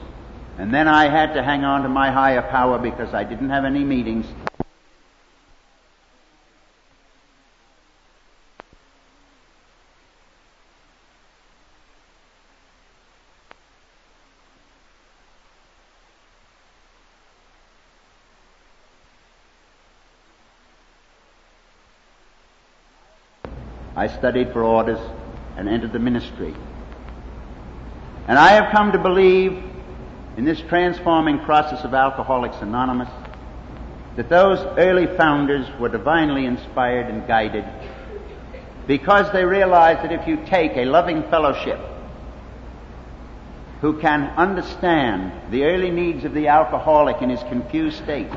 And 0.60 0.71
then 0.71 0.88
I 0.88 1.10
had 1.10 1.34
to 1.34 1.41
hang 1.41 1.63
on 1.63 1.82
to 1.84 1.89
my 1.89 2.12
higher 2.12 2.43
power 2.43 2.77
because 2.77 3.15
I 3.15 3.23
didn't 3.23 3.49
have 3.49 3.65
any 3.65 3.84
meetings. 3.84 4.27
Studied 24.17 24.54
for 24.54 24.63
orders 24.63 25.00
and 25.58 25.67
entered 25.67 25.93
the 25.93 26.00
ministry. 26.00 26.54
And 28.28 28.38
I 28.38 28.52
have 28.52 28.71
come 28.71 28.91
to 28.91 29.00
believe 29.00 29.63
in 30.38 30.45
this 30.45 30.62
transforming 30.62 31.39
process 31.39 31.84
of 31.84 31.93
Alcoholics 31.93 32.58
Anonymous 32.62 33.10
that 34.15 34.30
those 34.30 34.60
early 34.78 35.08
founders 35.17 35.67
were 35.80 35.89
divinely 35.89 36.45
inspired 36.45 37.08
and 37.08 37.28
guided 37.28 37.65
because 38.88 39.32
they 39.32 39.45
realized 39.45 40.04
that 40.04 40.12
if 40.12 40.28
you 40.28 40.38
take 40.45 40.76
a 40.76 40.86
loving 40.86 41.24
fellowship 41.24 41.80
who 43.80 44.00
can 44.00 44.24
understand 44.38 45.31
the 45.52 45.63
early 45.63 45.90
needs 45.90 46.23
of 46.23 46.33
the 46.33 46.48
alcoholic 46.48 47.21
in 47.21 47.29
his 47.29 47.42
confused 47.44 47.98
state 48.04 48.29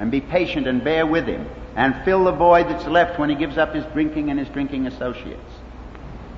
and 0.00 0.10
be 0.10 0.20
patient 0.20 0.66
and 0.66 0.82
bear 0.82 1.06
with 1.06 1.26
him 1.26 1.46
and 1.78 2.04
fill 2.04 2.24
the 2.24 2.32
void 2.32 2.68
that's 2.68 2.88
left 2.88 3.20
when 3.20 3.30
he 3.30 3.36
gives 3.36 3.56
up 3.56 3.72
his 3.72 3.84
drinking 3.92 4.30
and 4.30 4.38
his 4.38 4.48
drinking 4.48 4.88
associates. 4.88 5.52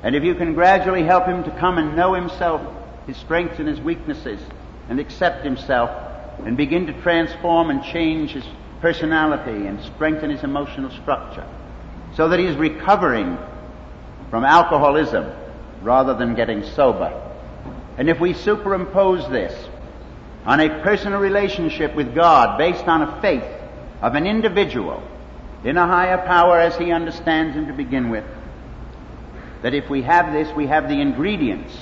And 0.02 0.14
if 0.14 0.22
you 0.22 0.34
can 0.34 0.52
gradually 0.52 1.02
help 1.02 1.24
him 1.24 1.44
to 1.44 1.50
come 1.52 1.78
and 1.78 1.96
know 1.96 2.12
himself, 2.12 2.60
his 3.06 3.16
strengths 3.16 3.58
and 3.58 3.66
his 3.66 3.80
weaknesses, 3.80 4.38
and 4.90 5.00
accept 5.00 5.42
himself, 5.42 5.90
and 6.44 6.58
begin 6.58 6.86
to 6.88 6.92
transform 7.00 7.70
and 7.70 7.82
change 7.82 8.32
his 8.32 8.44
personality 8.82 9.66
and 9.66 9.82
strengthen 9.94 10.28
his 10.28 10.44
emotional 10.44 10.90
structure, 10.90 11.46
so 12.14 12.28
that 12.28 12.38
he's 12.38 12.56
recovering 12.56 13.38
from 14.28 14.44
alcoholism 14.44 15.24
rather 15.80 16.12
than 16.12 16.34
getting 16.34 16.62
sober. 16.64 17.18
And 17.96 18.10
if 18.10 18.20
we 18.20 18.34
superimpose 18.34 19.26
this 19.30 19.68
on 20.44 20.60
a 20.60 20.82
personal 20.82 21.18
relationship 21.18 21.94
with 21.94 22.14
God 22.14 22.58
based 22.58 22.84
on 22.84 23.00
a 23.00 23.22
faith 23.22 23.50
of 24.02 24.16
an 24.16 24.26
individual 24.26 25.02
in 25.64 25.76
a 25.76 25.86
higher 25.86 26.18
power 26.26 26.58
as 26.58 26.76
he 26.76 26.92
understands 26.92 27.54
him 27.54 27.66
to 27.66 27.72
begin 27.72 28.10
with, 28.10 28.24
that 29.62 29.74
if 29.74 29.88
we 29.90 30.02
have 30.02 30.32
this, 30.32 30.54
we 30.56 30.66
have 30.66 30.88
the 30.88 31.00
ingredients 31.00 31.74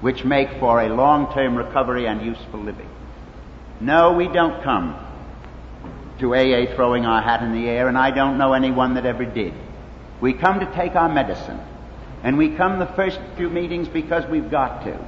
which 0.00 0.24
make 0.24 0.50
for 0.58 0.82
a 0.82 0.88
long-term 0.88 1.56
recovery 1.56 2.06
and 2.06 2.22
useful 2.22 2.60
living. 2.60 2.88
No, 3.80 4.12
we 4.12 4.28
don't 4.28 4.62
come 4.62 4.98
to 6.18 6.34
AA 6.34 6.74
throwing 6.74 7.06
our 7.06 7.20
hat 7.20 7.42
in 7.42 7.52
the 7.52 7.68
air, 7.68 7.88
and 7.88 7.98
I 7.98 8.10
don't 8.10 8.38
know 8.38 8.52
anyone 8.52 8.94
that 8.94 9.06
ever 9.06 9.24
did. 9.24 9.52
We 10.20 10.32
come 10.32 10.60
to 10.60 10.72
take 10.74 10.94
our 10.94 11.08
medicine. 11.08 11.60
And 12.24 12.38
we 12.38 12.56
come 12.56 12.78
the 12.78 12.86
first 12.86 13.20
few 13.36 13.50
meetings 13.50 13.86
because 13.86 14.24
we've 14.30 14.50
got 14.50 14.84
to. 14.84 14.98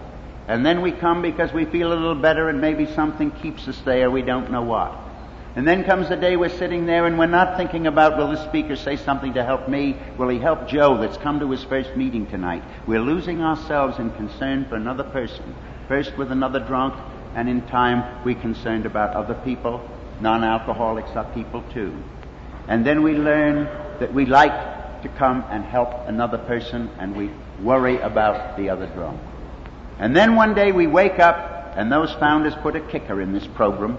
And 0.48 0.64
then 0.64 0.82
we 0.82 0.92
come 0.92 1.22
because 1.22 1.50
we 1.50 1.64
feel 1.64 1.88
a 1.88 1.94
little 1.94 2.14
better 2.14 2.50
and 2.50 2.60
maybe 2.60 2.86
something 2.92 3.30
keeps 3.30 3.66
us 3.66 3.80
there, 3.86 4.10
we 4.10 4.20
don't 4.20 4.50
know 4.50 4.62
what. 4.62 4.94
And 5.56 5.66
then 5.66 5.84
comes 5.84 6.10
the 6.10 6.16
day 6.16 6.36
we're 6.36 6.50
sitting 6.50 6.84
there 6.84 7.06
and 7.06 7.18
we're 7.18 7.24
not 7.24 7.56
thinking 7.56 7.86
about 7.86 8.18
will 8.18 8.28
the 8.28 8.46
speaker 8.46 8.76
say 8.76 8.96
something 8.96 9.32
to 9.32 9.42
help 9.42 9.70
me? 9.70 9.96
Will 10.18 10.28
he 10.28 10.38
help 10.38 10.68
Joe 10.68 10.98
that's 11.00 11.16
come 11.16 11.40
to 11.40 11.50
his 11.50 11.64
first 11.64 11.96
meeting 11.96 12.26
tonight? 12.26 12.62
We're 12.86 13.00
losing 13.00 13.40
ourselves 13.40 13.98
in 13.98 14.10
concern 14.10 14.66
for 14.66 14.76
another 14.76 15.04
person. 15.04 15.54
First 15.88 16.14
with 16.18 16.30
another 16.30 16.60
drunk, 16.60 16.94
and 17.34 17.48
in 17.48 17.62
time 17.68 18.22
we're 18.22 18.38
concerned 18.38 18.84
about 18.84 19.16
other 19.16 19.32
people. 19.46 19.80
Non-alcoholics 20.20 21.16
are 21.16 21.24
people 21.32 21.64
too. 21.72 21.96
And 22.68 22.84
then 22.84 23.02
we 23.02 23.14
learn 23.14 23.64
that 23.98 24.12
we 24.12 24.26
like 24.26 25.00
to 25.00 25.08
come 25.08 25.42
and 25.48 25.64
help 25.64 26.06
another 26.06 26.36
person 26.36 26.90
and 26.98 27.16
we 27.16 27.30
worry 27.62 27.98
about 27.98 28.58
the 28.58 28.68
other 28.68 28.88
drunk. 28.88 29.18
And 29.98 30.14
then 30.14 30.34
one 30.34 30.54
day 30.54 30.72
we 30.72 30.86
wake 30.86 31.18
up 31.18 31.72
and 31.78 31.90
those 31.90 32.12
founders 32.12 32.54
put 32.56 32.76
a 32.76 32.80
kicker 32.80 33.22
in 33.22 33.32
this 33.32 33.46
program 33.46 33.96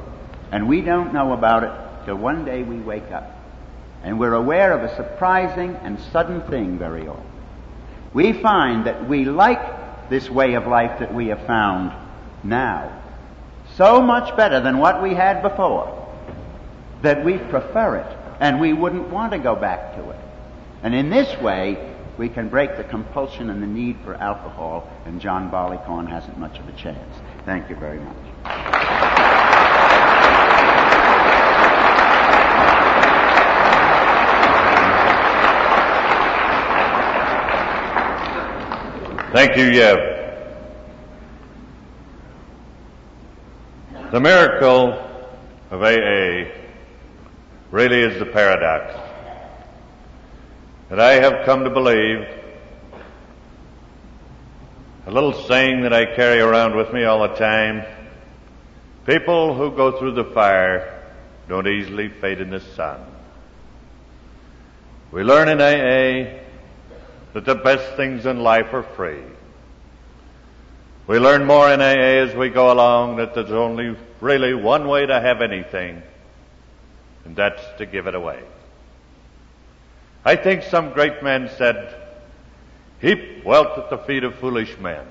and 0.52 0.68
we 0.68 0.82
don't 0.82 1.14
know 1.14 1.34
about 1.34 1.64
it 1.64 2.06
till 2.06 2.16
one 2.16 2.46
day 2.46 2.64
we 2.64 2.78
wake 2.78 3.12
up. 3.12 3.34
And 4.04 4.20
we're 4.20 4.34
aware 4.34 4.74
of 4.74 4.84
a 4.84 4.96
surprising 4.96 5.76
and 5.76 6.00
sudden 6.12 6.42
thing 6.50 6.78
very 6.78 7.08
often. 7.08 7.26
We 8.14 8.34
find 8.34 8.86
that 8.86 9.08
we 9.08 9.26
like 9.26 10.10
this 10.10 10.30
way 10.30 10.54
of 10.54 10.68
life 10.68 11.00
that 11.00 11.14
we 11.14 11.28
have 11.28 11.46
found 11.46 11.92
now 12.44 13.02
so 13.76 14.02
much 14.02 14.36
better 14.38 14.62
than 14.62 14.78
what 14.78 15.04
we 15.04 15.14
had 15.14 15.42
before 15.42 15.94
that 17.02 17.24
we 17.24 17.38
prefer 17.38 17.98
it 17.98 18.18
and 18.40 18.60
we 18.60 18.74
wouldn't 18.74 19.10
want 19.10 19.32
to 19.34 19.40
go 19.40 19.56
back 19.56 19.96
to 19.96 20.10
it. 20.10 20.20
And 20.84 20.94
in 20.94 21.10
this 21.10 21.40
way, 21.42 21.94
we 22.18 22.30
can 22.30 22.50
break 22.50 22.78
the 22.78 22.84
compulsion 22.84 23.50
and 23.50 23.62
the 23.62 23.68
need 23.68 23.98
for 24.04 24.16
alcohol, 24.16 24.90
and 25.06 25.22
John 25.22 25.50
Barleycorn 25.50 26.08
hasn't 26.08 26.38
much 26.38 26.60
of 26.60 26.68
a 26.68 26.72
chance. 26.74 27.22
Thank 27.46 27.70
you 27.70 27.76
very 27.76 28.00
much. 28.00 28.87
Thank 39.38 39.56
you, 39.56 39.66
Yev. 39.66 40.00
The 44.12 44.20
miracle 44.20 44.94
of 45.70 45.84
AA 45.84 46.52
really 47.70 48.00
is 48.00 48.18
the 48.18 48.26
paradox 48.26 49.00
that 50.90 51.00
I 51.00 51.22
have 51.22 51.46
come 51.46 51.66
to 51.66 51.70
believe 51.70 52.28
a 55.06 55.12
little 55.12 55.34
saying 55.34 55.84
that 55.84 55.94
I 55.94 56.16
carry 56.16 56.40
around 56.40 56.76
with 56.76 56.92
me 56.92 57.04
all 57.04 57.20
the 57.28 57.36
time. 57.36 57.86
People 59.06 59.54
who 59.54 59.70
go 59.70 60.00
through 60.00 60.16
the 60.16 60.32
fire 60.34 61.14
don't 61.48 61.68
easily 61.68 62.10
fade 62.10 62.42
in 62.42 62.50
the 62.50 62.62
sun. 62.76 63.02
We 65.12 65.22
learn 65.22 65.48
in 65.48 65.62
AA 65.62 66.47
that 67.38 67.46
the 67.46 67.54
best 67.54 67.96
things 67.96 68.26
in 68.26 68.40
life 68.40 68.74
are 68.74 68.82
free. 68.82 69.22
We 71.06 71.20
learn 71.20 71.46
more 71.46 71.72
in 71.72 71.82
AA 71.82 72.26
as 72.26 72.36
we 72.36 72.50
go 72.50 72.72
along 72.72 73.18
that 73.18 73.36
there's 73.36 73.52
only 73.52 73.96
really 74.20 74.56
one 74.56 74.88
way 74.88 75.06
to 75.06 75.22
have 75.22 75.44
anything, 75.44 76.02
and 77.26 77.36
that's 77.36 77.62
to 77.78 77.86
give 77.86 78.08
it 78.08 78.16
away. 78.16 78.42
I 80.26 80.36
think 80.36 80.64
some 80.64 80.94
great 80.94 81.22
man 81.22 81.52
said, 81.60 81.94
Heap 83.02 83.46
wealth 83.46 83.78
at 83.78 83.92
the 83.92 84.00
feet 84.00 84.24
of 84.24 84.34
foolish 84.40 84.76
men, 84.80 85.06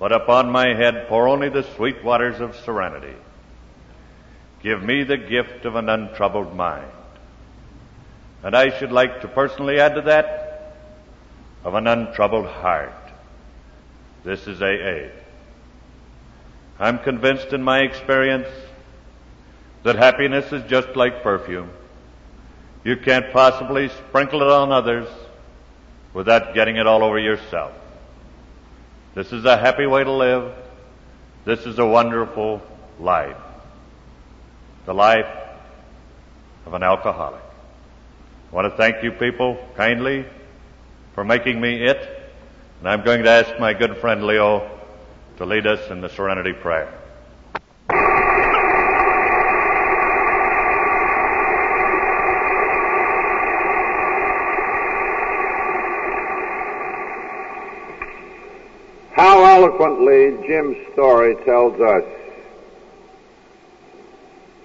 but 0.00 0.10
upon 0.10 0.50
my 0.50 0.74
head 0.74 1.06
pour 1.06 1.28
only 1.28 1.48
the 1.48 1.62
sweet 1.76 2.02
waters 2.02 2.40
of 2.40 2.56
serenity. 2.56 3.14
Give 4.64 4.82
me 4.82 5.04
the 5.04 5.16
gift 5.16 5.64
of 5.64 5.76
an 5.76 5.88
untroubled 5.88 6.56
mind. 6.56 6.90
And 8.42 8.56
I 8.56 8.76
should 8.76 8.90
like 8.90 9.20
to 9.20 9.28
personally 9.28 9.78
add 9.78 9.94
to 9.94 10.00
that 10.00 10.41
of 11.64 11.74
an 11.74 11.86
untroubled 11.86 12.46
heart. 12.46 12.92
This 14.24 14.46
is 14.46 14.60
AA. 14.60 15.10
I'm 16.78 16.98
convinced 16.98 17.52
in 17.52 17.62
my 17.62 17.80
experience 17.80 18.48
that 19.82 19.96
happiness 19.96 20.52
is 20.52 20.68
just 20.68 20.96
like 20.96 21.22
perfume. 21.22 21.70
You 22.84 22.96
can't 22.96 23.32
possibly 23.32 23.88
sprinkle 23.88 24.42
it 24.42 24.48
on 24.48 24.72
others 24.72 25.08
without 26.14 26.54
getting 26.54 26.76
it 26.76 26.86
all 26.86 27.04
over 27.04 27.18
yourself. 27.18 27.72
This 29.14 29.32
is 29.32 29.44
a 29.44 29.56
happy 29.56 29.86
way 29.86 30.02
to 30.04 30.12
live. 30.12 30.52
This 31.44 31.60
is 31.60 31.78
a 31.78 31.86
wonderful 31.86 32.62
life. 32.98 33.36
The 34.86 34.94
life 34.94 35.26
of 36.66 36.74
an 36.74 36.82
alcoholic. 36.82 37.42
I 38.50 38.54
want 38.54 38.72
to 38.72 38.76
thank 38.76 39.02
you 39.02 39.12
people 39.12 39.58
kindly 39.76 40.26
for 41.14 41.24
making 41.24 41.60
me 41.60 41.84
it. 41.84 42.08
And 42.80 42.88
I'm 42.88 43.04
going 43.04 43.22
to 43.22 43.30
ask 43.30 43.58
my 43.60 43.74
good 43.74 43.96
friend 43.98 44.24
Leo 44.24 44.68
to 45.36 45.46
lead 45.46 45.66
us 45.66 45.90
in 45.90 46.00
the 46.00 46.08
serenity 46.08 46.52
prayer. 46.52 46.92
How 59.14 59.44
eloquently 59.44 60.46
Jim's 60.46 60.92
story 60.92 61.36
tells 61.44 61.80
us 61.80 62.04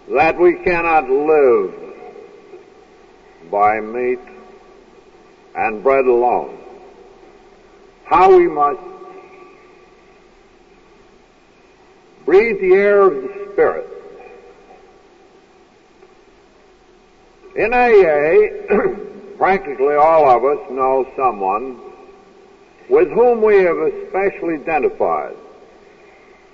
that 0.10 0.40
we 0.40 0.56
cannot 0.64 1.10
live 1.10 1.74
by 3.52 3.80
meat 3.80 4.20
and 5.58 5.82
bread 5.82 6.06
alone. 6.06 6.56
How 8.06 8.38
we 8.38 8.48
must 8.48 8.80
breathe 12.26 12.62
the 12.62 12.74
air 12.74 13.02
of 13.02 13.14
the 13.16 13.50
Spirit. 13.54 13.90
In 17.56 17.74
AA, 17.74 19.36
practically 19.38 19.96
all 19.96 20.30
of 20.30 20.46
us 20.46 20.72
know 20.72 21.12
someone 21.18 21.82
with 22.88 23.10
whom 23.10 23.42
we 23.42 23.64
have 23.64 23.78
especially 23.78 24.56
identified. 24.56 25.36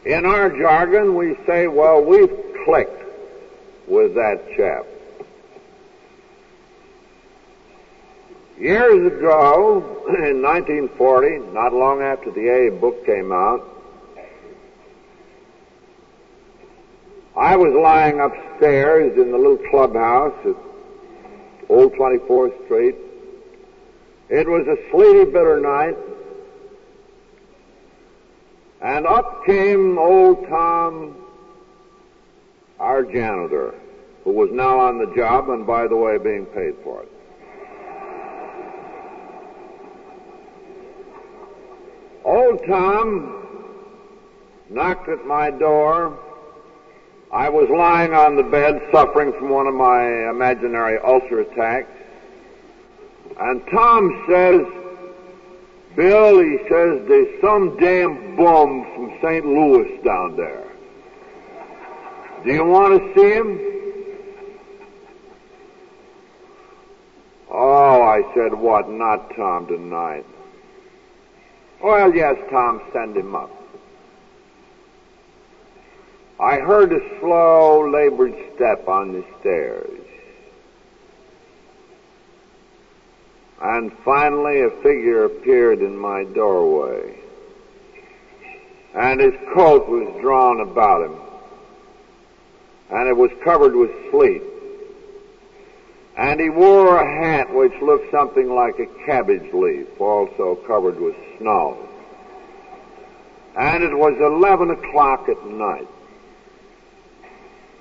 In 0.05 0.25
our 0.25 0.49
jargon, 0.49 1.15
we 1.15 1.35
say, 1.45 1.67
well, 1.67 2.03
we've 2.03 2.31
clicked 2.65 3.03
with 3.87 4.15
that 4.15 4.41
chap. 4.55 4.85
Years 8.63 9.11
ago, 9.13 10.05
in 10.07 10.41
1940, 10.41 11.51
not 11.51 11.73
long 11.73 12.01
after 12.01 12.31
the 12.31 12.47
A 12.47 12.71
book 12.71 13.05
came 13.05 13.33
out, 13.33 13.69
I 17.35 17.57
was 17.57 17.73
lying 17.73 18.21
upstairs 18.21 19.19
in 19.19 19.31
the 19.31 19.37
little 19.37 19.57
clubhouse 19.69 20.33
at 20.45 20.55
Old 21.67 21.91
24th 21.95 22.63
Street. 22.63 22.95
It 24.29 24.47
was 24.47 24.65
a 24.65 24.77
sleety, 24.91 25.25
bitter 25.25 25.59
night, 25.59 25.97
and 28.81 29.05
up 29.05 29.45
came 29.45 29.97
old 29.97 30.47
Tom, 30.47 31.17
our 32.79 33.03
janitor, 33.03 33.75
who 34.23 34.31
was 34.31 34.51
now 34.53 34.79
on 34.79 34.99
the 34.99 35.13
job 35.17 35.49
and, 35.49 35.67
by 35.67 35.85
the 35.85 35.97
way, 35.97 36.17
being 36.17 36.45
paid 36.45 36.75
for 36.81 37.03
it. 37.03 37.12
Old 42.25 42.61
Tom 42.65 43.45
knocked 44.69 45.09
at 45.09 45.25
my 45.25 45.51
door. 45.51 46.17
I 47.31 47.49
was 47.49 47.69
lying 47.69 48.13
on 48.13 48.35
the 48.35 48.43
bed 48.43 48.81
suffering 48.91 49.33
from 49.33 49.49
one 49.49 49.67
of 49.67 49.73
my 49.73 50.29
imaginary 50.29 50.99
ulcer 50.99 51.41
attacks. 51.41 51.89
And 53.39 53.61
Tom 53.71 54.25
says, 54.29 54.61
Bill, 55.95 56.39
he 56.39 56.57
says, 56.69 57.07
there's 57.07 57.41
some 57.41 57.77
damn 57.77 58.35
bum 58.35 58.85
from 58.95 59.17
St. 59.21 59.45
Louis 59.45 59.99
down 60.03 60.37
there. 60.37 60.63
Do 62.43 62.51
you 62.51 62.65
want 62.65 62.99
to 62.99 63.13
see 63.19 63.33
him? 63.33 63.59
Oh, 67.51 68.01
I 68.01 68.21
said, 68.33 68.53
what? 68.53 68.89
Not 68.89 69.35
Tom 69.35 69.67
tonight. 69.67 70.25
Well, 71.83 72.15
yes, 72.15 72.37
Tom, 72.49 72.81
send 72.93 73.17
him 73.17 73.35
up. 73.35 73.51
I 76.39 76.59
heard 76.59 76.93
a 76.93 77.19
slow, 77.19 77.89
labored 77.89 78.33
step 78.55 78.87
on 78.87 79.11
the 79.11 79.25
stairs. 79.41 79.99
And 83.61 83.91
finally 84.05 84.61
a 84.61 84.69
figure 84.81 85.25
appeared 85.25 85.79
in 85.79 85.97
my 85.97 86.23
doorway. 86.23 87.19
And 88.93 89.19
his 89.19 89.33
coat 89.53 89.89
was 89.89 90.21
drawn 90.21 90.61
about 90.61 91.05
him. 91.05 91.17
And 92.91 93.09
it 93.09 93.17
was 93.17 93.31
covered 93.43 93.75
with 93.75 93.91
sleet. 94.09 94.41
And 96.15 96.39
he 96.39 96.49
wore 96.49 96.97
a 96.97 97.23
hat 97.23 97.53
which 97.53 97.73
looked 97.81 98.11
something 98.11 98.53
like 98.53 98.77
a 98.79 98.85
cabbage 99.05 99.51
leaf, 99.51 99.87
also 99.99 100.55
covered 100.67 100.99
with 100.99 101.15
snow. 101.39 101.77
And 103.55 103.83
it 103.83 103.95
was 103.95 104.15
11 104.19 104.69
o'clock 104.69 105.27
at 105.27 105.45
night. 105.47 105.87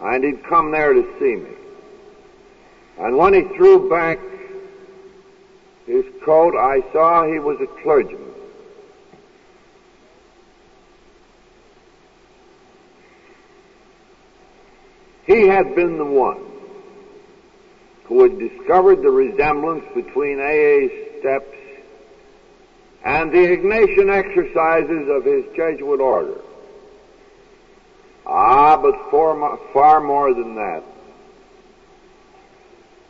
And 0.00 0.24
he'd 0.24 0.44
come 0.44 0.70
there 0.70 0.94
to 0.94 1.02
see 1.18 1.36
me. 1.36 1.56
And 2.98 3.16
when 3.16 3.34
he 3.34 3.42
threw 3.56 3.88
back 3.88 4.18
his 5.86 6.04
coat, 6.24 6.54
I 6.56 6.80
saw 6.92 7.26
he 7.26 7.38
was 7.38 7.60
a 7.60 7.66
clergyman. 7.82 8.32
He 15.26 15.46
had 15.46 15.74
been 15.74 15.98
the 15.98 16.04
one 16.04 16.51
who 18.12 18.24
had 18.24 18.38
discovered 18.38 18.96
the 18.96 19.10
resemblance 19.10 19.84
between 19.94 20.38
AA 20.38 21.18
steps 21.18 21.56
and 23.04 23.32
the 23.32 23.38
Ignatian 23.38 24.10
exercises 24.12 25.08
of 25.08 25.24
his 25.24 25.44
Jesuit 25.56 25.98
order. 25.98 26.38
Ah, 28.26 28.76
but 28.76 29.10
far, 29.10 29.58
far 29.72 30.00
more 30.00 30.34
than 30.34 30.54
that. 30.56 30.82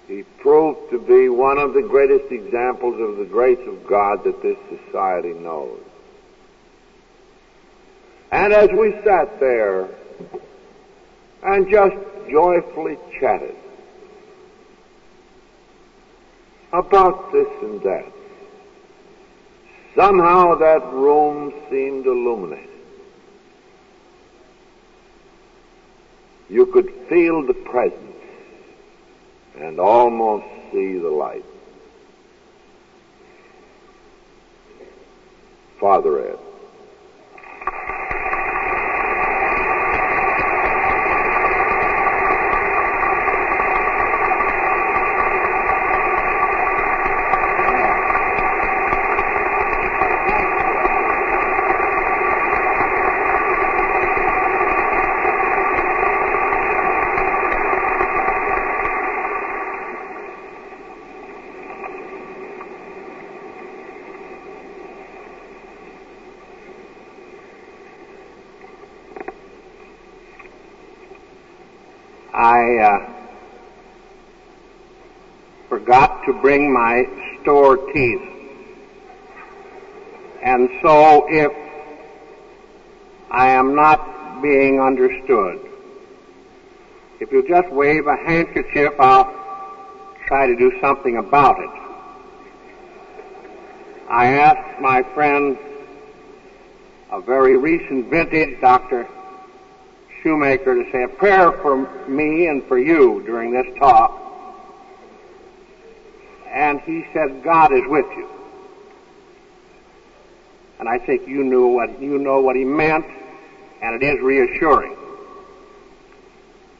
He 0.07 0.23
proved 0.39 0.91
to 0.91 1.01
be 1.01 1.29
one 1.29 1.59
of 1.59 1.75
the 1.75 1.83
greatest 1.83 2.31
examples 2.31 3.01
of 3.01 3.17
the 3.17 3.25
grace 3.25 3.67
of 3.67 3.85
God 3.89 4.23
that 4.23 4.41
this 4.41 4.57
society 4.69 5.35
knows. 5.35 5.81
And 8.31 8.53
as 8.53 8.71
we 8.71 8.93
sat 9.03 9.41
there 9.41 9.89
and 11.43 11.69
just 11.69 11.97
joyfully 12.31 12.99
chatted 13.19 13.57
about 16.73 17.33
this 17.33 17.49
and 17.61 17.83
that, 17.83 18.07
somehow 19.95 20.55
that 20.55 20.85
room 20.93 21.53
seemed 21.69 22.07
illuminated. 22.07 22.69
You 26.49 26.67
could 26.67 26.91
feel 27.09 27.47
the 27.47 27.55
presence 27.55 27.99
and 29.57 29.79
almost 29.79 30.47
see 30.71 30.99
the 30.99 31.09
light. 31.09 31.45
Father 35.79 36.29
Ed. 36.29 36.39
I 72.35 72.77
uh, 72.79 73.13
forgot 75.69 76.25
to 76.25 76.32
bring 76.43 76.73
my 76.73 77.09
store 77.41 77.77
teeth. 77.93 78.21
And 80.43 80.69
so 80.83 81.27
if 81.31 81.53
I 83.31 83.51
am 83.51 83.77
not 83.77 84.43
being 84.43 84.81
understood, 84.81 85.61
if 87.21 87.31
you 87.31 87.47
just 87.49 87.71
wave 87.71 88.09
a 88.09 88.17
handkerchief, 88.17 88.93
I'll 88.99 89.33
try 90.27 90.49
to 90.49 90.57
do 90.57 90.73
something 90.81 91.17
about 91.17 91.61
it. 91.61 91.71
I 94.11 94.27
asked 94.35 94.81
my 94.81 95.05
friend, 95.15 95.57
a 97.13 97.21
very 97.21 97.57
recent 97.57 98.11
vintage, 98.11 98.61
Dr. 98.61 99.07
Shoemaker 100.23 100.83
to 100.83 100.91
say 100.91 101.05
a 101.05 101.09
prayer 101.09 101.53
for 101.53 102.09
me 102.09 102.49
and 102.49 102.65
for 102.65 102.79
you 102.79 103.23
during 103.25 103.53
this 103.53 103.67
talk. 103.79 104.22
He 106.85 107.07
said, 107.13 107.43
God 107.43 107.73
is 107.73 107.83
with 107.87 108.07
you. 108.17 108.29
And 110.79 110.89
I 110.89 110.99
think 110.99 111.29
you 111.29 111.45
knew 111.45 111.69
what, 111.69 112.01
you 112.01 112.19
know 112.19 112.41
what 112.41 112.57
he 112.57 112.65
meant, 112.65 113.07
and 113.81 114.03
it 114.03 114.05
is 114.05 114.21
reassuring. 114.21 114.97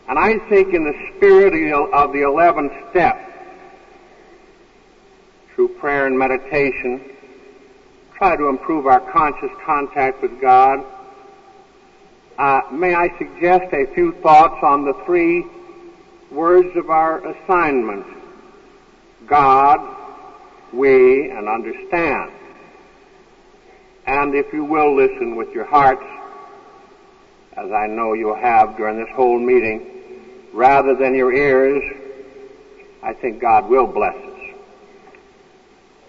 And 0.09 0.19
I 0.19 0.39
think 0.49 0.75
in 0.75 0.85
the 0.85 1.11
spirit 1.17 1.55
of 1.93 2.13
the 2.13 2.19
11th 2.19 2.91
step, 2.91 3.29
through 5.55 5.69
prayer 5.69 6.07
and 6.07 6.19
meditation, 6.19 7.01
try 8.17 8.37
to 8.37 8.49
improve 8.49 8.87
our 8.87 9.01
conscious 9.01 9.51
contact 9.65 10.23
with 10.23 10.41
God, 10.41 10.85
uh, 12.39 12.63
may 12.73 12.95
I 12.95 13.17
suggest 13.19 13.73
a 13.73 13.87
few 13.95 14.13
thoughts 14.15 14.63
on 14.63 14.85
the 14.85 14.95
three 15.05 15.47
words 16.31 16.77
of 16.77 16.91
our 16.91 17.19
assignment? 17.27 18.07
God, 19.27 19.92
we, 20.73 21.31
and 21.31 21.49
understand. 21.49 22.33
And 24.07 24.35
if 24.35 24.53
you 24.53 24.65
will 24.65 24.95
listen 24.97 25.37
with 25.37 25.53
your 25.55 25.65
hearts, 25.65 26.05
as 27.57 27.71
I 27.71 27.87
know 27.87 28.15
you 28.15 28.35
have 28.35 28.77
during 28.77 28.99
this 28.99 29.15
whole 29.15 29.39
meeting, 29.39 29.87
rather 30.53 30.95
than 30.95 31.15
your 31.15 31.33
ears, 31.33 31.83
I 33.03 33.13
think 33.13 33.41
God 33.41 33.69
will 33.69 33.87
bless 33.87 34.15
us. 34.15 34.41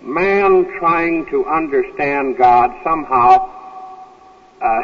Man 0.01 0.65
trying 0.79 1.25
to 1.27 1.45
understand 1.45 2.37
God 2.37 2.71
somehow 2.83 3.49
uh, 4.61 4.81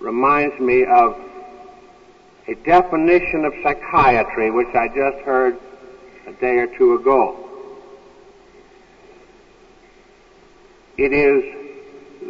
reminds 0.00 0.58
me 0.60 0.84
of 0.84 1.16
a 2.48 2.54
definition 2.54 3.44
of 3.44 3.54
psychiatry 3.62 4.50
which 4.50 4.74
I 4.74 4.88
just 4.88 5.18
heard 5.24 5.58
a 6.26 6.32
day 6.32 6.58
or 6.58 6.66
two 6.76 6.94
ago. 6.94 7.41
It 10.98 11.12
is 11.12 11.42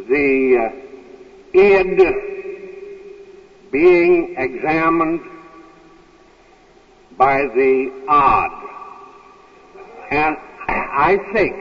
the 0.07 0.57
uh, 0.57 1.59
id 1.59 1.99
being 3.71 4.35
examined 4.37 5.21
by 7.17 7.41
the 7.47 7.91
odd. 8.07 8.51
And 10.11 10.37
I 10.67 11.17
think 11.33 11.55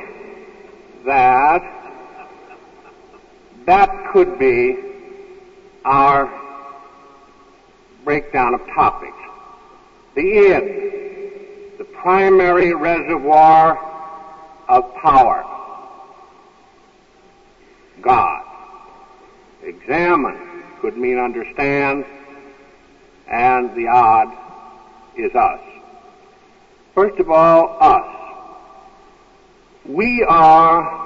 that 1.05 1.63
that 3.67 4.13
could 4.13 4.39
be 4.39 4.77
our 5.85 6.31
breakdown 8.05 8.55
of 8.55 8.65
topics. 8.69 9.17
The 10.15 10.21
id, 10.21 11.79
the 11.79 11.85
primary 11.85 12.75
reservoir 12.75 13.79
of 14.69 14.95
power. 14.97 15.52
God. 18.03 18.45
Examine 19.63 20.65
could 20.81 20.97
mean 20.97 21.19
understand, 21.19 22.05
and 23.29 23.75
the 23.77 23.87
odd 23.87 24.29
is 25.17 25.35
us. 25.35 25.61
First 26.95 27.19
of 27.21 27.31
all, 27.31 27.77
us. 27.81 28.09
We 29.87 30.25
are 30.25 31.01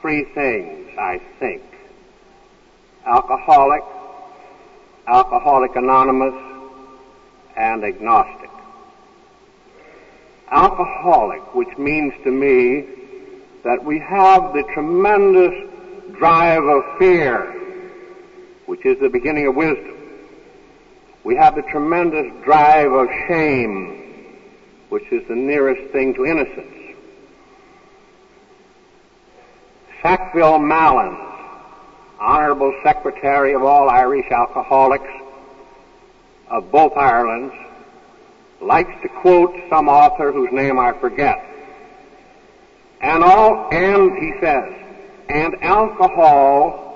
three 0.00 0.24
things, 0.34 0.90
I 0.98 1.20
think 1.38 1.62
alcoholic, 3.06 3.82
Alcoholic 5.06 5.74
Anonymous, 5.76 6.34
and 7.56 7.84
agnostic. 7.84 8.50
alcoholic, 10.50 11.54
which 11.54 11.76
means 11.78 12.12
to 12.24 12.30
me 12.30 12.84
that 13.64 13.82
we 13.84 13.98
have 13.98 14.52
the 14.52 14.62
tremendous 14.74 15.71
drive 16.18 16.64
of 16.64 16.82
fear, 16.98 17.52
which 18.66 18.84
is 18.84 18.98
the 19.00 19.08
beginning 19.08 19.46
of 19.46 19.54
wisdom. 19.54 19.96
We 21.24 21.36
have 21.36 21.54
the 21.54 21.62
tremendous 21.62 22.32
drive 22.44 22.92
of 22.92 23.08
shame, 23.28 24.38
which 24.88 25.10
is 25.12 25.26
the 25.28 25.36
nearest 25.36 25.92
thing 25.92 26.14
to 26.14 26.24
innocence. 26.24 26.96
Sackville 30.02 30.58
Malins, 30.58 31.18
Honorable 32.18 32.74
Secretary 32.82 33.54
of 33.54 33.62
all 33.62 33.88
Irish 33.88 34.30
alcoholics 34.30 35.10
of 36.48 36.70
both 36.72 36.96
Irelands, 36.96 37.54
likes 38.60 38.92
to 39.02 39.08
quote 39.08 39.54
some 39.70 39.88
author 39.88 40.32
whose 40.32 40.52
name 40.52 40.78
I 40.78 40.92
forget. 40.92 41.44
And 43.00 43.22
all, 43.22 43.68
and 43.72 44.16
he 44.18 44.32
says, 44.40 44.72
and 45.32 45.62
alcohol 45.62 46.92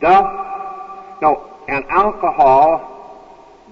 doth, 0.00 1.20
no, 1.20 1.50
and 1.68 1.84
alcohol 1.86 2.90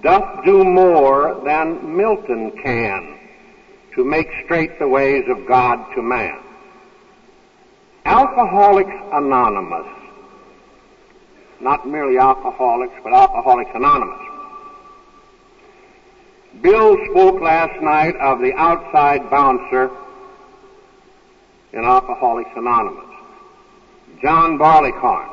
doth 0.01 0.43
do 0.43 0.63
more 0.63 1.41
than 1.45 1.95
Milton 1.95 2.51
can 2.61 3.17
to 3.95 4.03
make 4.03 4.27
straight 4.43 4.77
the 4.79 4.87
ways 4.87 5.23
of 5.29 5.47
God 5.47 5.93
to 5.95 6.01
man. 6.01 6.39
Alcoholics 8.05 8.95
Anonymous, 9.13 9.87
not 11.61 11.87
merely 11.87 12.17
alcoholics, 12.17 12.93
but 13.01 13.13
Alcoholics 13.13 13.71
Anonymous. 13.73 14.19
Bill 16.61 16.97
spoke 17.09 17.41
last 17.41 17.81
night 17.81 18.15
of 18.17 18.39
the 18.39 18.53
outside 18.53 19.29
bouncer 19.29 19.89
in 21.71 21.85
Alcoholics 21.85 22.51
Anonymous, 22.55 23.12
John 24.23 24.57
Barleycorn. 24.57 25.29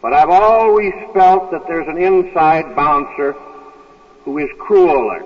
But 0.00 0.14
I've 0.14 0.30
always 0.30 0.94
felt 1.12 1.50
that 1.50 1.66
there's 1.68 1.86
an 1.88 1.98
inside 1.98 2.74
bouncer 2.74 3.32
who 4.24 4.38
is 4.38 4.48
crueler. 4.58 5.22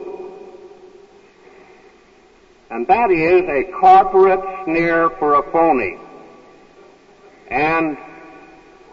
And 2.71 2.89
that 2.89 3.13
is 3.13 3.49
a 3.49 3.71
corporate 3.79 4.41
sneer 4.65 5.11
for 5.11 5.37
a 5.37 5.53
phony. 5.53 5.97
And 7.49 7.97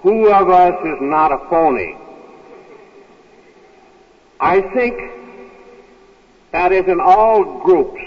who 0.02 0.32
of 0.32 0.50
us 0.50 0.76
is 0.86 0.98
not 1.02 1.32
a 1.32 1.40
phony? 1.50 1.98
I 4.40 4.62
think 4.62 5.00
that 6.52 6.72
is 6.72 6.86
in 6.86 7.00
all 7.00 7.64
groups. 7.64 8.02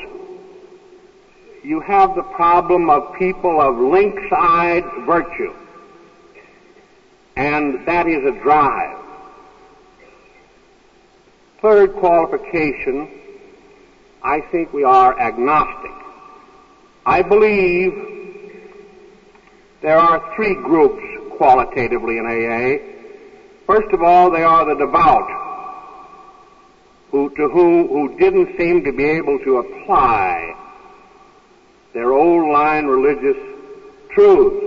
You 1.64 1.80
have 1.80 2.14
the 2.14 2.22
problem 2.22 2.90
of 2.90 3.14
people 3.14 3.58
of 3.58 3.78
lynx-eyed 3.78 4.84
virtue. 5.06 5.54
And 7.36 7.86
that 7.86 8.06
is 8.06 8.22
a 8.22 8.38
drive. 8.42 8.98
Third 11.62 11.94
qualification, 11.94 13.08
I 14.22 14.42
think 14.52 14.74
we 14.74 14.84
are 14.84 15.18
agnostic. 15.18 15.90
I 17.06 17.22
believe 17.22 17.94
there 19.80 19.96
are 19.96 20.34
three 20.36 20.56
groups 20.56 21.02
qualitatively 21.38 22.18
in 22.18 22.26
AA. 22.26 22.84
First 23.66 23.90
of 23.94 24.02
all, 24.02 24.30
they 24.30 24.42
are 24.42 24.66
the 24.66 24.74
devout, 24.74 25.30
who, 27.10 27.30
to 27.36 27.48
whom, 27.48 27.88
who 27.88 28.18
didn't 28.18 28.54
seem 28.58 28.84
to 28.84 28.92
be 28.92 29.04
able 29.04 29.38
to 29.38 29.56
apply 29.56 30.60
their 31.94 32.12
old 32.12 32.50
line 32.52 32.86
religious 32.86 33.36
truths. 34.10 34.60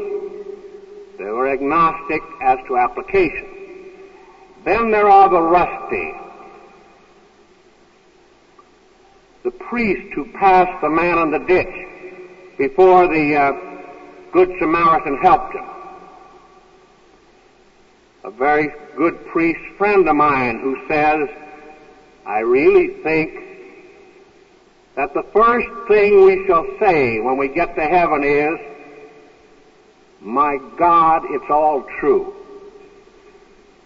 They 1.17 1.25
were 1.25 1.49
agnostic 1.49 2.21
as 2.41 2.57
to 2.67 2.77
application. 2.77 3.45
Then 4.63 4.91
there 4.91 5.09
are 5.09 5.29
the 5.29 5.41
rusty, 5.41 6.13
the 9.43 9.51
priest 9.51 10.13
who 10.13 10.25
passed 10.31 10.81
the 10.81 10.89
man 10.89 11.17
in 11.19 11.31
the 11.31 11.39
ditch 11.39 11.87
before 12.57 13.07
the 13.07 13.35
uh, 13.35 13.51
Good 14.31 14.51
Samaritan 14.59 15.17
helped 15.17 15.53
him. 15.53 15.65
A 18.23 18.31
very 18.31 18.73
good 18.95 19.25
priest 19.27 19.59
friend 19.77 20.07
of 20.07 20.15
mine 20.15 20.59
who 20.59 20.77
says, 20.87 21.29
I 22.25 22.39
really 22.39 23.01
think 23.03 23.46
that 24.97 25.13
the 25.13 25.23
first 25.31 25.67
thing 25.87 26.25
we 26.25 26.43
shall 26.47 26.65
say 26.79 27.19
when 27.19 27.37
we 27.37 27.47
get 27.47 27.75
to 27.75 27.83
heaven 27.83 28.23
is, 28.23 28.57
my 30.19 30.57
God, 30.75 31.21
it's 31.29 31.49
all 31.51 31.85
true. 31.99 32.33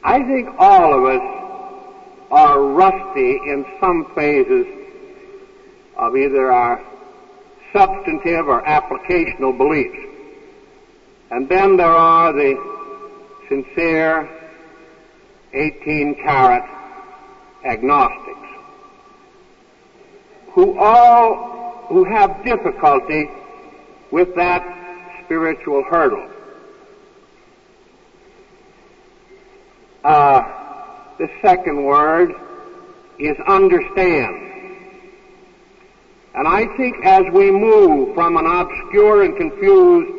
I 0.06 0.24
think 0.24 0.48
all 0.58 0.98
of 0.98 1.04
us 1.04 2.28
are 2.32 2.62
rusty 2.62 3.42
in 3.46 3.66
some 3.82 4.10
phases 4.16 4.66
of 5.98 6.16
either 6.16 6.50
our 6.50 6.82
substantive 7.74 8.48
or 8.48 8.62
applicational 8.62 9.56
beliefs. 9.56 10.00
And 11.30 11.50
then 11.50 11.76
there 11.76 11.88
are 11.88 12.32
the 12.32 12.56
sincere 13.50 14.30
18 15.52 16.16
carat 16.24 16.64
agnostics 17.66 18.31
who 20.54 20.78
all, 20.78 21.86
who 21.88 22.04
have 22.04 22.44
difficulty 22.44 23.30
with 24.12 24.36
that 24.36 24.62
spiritual 25.24 25.84
hurdle. 25.84 26.30
Uh, 30.04 30.42
the 31.18 31.30
second 31.42 31.84
word 31.86 32.34
is 33.20 33.38
understand. 33.48 34.48
And 36.34 36.48
I 36.48 36.66
think 36.78 37.06
as 37.06 37.26
we 37.34 37.52
move 37.52 38.16
from 38.16 38.38
an 38.38 38.46
obscure 38.46 39.24
and 39.24 39.38
confused 39.38 40.12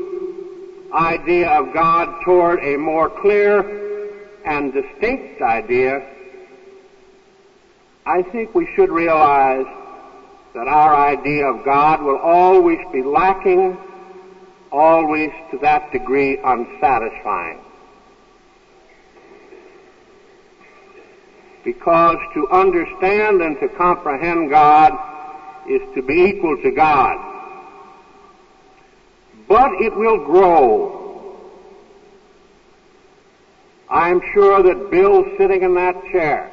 idea 0.95 1.51
of 1.51 1.72
God 1.72 2.22
toward 2.24 2.62
a 2.62 2.76
more 2.76 3.09
clear 3.09 4.11
and 4.45 4.72
distinct 4.72 5.41
idea, 5.41 6.07
I 8.07 8.22
think 8.22 8.55
we 8.55 8.68
should 8.74 8.91
realize 8.91 9.66
that 10.55 10.68
our 10.68 10.94
idea 10.94 11.46
of 11.46 11.64
God 11.64 12.03
will 12.03 12.18
always 12.18 12.78
be 12.92 13.03
lacking, 13.03 13.76
always 14.70 15.30
to 15.50 15.59
that 15.59 15.90
degree 15.92 16.38
unsatisfying. 16.44 17.59
Because 21.64 22.18
to 22.34 22.48
understand 22.48 23.40
and 23.40 23.59
to 23.61 23.68
comprehend 23.68 24.50
God 24.50 24.92
is 25.68 25.80
to 25.94 26.03
be 26.03 26.24
equal 26.24 26.57
to 26.62 26.70
God 26.70 27.32
but 29.53 29.72
it 29.82 29.94
will 29.94 30.18
grow. 30.18 31.36
I'm 33.90 34.22
sure 34.32 34.62
that 34.62 34.90
Bill's 34.90 35.26
sitting 35.36 35.62
in 35.62 35.74
that 35.74 35.94
chair, 36.11 36.50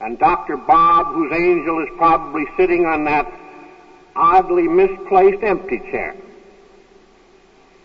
and 0.00 0.18
Dr. 0.18 0.56
Bob, 0.56 1.14
whose 1.14 1.32
angel 1.32 1.82
is 1.82 1.88
probably 1.96 2.44
sitting 2.56 2.84
on 2.84 3.04
that 3.04 3.32
oddly 4.14 4.68
misplaced 4.68 5.42
empty 5.42 5.78
chair, 5.90 6.16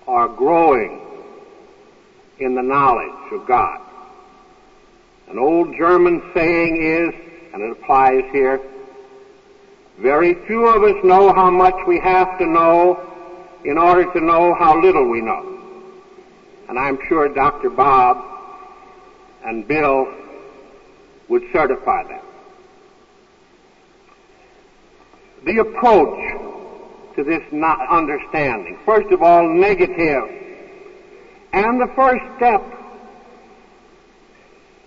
are 0.07 0.27
growing 0.27 0.99
in 2.39 2.55
the 2.55 2.61
knowledge 2.61 3.31
of 3.31 3.45
God. 3.45 3.79
An 5.29 5.37
old 5.37 5.75
German 5.77 6.21
saying 6.33 6.81
is, 6.81 7.13
and 7.53 7.61
it 7.61 7.71
applies 7.71 8.23
here, 8.31 8.59
very 9.99 10.33
few 10.47 10.67
of 10.67 10.83
us 10.83 11.03
know 11.03 11.31
how 11.33 11.49
much 11.49 11.75
we 11.87 11.99
have 11.99 12.37
to 12.39 12.45
know 12.45 12.99
in 13.63 13.77
order 13.77 14.11
to 14.11 14.19
know 14.19 14.53
how 14.55 14.81
little 14.81 15.09
we 15.09 15.21
know. 15.21 15.47
And 16.67 16.79
I'm 16.79 16.97
sure 17.07 17.29
Dr. 17.29 17.69
Bob 17.69 18.25
and 19.43 19.67
Bill 19.67 20.11
would 21.31 21.43
certify 21.53 22.03
that. 22.03 22.23
The 25.45 25.59
approach 25.59 27.15
to 27.15 27.23
this 27.23 27.41
understanding, 27.53 28.77
first 28.85 29.09
of 29.13 29.23
all, 29.23 29.47
negative. 29.47 30.23
And 31.53 31.79
the 31.79 31.89
first 31.95 32.21
step, 32.35 32.61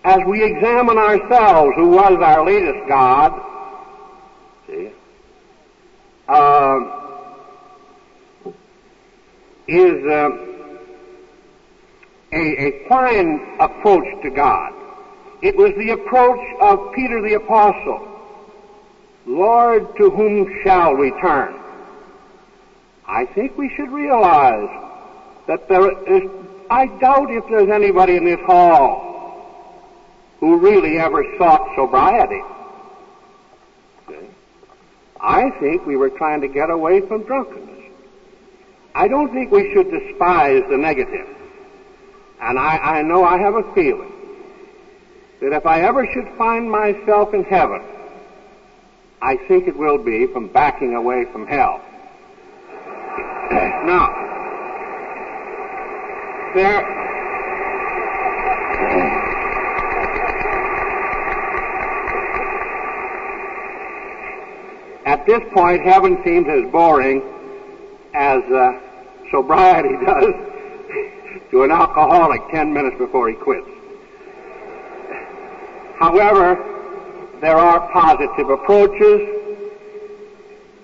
as 0.05 0.19
we 0.27 0.45
examine 0.45 0.99
ourselves, 0.99 1.73
who 1.77 1.89
was 1.89 2.19
our 2.23 2.45
latest 2.45 2.89
God, 2.89 3.33
see, 4.67 4.91
uh, 6.29 6.81
is 9.67 10.05
uh, 10.05 10.29
a, 12.33 12.37
a 12.37 12.87
fine 12.87 13.57
approach 13.61 14.23
to 14.23 14.31
God. 14.31 14.84
It 15.45 15.57
was 15.57 15.75
the 15.75 15.91
approach 15.91 16.41
of 16.63 16.95
Peter 16.95 17.21
the 17.21 17.35
Apostle 17.35 18.09
Lord, 19.27 19.95
to 19.99 20.09
whom 20.09 20.51
shall 20.63 20.97
we 20.97 21.11
turn? 21.21 21.55
I 23.07 23.27
think 23.27 23.59
we 23.59 23.69
should 23.77 23.91
realize 23.91 24.71
that 25.47 25.69
there 25.69 25.91
is, 26.09 26.31
I 26.71 26.87
doubt 26.87 27.31
if 27.31 27.45
there's 27.51 27.69
anybody 27.69 28.17
in 28.17 28.25
this 28.25 28.41
hall 28.47 29.61
who 30.41 30.59
really 30.59 30.99
ever 30.99 31.23
sought 31.37 31.75
sobriety. 31.77 32.43
I 35.21 35.51
think 35.61 35.85
we 35.85 35.97
were 35.97 36.11
trying 36.11 36.41
to 36.41 36.49
get 36.49 36.71
away 36.71 37.03
from 37.03 37.23
drunkenness. 37.25 37.93
I 38.95 39.09
don't 39.09 39.31
think 39.31 39.51
we 39.51 39.75
should 39.75 39.91
despise 39.91 40.63
the 40.71 40.79
negative. 40.79 41.29
And 42.41 42.59
I, 42.59 42.79
I 42.79 43.03
know 43.03 43.25
I 43.25 43.39
have 43.39 43.55
a 43.55 43.75
feeling 43.75 44.14
that 45.41 45.53
if 45.53 45.67
I 45.67 45.81
ever 45.83 46.07
should 46.13 46.29
find 46.37 46.71
myself 46.71 47.35
in 47.35 47.45
heaven, 47.45 47.83
I 49.21 49.37
think 49.49 49.67
it 49.67 49.77
will 49.77 49.99
be 49.99 50.27
from 50.27 50.49
backing 50.49 50.95
away 50.95 51.25
from 51.33 51.47
hell. 51.47 51.81
now, 53.51 54.13
there, 56.55 56.85
at 65.07 65.27
this 65.27 65.41
point, 65.53 65.83
heaven 65.83 66.21
seems 66.25 66.47
as 66.49 66.71
boring 66.71 67.23
as 68.15 68.43
uh, 68.45 68.79
sobriety 69.31 69.97
does 70.05 70.35
to 71.51 71.63
an 71.63 71.71
alcoholic 71.71 72.41
ten 72.51 72.73
minutes 72.73 72.97
before 72.99 73.29
he 73.29 73.35
quits. 73.35 73.74
However, 76.05 76.63
there 77.41 77.57
are 77.57 77.91
positive 77.91 78.51
approaches, 78.51 79.23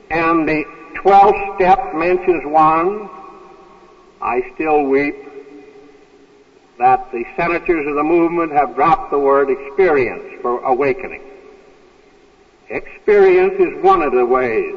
and 0.08 0.48
the 0.48 0.64
12th 0.94 1.56
step 1.56 1.94
mentions 1.94 2.42
one. 2.46 3.06
I 4.22 4.50
still 4.54 4.84
weep 4.84 5.16
that 6.78 7.12
the 7.12 7.26
senators 7.36 7.86
of 7.86 7.96
the 7.96 8.02
movement 8.02 8.52
have 8.52 8.74
dropped 8.74 9.10
the 9.10 9.18
word 9.18 9.50
experience 9.50 10.40
for 10.40 10.64
awakening. 10.64 11.20
Experience 12.70 13.60
is 13.60 13.84
one 13.84 14.00
of 14.00 14.14
the 14.14 14.24
ways 14.24 14.74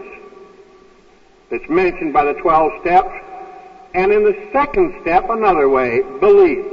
that's 1.52 1.70
mentioned 1.70 2.12
by 2.12 2.26
the 2.26 2.34
12 2.34 2.82
steps, 2.82 3.14
and 3.94 4.12
in 4.12 4.26
the 4.26 4.50
second 4.52 4.94
step, 5.04 5.30
another 5.30 5.70
way, 5.70 6.02
belief. 6.20 6.66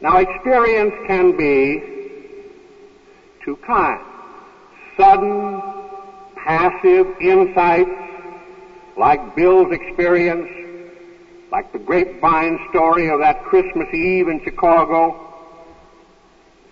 Now, 0.00 0.16
experience 0.16 0.94
can 1.06 1.36
be 1.36 1.97
two 3.48 3.56
kinds. 3.66 4.04
Sudden, 4.98 5.62
passive 6.36 7.06
insights, 7.18 7.88
like 8.98 9.34
Bill's 9.36 9.72
experience, 9.72 10.50
like 11.50 11.72
the 11.72 11.78
grapevine 11.78 12.58
story 12.68 13.08
of 13.08 13.20
that 13.20 13.42
Christmas 13.44 13.88
Eve 13.94 14.28
in 14.28 14.44
Chicago. 14.44 15.16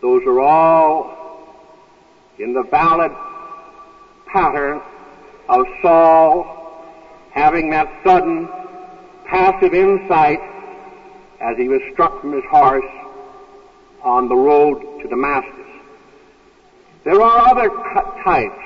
Those 0.03 0.23
are 0.27 0.39
all 0.39 1.17
in 2.39 2.53
the 2.53 2.65
valid 2.65 3.13
pattern 4.27 4.83
of 5.49 5.65
Saul 5.81 6.53
having 7.31 7.71
that 7.71 7.89
sudden 8.05 8.51
passive 9.25 9.73
insight 9.73 10.41
as 11.41 11.57
he 11.57 11.69
was 11.69 11.81
struck 11.95 12.21
from 12.21 12.35
his 12.35 12.45
horse 12.51 12.85
on 14.03 14.29
the 14.29 14.37
road 14.37 15.01
to 15.01 15.09
Damascus. 15.09 15.66
There 17.07 17.23
are 17.23 17.49
other 17.51 17.71
types, 18.25 18.65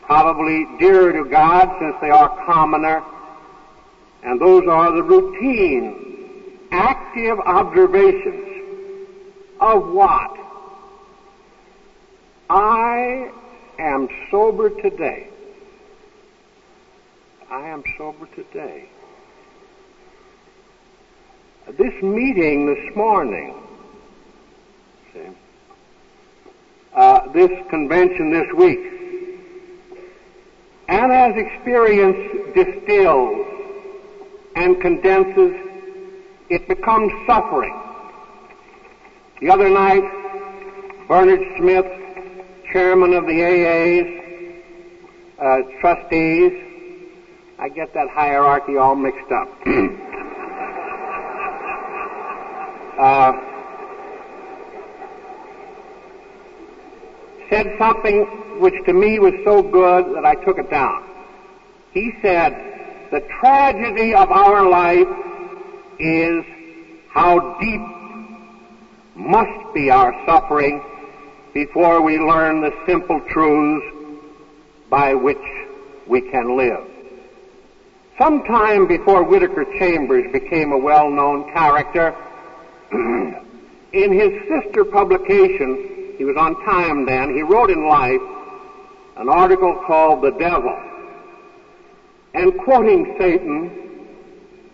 probably 0.00 0.66
dearer 0.78 1.12
to 1.22 1.28
God 1.28 1.68
since 1.78 1.94
they 2.00 2.08
are 2.08 2.30
commoner, 2.46 3.04
and 4.22 4.40
those 4.40 4.66
are 4.66 4.90
the 4.90 5.02
routine, 5.02 6.58
active 6.70 7.38
observations 7.40 8.46
of 9.60 9.86
what? 9.88 10.34
I 12.48 13.30
am 13.78 14.08
sober 14.30 14.70
today. 14.70 15.28
I 17.50 17.68
am 17.68 17.84
sober 17.98 18.28
today. 18.34 18.88
This 21.76 22.02
meeting 22.02 22.64
this 22.64 22.96
morning, 22.96 23.54
see, 25.12 25.20
uh, 26.94 27.28
this 27.32 27.50
convention 27.68 28.30
this 28.30 28.52
week, 28.54 28.80
and 30.88 31.12
as 31.12 31.36
experience 31.36 32.54
distills 32.54 33.46
and 34.56 34.80
condenses, 34.80 35.54
it 36.48 36.66
becomes 36.66 37.12
suffering. 37.26 37.76
The 39.40 39.50
other 39.50 39.70
night, 39.70 40.02
Bernard 41.08 41.40
Smith 41.56 41.86
chairman 42.72 43.14
of 43.14 43.26
the 43.26 43.42
AA's 43.42 44.06
uh, 45.38 45.62
trustees. 45.80 46.52
I 47.58 47.68
get 47.68 47.92
that 47.94 48.08
hierarchy 48.10 48.76
all 48.76 48.94
mixed 48.94 49.30
up. 49.32 49.48
uh, 52.98 53.49
said 57.50 57.74
something 57.78 58.22
which 58.60 58.74
to 58.86 58.92
me 58.92 59.18
was 59.18 59.34
so 59.44 59.62
good 59.62 60.14
that 60.14 60.24
I 60.24 60.36
took 60.36 60.58
it 60.58 60.70
down. 60.70 61.04
He 61.92 62.14
said, 62.22 63.08
the 63.10 63.20
tragedy 63.40 64.14
of 64.14 64.30
our 64.30 64.68
life 64.68 65.08
is 65.98 66.44
how 67.10 67.58
deep 67.58 67.80
must 69.16 69.74
be 69.74 69.90
our 69.90 70.14
suffering 70.24 70.82
before 71.52 72.00
we 72.00 72.18
learn 72.18 72.60
the 72.60 72.72
simple 72.86 73.20
truths 73.28 73.84
by 74.88 75.14
which 75.14 75.38
we 76.06 76.20
can 76.20 76.56
live. 76.56 76.86
Sometime 78.16 78.86
before 78.86 79.24
Whittaker 79.24 79.64
Chambers 79.78 80.30
became 80.30 80.72
a 80.72 80.78
well-known 80.78 81.52
character, 81.52 82.14
in 82.92 83.42
his 83.92 84.30
sister 84.48 84.84
publication, 84.84 85.89
he 86.20 86.24
was 86.26 86.36
on 86.36 86.54
time 86.66 87.06
then, 87.06 87.34
he 87.34 87.40
wrote 87.40 87.70
in 87.70 87.88
Life 87.88 88.20
an 89.16 89.30
article 89.30 89.82
called 89.86 90.22
The 90.22 90.32
Devil. 90.32 90.78
And 92.34 92.60
quoting 92.62 93.16
Satan, 93.18 93.68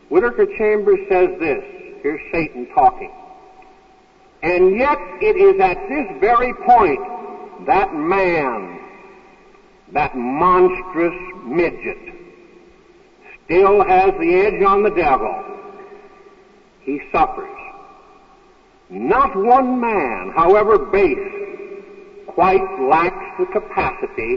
Whittaker 0.09 0.47
Chambers 0.59 0.99
says 1.09 1.39
this, 1.39 1.63
here's 2.03 2.21
Satan 2.33 2.67
talking. 2.75 3.13
And 4.43 4.77
yet 4.77 4.99
it 5.21 5.37
is 5.37 5.61
at 5.61 5.77
this 5.89 6.21
very 6.21 6.53
point 6.53 6.99
that 7.69 7.95
man, 7.95 8.81
that 9.93 10.17
monstrous 10.17 11.15
midget, 11.45 12.13
still 13.45 13.85
has 13.85 14.11
the 14.19 14.35
edge 14.35 14.65
on 14.65 14.83
the 14.83 14.91
devil. 14.91 15.45
He 16.81 17.03
suffers. 17.13 17.57
Not 18.91 19.37
one 19.37 19.81
man, 19.81 20.33
however 20.35 20.79
base, 20.79 21.36
quite 22.37 22.61
lacks 22.83 23.39
the 23.39 23.47
capacity 23.47 24.37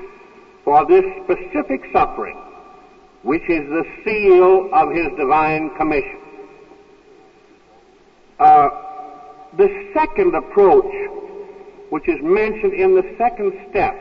for 0.64 0.86
this 0.86 1.04
specific 1.26 1.82
suffering, 1.92 2.38
which 3.24 3.44
is 3.50 3.68
the 3.68 3.84
seal 4.06 4.70
of 4.74 4.90
his 4.90 5.08
divine 5.18 5.70
commission. 5.76 6.18
Uh, 8.40 8.70
the 9.58 9.68
second 9.94 10.34
approach, 10.34 10.86
which 11.90 12.08
is 12.08 12.20
mentioned 12.22 12.72
in 12.74 12.96
the 12.96 13.04
second 13.18 13.52
step, 13.70 13.94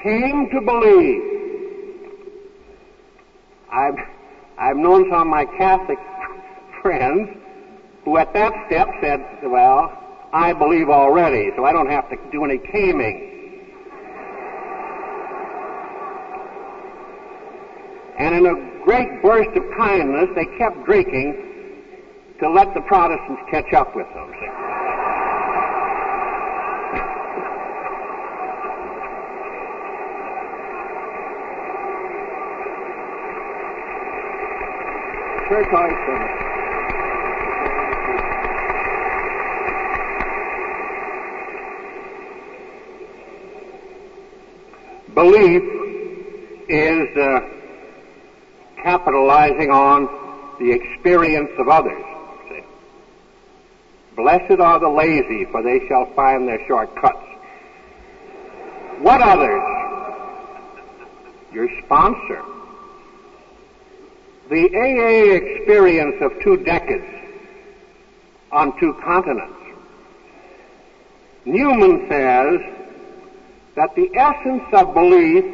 came 0.00 0.48
to 0.52 0.60
believe. 0.60 1.22
I've, 3.72 3.98
I've 4.58 4.76
known 4.76 5.10
some 5.10 5.22
of 5.22 5.26
my 5.26 5.44
Catholic 5.58 5.98
friends 6.82 7.30
who 8.04 8.16
at 8.16 8.32
that 8.32 8.52
step 8.68 8.86
said, 9.00 9.26
well, 9.42 10.03
I 10.34 10.52
believe 10.52 10.90
already, 10.90 11.52
so 11.54 11.64
I 11.64 11.72
don't 11.72 11.88
have 11.88 12.10
to 12.10 12.16
do 12.32 12.44
any 12.44 12.58
caming. 12.58 13.30
And 18.18 18.34
in 18.34 18.44
a 18.44 18.84
great 18.84 19.22
burst 19.22 19.56
of 19.56 19.62
kindness, 19.76 20.30
they 20.34 20.46
kept 20.58 20.84
drinking 20.84 21.40
to 22.40 22.50
let 22.50 22.74
the 22.74 22.80
Protestants 22.80 23.42
catch 23.48 23.72
up 23.74 23.94
with 23.94 24.08
them. 24.08 24.32
Church 35.48 35.72
always 35.72 36.43
belief 45.14 45.62
is 46.68 47.16
uh, 47.16 47.40
capitalizing 48.82 49.70
on 49.70 50.08
the 50.58 50.72
experience 50.72 51.50
of 51.58 51.68
others. 51.68 52.04
See? 52.48 52.64
Blessed 54.16 54.60
are 54.60 54.80
the 54.80 54.88
lazy, 54.88 55.44
for 55.46 55.62
they 55.62 55.86
shall 55.88 56.06
find 56.14 56.48
their 56.48 56.64
shortcuts. 56.66 57.26
What 59.00 59.20
others? 59.20 59.62
Your 61.52 61.68
sponsor. 61.84 62.42
The 64.50 64.68
AA 64.74 65.34
experience 65.34 66.16
of 66.20 66.32
two 66.42 66.58
decades 66.58 67.06
on 68.52 68.78
two 68.78 68.94
continents. 69.04 69.58
Newman 71.44 72.06
says 72.08 72.60
that 73.76 73.94
the 73.96 74.10
essence 74.14 74.62
of 74.72 74.94
belief 74.94 75.44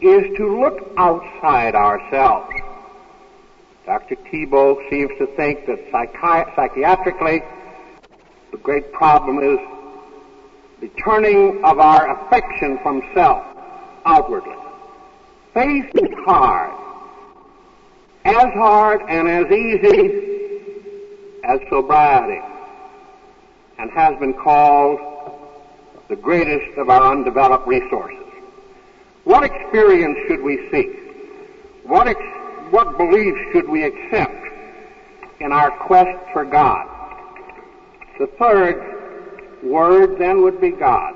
is 0.00 0.36
to 0.36 0.60
look 0.60 0.92
outside 0.96 1.74
ourselves. 1.74 2.52
Dr. 3.84 4.16
Tiebout 4.16 4.88
seems 4.90 5.10
to 5.18 5.26
think 5.36 5.66
that 5.66 5.90
psychi- 5.90 6.54
psychiatrically 6.54 7.42
the 8.52 8.58
great 8.58 8.92
problem 8.92 9.38
is 9.38 9.58
the 10.80 10.88
turning 11.02 11.64
of 11.64 11.78
our 11.78 12.26
affection 12.26 12.78
from 12.82 13.02
self 13.14 13.42
outwardly. 14.04 14.56
Faith 15.54 15.90
is 15.94 16.14
hard, 16.24 16.72
as 18.24 18.52
hard 18.54 19.00
and 19.08 19.28
as 19.28 19.46
easy 19.50 20.28
as 21.44 21.60
sobriety, 21.70 22.40
and 23.78 23.90
has 23.90 24.18
been 24.18 24.34
called 24.34 25.11
the 26.12 26.16
greatest 26.16 26.76
of 26.76 26.90
our 26.90 27.10
undeveloped 27.10 27.66
resources. 27.66 28.18
What 29.24 29.44
experience 29.44 30.18
should 30.28 30.42
we 30.42 30.68
seek? 30.70 30.90
What, 31.84 32.06
ex- 32.06 32.20
what 32.68 32.98
beliefs 32.98 33.40
should 33.50 33.66
we 33.66 33.84
accept 33.84 34.46
in 35.40 35.52
our 35.52 35.70
quest 35.70 36.22
for 36.34 36.44
God? 36.44 36.86
The 38.18 38.26
third 38.26 39.62
word 39.62 40.18
then 40.18 40.42
would 40.42 40.60
be 40.60 40.72
God. 40.72 41.14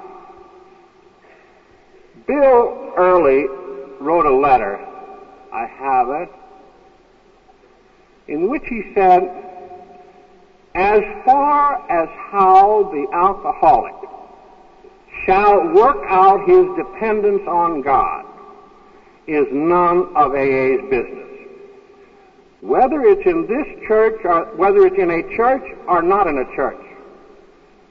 Bill 2.26 2.94
Early 2.97 3.49
wrote 4.01 4.24
a 4.24 4.34
letter, 4.34 4.78
I 5.53 5.66
have 5.66 6.09
it, 6.09 6.30
in 8.28 8.49
which 8.49 8.64
he 8.66 8.94
said, 8.94 9.24
as 10.74 11.03
far 11.26 11.84
as 11.90 12.09
how 12.30 12.84
the 12.94 13.07
alcoholic 13.14 14.05
shall 15.27 15.68
work 15.74 15.99
out 16.09 16.49
his 16.49 16.64
dependence 16.77 17.43
on 17.49 17.83
God 17.83 18.24
is 19.27 19.47
none 19.51 20.14
of 20.14 20.33
AA's 20.33 20.81
business. 20.89 21.27
Whether 22.61 23.03
it's 23.03 23.27
in 23.27 23.43
this 23.47 23.89
church 23.89 24.20
or 24.24 24.45
whether 24.57 24.87
it's 24.87 24.97
in 24.97 25.11
a 25.11 25.37
church 25.37 25.64
or 25.89 26.01
not 26.01 26.29
in 26.29 26.39
a 26.39 26.57
church, 26.57 26.81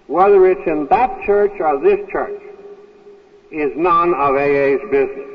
whether 0.08 0.48
it's 0.48 0.66
in 0.66 0.88
that 0.90 1.22
church 1.26 1.52
or 1.60 1.80
this 1.82 2.00
church, 2.10 2.42
is 3.52 3.72
none 3.76 4.14
of 4.14 4.36
AA's 4.36 4.82
business. 4.90 5.30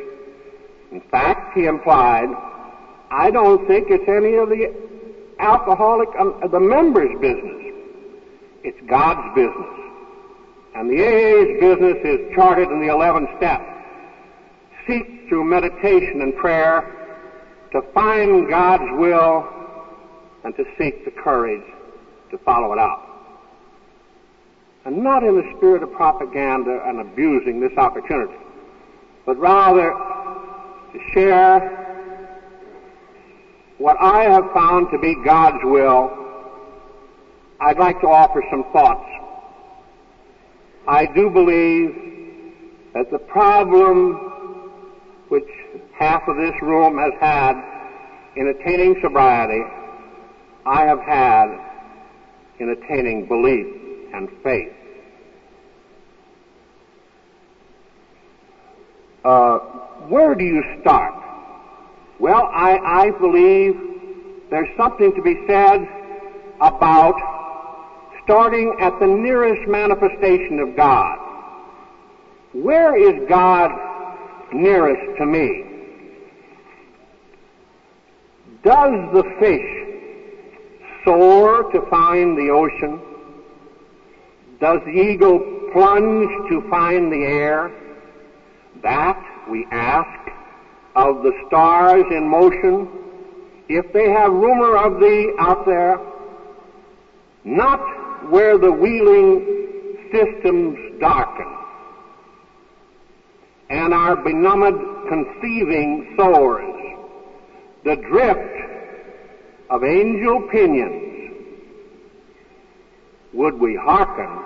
In 0.91 1.01
fact, 1.11 1.57
he 1.57 1.67
implied, 1.67 2.29
I 3.11 3.31
don't 3.31 3.67
think 3.67 3.89
it's 3.91 4.09
any 4.09 4.37
of 4.37 4.49
the 4.49 4.75
alcoholic, 5.39 6.09
um, 6.19 6.41
the 6.51 6.61
members' 6.61 7.19
business. 7.21 7.75
It's 8.65 8.79
God's 8.89 9.35
business. 9.35 9.90
And 10.81 10.89
the 10.89 10.97
AA's 10.97 11.61
business 11.61 11.99
is 12.07 12.35
charted 12.35 12.71
in 12.71 12.81
the 12.81 12.91
11 12.91 13.29
steps. 13.37 13.67
Seek 14.87 15.29
through 15.29 15.45
meditation 15.45 16.23
and 16.23 16.35
prayer 16.35 17.29
to 17.73 17.83
find 17.93 18.49
God's 18.49 18.91
will 18.93 19.47
and 20.43 20.57
to 20.57 20.65
seek 20.79 21.05
the 21.05 21.11
courage 21.11 21.67
to 22.31 22.39
follow 22.39 22.73
it 22.73 22.79
out. 22.79 23.03
And 24.87 25.05
not 25.05 25.23
in 25.23 25.37
the 25.37 25.53
spirit 25.59 25.83
of 25.83 25.93
propaganda 25.93 26.83
and 26.87 26.99
abusing 27.01 27.61
this 27.61 27.77
opportunity, 27.77 28.39
but 29.27 29.37
rather 29.37 29.93
to 30.95 30.99
share 31.13 31.77
what 33.77 33.99
I 34.01 34.23
have 34.23 34.51
found 34.55 34.91
to 34.93 34.99
be 34.99 35.15
God's 35.27 35.63
will. 35.63 36.11
I'd 37.61 37.77
like 37.77 38.01
to 38.01 38.07
offer 38.07 38.43
some 38.51 38.65
thoughts. 38.73 39.20
I 40.87 41.07
do 41.07 41.31
believe 41.31 41.95
that 42.95 43.11
the 43.11 43.19
problem 43.19 44.15
which 45.29 45.49
half 45.99 46.27
of 46.27 46.37
this 46.37 46.55
room 46.63 46.99
has 46.99 47.13
had 47.21 47.55
in 48.37 48.49
attaining 48.49 48.97
sobriety, 49.03 49.63
I 50.67 50.83
have 50.87 51.01
had 51.01 51.49
in 52.59 52.71
attaining 52.71 53.27
belief 53.27 53.67
and 54.13 54.29
faith. 54.43 54.73
Uh, 59.25 59.59
where 60.09 60.35
do 60.35 60.45
you 60.45 60.63
start? 60.81 61.15
Well, 62.19 62.49
I, 62.53 62.79
I 62.79 63.11
believe 63.11 63.75
there's 64.51 64.69
something 64.77 65.15
to 65.15 65.23
be 65.23 65.37
said 65.47 65.87
about 66.61 67.40
starting 68.31 68.77
at 68.79 68.97
the 69.01 69.07
nearest 69.09 69.69
manifestation 69.69 70.61
of 70.61 70.77
God. 70.77 71.19
Where 72.53 72.95
is 72.97 73.29
God 73.29 73.73
nearest 74.53 75.19
to 75.19 75.27
me? 75.27 75.65
Does 78.63 78.93
the 79.13 79.25
fish 79.41 81.05
soar 81.05 81.73
to 81.73 81.81
find 81.91 82.39
the 82.39 82.51
ocean? 82.53 83.01
Does 84.61 84.79
the 84.85 84.93
eagle 84.93 85.41
plunge 85.73 86.31
to 86.51 86.65
find 86.71 87.11
the 87.11 87.25
air? 87.25 87.73
That 88.85 89.21
we 89.51 89.67
ask 89.73 90.31
of 90.95 91.25
the 91.25 91.33
stars 91.49 92.05
in 92.13 92.29
motion, 92.29 92.89
if 93.69 93.93
they 93.93 94.09
have 94.11 94.31
rumor 94.31 94.77
of 94.77 95.01
thee 95.01 95.33
out 95.41 95.67
there, 95.67 95.99
not 97.43 97.81
where 98.29 98.59
the 98.59 98.71
wheeling 98.71 99.57
systems 100.13 100.79
darken, 101.01 101.47
and 103.71 103.95
our 103.95 104.17
benumbed 104.17 105.09
conceiving 105.09 106.15
soars, 106.17 106.75
the 107.85 107.97
drift 107.97 108.57
of 109.71 109.85
angel 109.85 110.43
pinions, 110.51 111.33
would 113.33 113.59
we 113.59 113.77
hearken, 113.77 114.45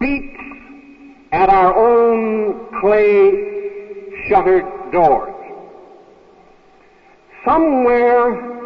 beats 0.00 0.40
at 1.32 1.48
our 1.48 1.74
own 1.76 2.80
clay 2.80 3.52
shuttered 4.28 4.64
doors. 4.92 5.34
Somewhere 7.44 8.60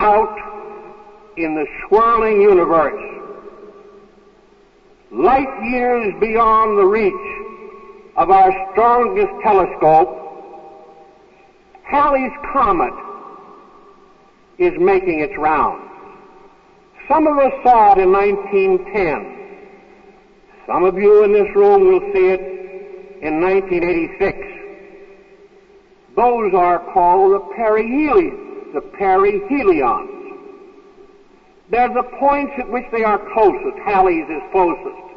out 0.00 0.47
in 1.44 1.54
the 1.54 1.66
swirling 1.86 2.40
universe, 2.40 3.00
light 5.10 5.48
years 5.64 6.14
beyond 6.20 6.78
the 6.78 6.84
reach 6.84 7.14
of 8.16 8.30
our 8.30 8.52
strongest 8.72 9.32
telescope, 9.42 10.14
Halley's 11.84 12.32
Comet 12.52 12.92
is 14.58 14.72
making 14.78 15.20
its 15.20 15.36
rounds. 15.38 15.84
Some 17.08 17.26
of 17.26 17.38
us 17.38 17.52
saw 17.62 17.92
it 17.92 17.98
in 17.98 18.12
1910. 18.12 19.34
Some 20.66 20.84
of 20.84 20.98
you 20.98 21.24
in 21.24 21.32
this 21.32 21.48
room 21.54 21.86
will 21.86 22.12
see 22.12 22.26
it 22.28 22.40
in 23.22 23.40
1986. 23.40 24.36
Those 26.14 26.52
are 26.52 26.80
called 26.92 27.32
the 27.32 27.40
perihelions, 27.54 28.74
the 28.74 28.80
perihelions. 28.80 30.17
They're 31.70 31.92
the 31.92 32.04
points 32.18 32.52
at 32.58 32.70
which 32.70 32.86
they 32.92 33.04
are 33.04 33.18
closest. 33.32 33.78
Halley's 33.84 34.28
is 34.28 34.42
closest. 34.52 35.08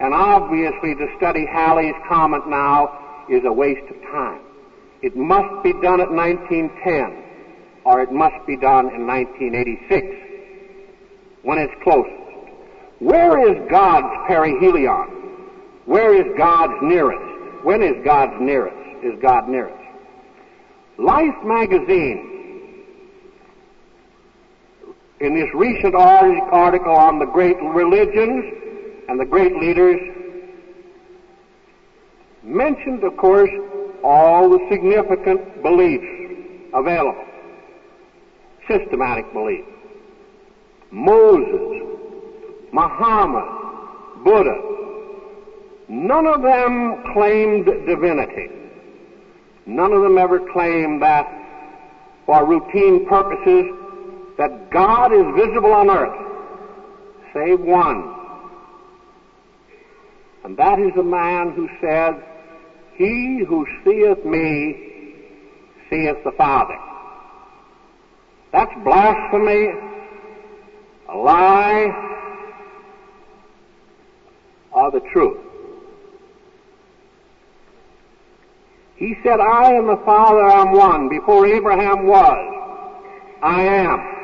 And 0.00 0.12
obviously 0.12 0.94
to 0.94 1.06
study 1.16 1.46
Halley's 1.46 1.94
Comet 2.08 2.46
now 2.46 3.24
is 3.28 3.44
a 3.44 3.52
waste 3.52 3.88
of 3.90 4.00
time. 4.02 4.40
It 5.02 5.16
must 5.16 5.62
be 5.62 5.72
done 5.74 6.00
at 6.00 6.10
1910, 6.10 7.24
or 7.84 8.02
it 8.02 8.10
must 8.12 8.44
be 8.46 8.56
done 8.56 8.90
in 8.94 9.06
1986, 9.06 10.06
when 11.42 11.58
it's 11.58 11.72
closest. 11.82 12.12
Where 12.98 13.38
is 13.48 13.70
God's 13.70 14.08
perihelion? 14.26 15.08
Where 15.84 16.14
is 16.14 16.26
God's 16.36 16.82
nearest? 16.82 17.64
When 17.64 17.82
is 17.82 18.04
God's 18.04 18.40
nearest? 18.40 19.04
Is 19.04 19.20
God 19.20 19.48
nearest? 19.48 19.76
Life 20.98 21.36
magazine, 21.44 22.35
in 25.20 25.34
this 25.34 25.48
recent 25.54 25.94
article 25.94 26.92
on 26.92 27.18
the 27.18 27.24
great 27.26 27.56
religions 27.62 28.44
and 29.08 29.18
the 29.18 29.24
great 29.24 29.56
leaders, 29.56 30.00
mentioned, 32.42 33.02
of 33.02 33.16
course, 33.16 33.50
all 34.04 34.50
the 34.50 34.58
significant 34.70 35.62
beliefs 35.62 36.04
available. 36.74 37.24
Systematic 38.68 39.32
belief. 39.32 39.64
Moses, 40.90 41.82
Muhammad, 42.72 44.24
Buddha. 44.24 44.60
None 45.88 46.26
of 46.26 46.42
them 46.42 47.02
claimed 47.12 47.64
divinity. 47.86 48.50
None 49.66 49.92
of 49.92 50.02
them 50.02 50.18
ever 50.18 50.40
claimed 50.52 51.02
that 51.02 51.26
for 52.26 52.44
routine 52.44 53.06
purposes 53.06 53.66
that 54.38 54.70
God 54.70 55.12
is 55.12 55.24
visible 55.34 55.72
on 55.72 55.90
earth, 55.90 56.14
save 57.32 57.60
one. 57.60 58.12
And 60.44 60.56
that 60.56 60.78
is 60.78 60.92
the 60.94 61.02
man 61.02 61.52
who 61.52 61.68
said, 61.80 62.22
He 62.96 63.42
who 63.46 63.66
seeth 63.84 64.24
me 64.24 64.76
seeth 65.90 66.22
the 66.24 66.32
Father. 66.36 66.76
That's 68.52 68.70
blasphemy, 68.84 69.68
a 71.08 71.16
lie, 71.16 71.88
or 74.72 74.90
the 74.90 75.00
truth. 75.12 75.38
He 78.96 79.14
said, 79.22 79.40
I 79.40 79.74
and 79.74 79.88
the 79.88 80.00
Father 80.04 80.42
am 80.42 80.72
one. 80.72 81.08
Before 81.08 81.46
Abraham 81.46 82.06
was, 82.06 82.54
I 83.42 83.62
am. 83.62 84.15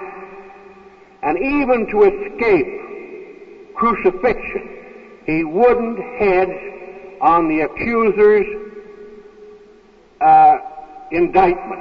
And 1.23 1.39
even 1.39 1.87
to 1.91 2.03
escape 2.03 3.75
crucifixion, 3.75 4.69
he 5.25 5.45
wouldn't 5.45 5.99
hedge 5.99 6.73
on 7.21 7.49
the 7.49 7.61
accuser's 7.61 8.47
uh, 10.21 10.59
indictment, 11.13 11.81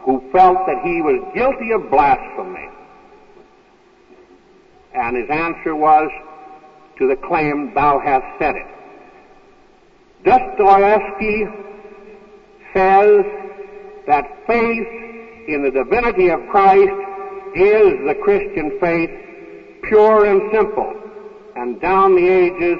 who 0.00 0.22
felt 0.32 0.58
that 0.66 0.82
he 0.84 1.02
was 1.02 1.20
guilty 1.34 1.70
of 1.72 1.90
blasphemy. 1.90 2.68
And 4.94 5.16
his 5.16 5.28
answer 5.30 5.76
was 5.76 6.10
to 6.98 7.06
the 7.06 7.16
claim, 7.16 7.72
Thou 7.74 8.00
hast 8.00 8.24
said 8.38 8.56
it. 8.56 8.66
Dostoevsky 10.24 11.46
says 12.72 13.24
that 14.06 14.46
faith 14.46 15.05
in 15.48 15.62
the 15.62 15.70
divinity 15.70 16.28
of 16.28 16.40
Christ 16.50 16.92
is 17.54 17.92
the 18.06 18.14
Christian 18.22 18.78
faith, 18.80 19.10
pure 19.84 20.26
and 20.26 20.42
simple. 20.52 20.92
And 21.54 21.80
down 21.80 22.14
the 22.14 22.28
ages, 22.28 22.78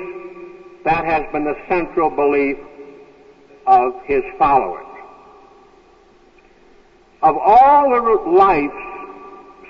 that 0.84 1.04
has 1.04 1.24
been 1.32 1.44
the 1.44 1.56
central 1.68 2.10
belief 2.10 2.56
of 3.66 3.92
his 4.04 4.22
followers. 4.38 4.86
Of 7.22 7.36
all 7.36 7.90
the 7.90 8.30
life's 8.30 8.74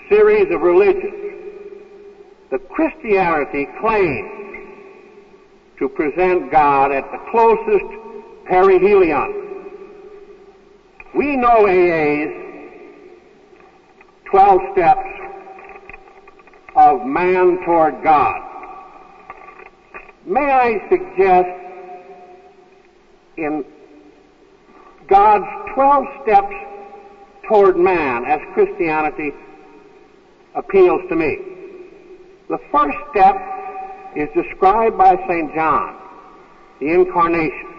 series 0.09 0.53
of 0.53 0.61
religions, 0.61 1.15
the 2.51 2.59
Christianity 2.59 3.67
claims 3.81 4.31
to 5.79 5.89
present 5.89 6.51
God 6.51 6.93
at 6.93 7.05
the 7.11 7.19
closest 7.31 7.85
perihelion. 8.49 9.43
We 11.15 11.37
know 11.37 11.67
AA's 11.67 12.46
12 14.31 14.61
steps 14.73 15.09
of 16.75 17.05
man 17.07 17.59
toward 17.65 18.03
God. 18.03 18.41
May 20.27 20.51
I 20.51 20.89
suggest 20.91 21.49
in 23.37 23.65
God's 25.09 25.47
12 25.75 26.05
steps 26.23 26.55
toward 27.49 27.77
man 27.77 28.25
as 28.25 28.41
Christianity 28.55 29.33
appeals 30.55 31.03
to 31.09 31.17
me. 31.17 31.39
The 32.49 32.59
first 32.73 32.97
step 33.11 33.37
is 34.17 34.29
described 34.35 34.99
by 34.99 35.17
St. 35.29 35.55
John, 35.55 35.97
the 36.81 36.93
incarnation. 36.93 37.75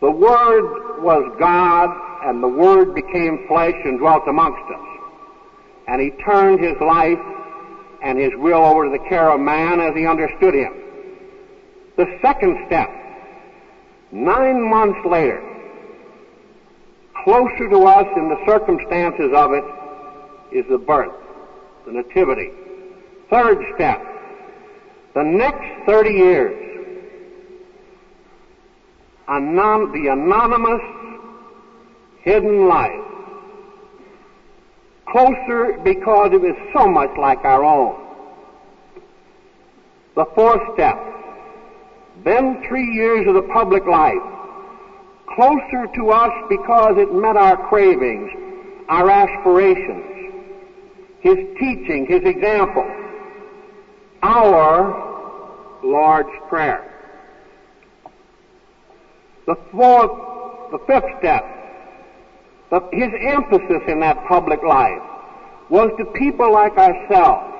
The 0.00 0.10
Word 0.10 1.02
was 1.02 1.36
God, 1.38 1.90
and 2.24 2.42
the 2.42 2.48
Word 2.48 2.94
became 2.94 3.46
flesh 3.46 3.74
and 3.84 3.98
dwelt 3.98 4.22
amongst 4.26 4.62
us. 4.72 4.99
And 5.90 6.00
he 6.00 6.10
turned 6.24 6.60
his 6.60 6.80
life 6.80 7.18
and 8.00 8.16
his 8.16 8.32
will 8.36 8.64
over 8.64 8.84
to 8.84 8.90
the 8.90 9.08
care 9.08 9.28
of 9.28 9.40
man 9.40 9.80
as 9.80 9.92
he 9.96 10.06
understood 10.06 10.54
him. 10.54 10.72
The 11.96 12.06
second 12.22 12.56
step, 12.68 12.88
nine 14.12 14.62
months 14.70 15.00
later, 15.04 15.42
closer 17.24 17.68
to 17.68 17.78
us 17.86 18.06
in 18.16 18.28
the 18.28 18.38
circumstances 18.46 19.32
of 19.34 19.52
it, 19.52 19.64
is 20.52 20.64
the 20.68 20.78
birth, 20.78 21.12
the 21.86 21.92
nativity. 21.92 22.50
Third 23.28 23.58
step, 23.74 24.00
the 25.14 25.24
next 25.24 25.86
30 25.86 26.10
years, 26.10 26.86
anon- 29.28 29.90
the 29.90 30.06
anonymous 30.06 30.82
hidden 32.22 32.68
life. 32.68 33.09
Closer 35.10 35.78
because 35.82 36.32
it 36.32 36.40
was 36.40 36.56
so 36.72 36.86
much 36.88 37.10
like 37.18 37.44
our 37.44 37.64
own. 37.64 37.96
The 40.14 40.26
fourth 40.34 40.60
step, 40.74 40.98
then 42.24 42.62
three 42.68 42.92
years 42.94 43.26
of 43.26 43.34
the 43.34 43.48
public 43.52 43.86
life. 43.86 44.22
Closer 45.34 45.86
to 45.94 46.10
us 46.10 46.32
because 46.48 46.96
it 46.98 47.12
met 47.12 47.36
our 47.36 47.56
cravings, 47.68 48.30
our 48.88 49.08
aspirations, 49.08 50.32
His 51.20 51.36
teaching, 51.58 52.06
His 52.08 52.22
example 52.24 52.84
our 54.22 55.80
Lord's 55.82 56.28
Prayer. 56.48 56.86
The 59.46 59.56
fourth, 59.72 60.10
the 60.72 60.78
fifth 60.86 61.18
step, 61.18 61.44
the, 62.70 62.80
his 62.92 63.10
emphasis 63.20 63.82
in 63.88 64.00
that 64.00 64.24
public 64.28 64.62
life 64.62 65.02
was 65.68 65.90
to 65.98 66.04
people 66.18 66.52
like 66.52 66.76
ourselves, 66.76 67.52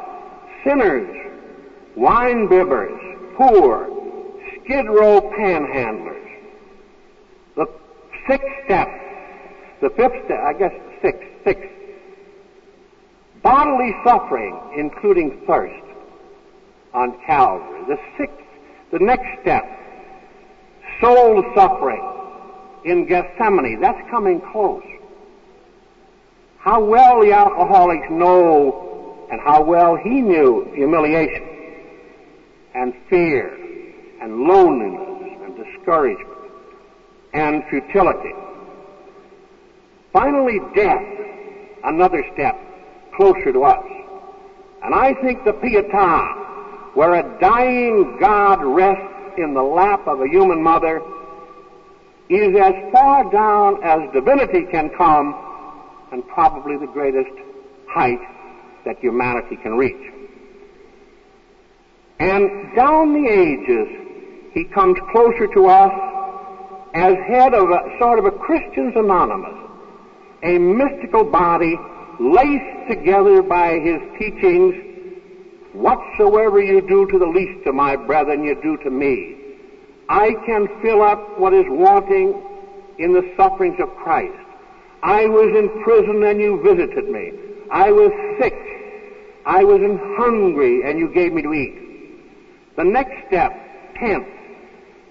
sinners, 0.65 1.17
wine 1.97 2.49
bibbers, 2.49 3.37
poor, 3.37 3.89
skid 4.65 4.87
row 4.87 5.21
panhandlers. 5.37 6.17
The 7.57 7.67
sixth 8.29 8.47
step, 8.65 8.89
the 9.81 9.91
fifth 9.91 10.25
step, 10.25 10.39
I 10.45 10.53
guess 10.53 10.73
sixth, 11.03 11.27
sixth, 11.45 11.69
bodily 13.43 13.95
suffering, 14.05 14.59
including 14.77 15.43
thirst 15.47 15.85
on 16.93 17.19
Calvary. 17.27 17.83
The 17.89 17.99
sixth, 18.19 18.37
the 18.93 18.99
next 18.99 19.41
step, 19.43 19.65
soul 21.01 21.45
suffering 21.55 22.03
in 22.85 23.07
Gethsemane. 23.07 23.81
That's 23.81 24.11
coming 24.11 24.41
close. 24.53 24.83
How 26.61 26.85
well 26.85 27.23
the 27.23 27.33
alcoholics 27.33 28.07
know 28.11 29.27
and 29.31 29.41
how 29.41 29.63
well 29.63 29.97
he 29.97 30.21
knew 30.21 30.71
humiliation 30.75 31.49
and 32.75 32.93
fear 33.09 33.49
and 34.21 34.43
loneliness 34.43 35.39
and 35.43 35.57
discouragement 35.57 36.29
and 37.33 37.65
futility. 37.71 38.35
Finally, 40.13 40.61
death, 40.75 41.03
another 41.85 42.23
step 42.35 42.59
closer 43.17 43.55
to 43.55 43.65
us. 43.65 43.87
And 44.83 44.95
I 44.95 45.15
think 45.15 45.45
the 45.45 45.53
Pietà 45.53 46.95
where 46.95 47.15
a 47.15 47.41
dying 47.41 48.19
God 48.21 48.63
rests 48.63 49.39
in 49.39 49.55
the 49.55 49.63
lap 49.63 50.07
of 50.07 50.21
a 50.21 50.29
human 50.29 50.63
mother 50.63 51.01
is 52.29 52.55
as 52.55 52.75
far 52.93 53.31
down 53.33 53.83
as 53.83 54.13
divinity 54.13 54.67
can 54.71 54.91
come 54.91 55.50
and 56.13 56.27
probably 56.29 56.77
the 56.77 56.87
greatest 56.87 57.31
height 57.89 58.21
that 58.85 58.99
humanity 58.99 59.57
can 59.57 59.77
reach. 59.77 60.13
And 62.19 62.75
down 62.77 63.13
the 63.13 63.29
ages, 63.29 64.51
he 64.53 64.65
comes 64.65 64.99
closer 65.13 65.47
to 65.55 65.67
us 65.67 65.93
as 66.95 67.15
head 67.27 67.55
of 67.55 67.71
a 67.71 67.97
sort 67.99 68.19
of 68.19 68.25
a 68.25 68.31
Christians 68.33 68.95
Anonymous, 68.97 69.57
a 70.43 70.59
mystical 70.59 71.25
body 71.25 71.79
laced 72.19 72.89
together 72.89 73.43
by 73.43 73.79
his 73.79 74.01
teachings 74.19 74.91
Whatsoever 75.73 76.61
you 76.61 76.81
do 76.81 77.07
to 77.07 77.19
the 77.19 77.27
least 77.27 77.67
of 77.67 77.75
my 77.75 77.95
brethren, 77.95 78.43
you 78.43 78.61
do 78.61 78.77
to 78.79 78.91
me. 78.91 79.37
I 80.09 80.33
can 80.45 80.67
fill 80.83 81.03
up 81.03 81.39
what 81.39 81.55
is 81.55 81.65
wanting 81.69 82.43
in 82.99 83.13
the 83.13 83.33
sufferings 83.37 83.79
of 83.81 83.89
Christ. 83.97 84.37
I 85.03 85.27
was 85.27 85.57
in 85.57 85.83
prison 85.83 86.23
and 86.25 86.41
you 86.41 86.61
visited 86.63 87.09
me. 87.09 87.33
I 87.71 87.91
was 87.91 88.13
sick. 88.41 88.55
I 89.47 89.65
was 89.65 89.81
hungry 90.17 90.83
and 90.89 90.99
you 90.99 91.09
gave 91.09 91.33
me 91.33 91.43
to 91.43 91.53
eat. 91.53 92.77
The 92.77 92.85
next 92.85 93.27
step, 93.29 93.53
tenth, 93.97 94.27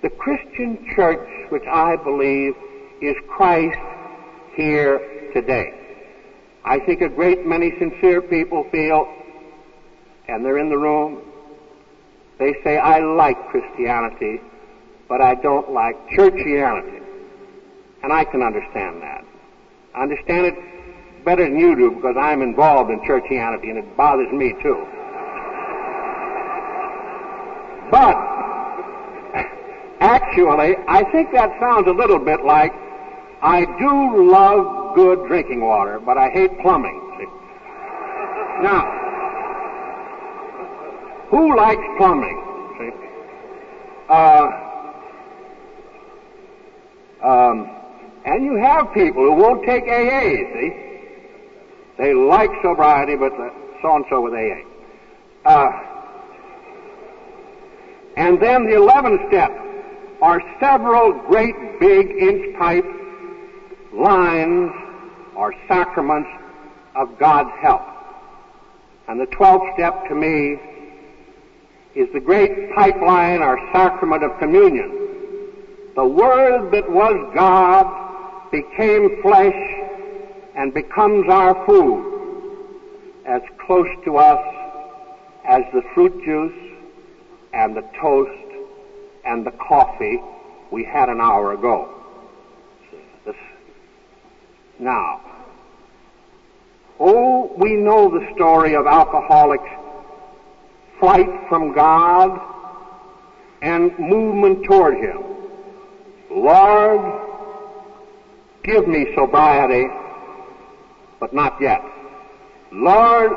the 0.02 0.10
Christian 0.10 0.88
church, 0.96 1.52
which 1.52 1.66
I 1.70 1.96
believe 1.96 2.54
is 3.02 3.16
Christ 3.28 3.78
here 4.56 5.32
today. 5.34 5.74
I 6.64 6.80
think 6.80 7.02
a 7.02 7.10
great 7.10 7.46
many 7.46 7.72
sincere 7.80 8.22
people 8.22 8.66
feel, 8.72 9.12
and 10.28 10.46
they're 10.46 10.58
in 10.58 10.70
the 10.70 10.78
room, 10.78 11.22
they 12.38 12.56
say, 12.64 12.78
I 12.78 13.00
like 13.00 13.50
Christianity, 13.50 14.40
but 15.08 15.22
I 15.22 15.36
don't 15.36 15.72
like 15.72 15.96
churchianity. 16.10 17.02
And 18.04 18.14
I 18.14 18.24
can 18.24 18.42
understand 18.42 19.02
that. 19.02 19.26
I 19.94 20.04
understand 20.04 20.48
it 20.48 20.56
better 21.26 21.44
than 21.44 21.60
you 21.60 21.76
do 21.76 21.92
because 21.92 22.16
I'm 22.18 22.42
involved 22.42 22.92
in 22.92 23.00
churchianity 23.00 23.70
and 23.70 23.78
it 23.78 23.98
bothers 23.98 24.32
me 24.32 24.54
too. 24.62 24.86
But, 27.92 28.16
actually, 30.00 30.76
I 30.88 31.04
think 31.12 31.32
that 31.34 31.50
sounds 31.60 31.88
a 31.88 31.92
little 31.92 32.20
bit 32.20 32.46
like 32.46 32.72
I 33.42 33.66
do 33.80 34.32
love 34.32 34.96
good 34.96 35.28
drinking 35.28 35.62
water, 35.62 36.00
but 36.00 36.18
I 36.18 36.30
hate 36.30 36.52
plumbing. 36.60 37.02
See? 37.18 37.26
Now, 38.62 38.96
who 41.30 41.56
likes 41.56 41.82
plumbing? 41.98 42.44
See? 42.78 42.92
Uh, 44.10 44.52
um, 47.24 47.79
and 48.26 48.44
you 48.44 48.56
have 48.56 48.94
people 48.94 49.24
who 49.24 49.34
won't 49.34 49.66
take 49.66 49.84
AA, 49.84 50.54
see? 50.54 50.90
They 51.98 52.14
like 52.14 52.50
sobriety, 52.62 53.16
but 53.16 53.32
so 53.82 53.96
and 53.96 54.06
so 54.10 54.22
with 54.22 54.34
AA. 54.34 54.62
Uh, 55.46 55.72
and 58.18 58.42
then 58.42 58.66
the 58.66 58.74
11th 58.74 59.28
step 59.30 59.52
are 60.22 60.42
several 60.60 61.14
great 61.28 61.56
big 61.80 62.10
inch 62.10 62.58
pipe 62.58 62.86
lines 63.94 64.72
or 65.36 65.54
sacraments 65.68 66.30
of 66.96 67.18
God's 67.18 67.52
help. 67.62 67.82
And 69.08 69.20
the 69.20 69.26
12th 69.28 69.74
step 69.76 70.08
to 70.10 70.16
me 70.16 70.58
is 71.96 72.12
the 72.14 72.20
great 72.20 72.74
pipeline 72.76 73.42
or 73.42 73.58
sacrament 73.74 74.24
of 74.24 74.38
communion. 74.40 75.08
The 75.96 76.06
Word 76.06 76.72
that 76.72 76.90
was 76.90 77.32
God 77.34 78.09
became 78.52 79.22
flesh 79.22 79.56
and 80.56 80.74
becomes 80.74 81.30
our 81.30 81.66
food 81.66 82.06
as 83.26 83.42
close 83.66 83.88
to 84.06 84.18
us 84.18 84.40
as 85.46 85.64
the 85.74 85.82
fruit 85.94 86.14
juice 86.24 86.78
and 87.54 87.76
the 87.76 87.84
toast 88.02 88.32
and 89.26 89.46
the 89.46 89.52
coffee 89.52 90.22
we 90.72 90.84
had 90.84 91.10
an 91.10 91.20
hour 91.22 91.54
ago. 91.54 92.00
Now, 94.80 95.20
oh, 97.02 97.52
we 97.58 97.76
know 97.76 98.10
the 98.10 98.34
story 98.34 98.76
of 98.76 98.88
alcoholics' 98.88 99.70
flight 101.00 101.30
from 101.50 101.74
God 101.74 102.40
and 103.62 103.92
movement 104.00 104.64
toward 104.64 104.96
Him. 104.96 105.22
Lord, 106.32 107.29
give 108.70 108.88
me 108.88 109.08
sobriety, 109.16 109.88
but 111.20 111.34
not 111.34 111.60
yet. 111.60 111.84
Lord, 112.72 113.32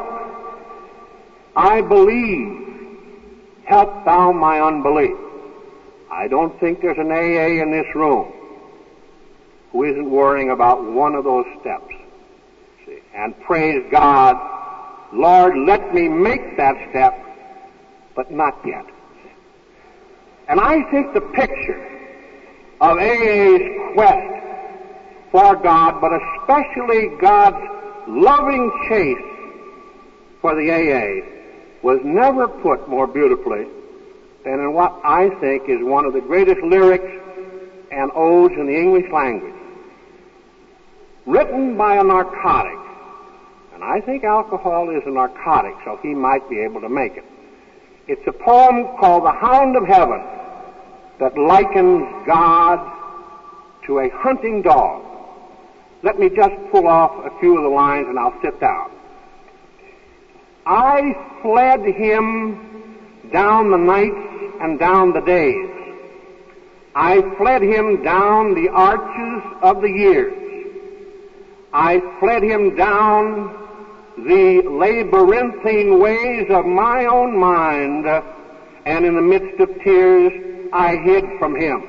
I 1.56 1.80
believe. 1.80 2.58
Help 3.64 4.04
thou 4.04 4.32
my 4.32 4.60
unbelief. 4.60 5.16
I 6.10 6.28
don't 6.28 6.58
think 6.60 6.82
there's 6.82 6.98
an 6.98 7.10
AA 7.10 7.62
in 7.62 7.70
this 7.70 7.86
room 7.94 8.30
who 9.70 9.84
isn't 9.84 10.10
worrying 10.10 10.50
about 10.50 10.84
one 10.84 11.14
of 11.14 11.24
those 11.24 11.46
steps. 11.60 11.94
See? 12.84 12.98
And 13.14 13.38
praise 13.40 13.82
God, 13.90 14.36
Lord, 15.12 15.56
let 15.56 15.94
me 15.94 16.08
make 16.08 16.56
that 16.58 16.74
step, 16.90 17.14
but 18.14 18.30
not 18.30 18.58
yet. 18.66 18.84
And 20.48 20.60
I 20.60 20.82
think 20.90 21.14
the 21.14 21.20
picture 21.22 21.80
of 22.80 22.98
AA's 22.98 23.94
quest 23.94 24.41
for 25.32 25.56
God, 25.56 26.00
but 26.00 26.12
especially 26.12 27.08
God's 27.20 27.66
loving 28.06 28.70
chase 28.88 29.16
for 30.42 30.54
the 30.54 30.70
AA, 30.70 31.26
was 31.82 32.00
never 32.04 32.46
put 32.46 32.88
more 32.88 33.06
beautifully 33.06 33.66
than 34.44 34.60
in 34.60 34.72
what 34.74 35.00
I 35.02 35.30
think 35.40 35.68
is 35.68 35.78
one 35.80 36.04
of 36.04 36.12
the 36.12 36.20
greatest 36.20 36.60
lyrics 36.60 37.10
and 37.90 38.10
odes 38.14 38.54
in 38.54 38.66
the 38.66 38.76
English 38.76 39.10
language. 39.10 39.54
Written 41.26 41.76
by 41.76 41.96
a 41.96 42.04
narcotic, 42.04 42.78
and 43.74 43.82
I 43.82 44.00
think 44.00 44.24
alcohol 44.24 44.90
is 44.90 45.02
a 45.06 45.10
narcotic, 45.10 45.74
so 45.84 45.98
he 46.02 46.14
might 46.14 46.48
be 46.50 46.60
able 46.60 46.80
to 46.82 46.88
make 46.88 47.16
it. 47.16 47.24
It's 48.06 48.26
a 48.26 48.32
poem 48.32 48.96
called 48.98 49.24
The 49.24 49.32
Hound 49.32 49.76
of 49.76 49.86
Heaven 49.86 50.22
that 51.20 51.38
likens 51.38 52.26
God 52.26 52.80
to 53.86 54.00
a 54.00 54.10
hunting 54.10 54.62
dog. 54.62 55.11
Let 56.02 56.18
me 56.18 56.28
just 56.28 56.54
pull 56.72 56.88
off 56.88 57.12
a 57.24 57.38
few 57.38 57.56
of 57.56 57.62
the 57.62 57.68
lines 57.68 58.08
and 58.08 58.18
I'll 58.18 58.34
sit 58.42 58.58
down. 58.60 58.90
I 60.66 61.14
fled 61.42 61.84
him 61.84 63.30
down 63.32 63.70
the 63.70 63.76
nights 63.76 64.58
and 64.60 64.78
down 64.78 65.12
the 65.12 65.20
days. 65.20 65.70
I 66.94 67.22
fled 67.38 67.62
him 67.62 68.02
down 68.02 68.54
the 68.54 68.68
arches 68.68 69.42
of 69.62 69.80
the 69.80 69.88
years. 69.88 70.34
I 71.72 72.00
fled 72.20 72.42
him 72.42 72.76
down 72.76 73.58
the 74.18 74.62
labyrinthine 74.68 75.98
ways 75.98 76.50
of 76.50 76.66
my 76.66 77.06
own 77.06 77.38
mind, 77.38 78.06
and 78.84 79.06
in 79.06 79.14
the 79.14 79.22
midst 79.22 79.58
of 79.60 79.68
tears 79.82 80.68
I 80.72 80.96
hid 80.96 81.24
from 81.38 81.56
him. 81.56 81.82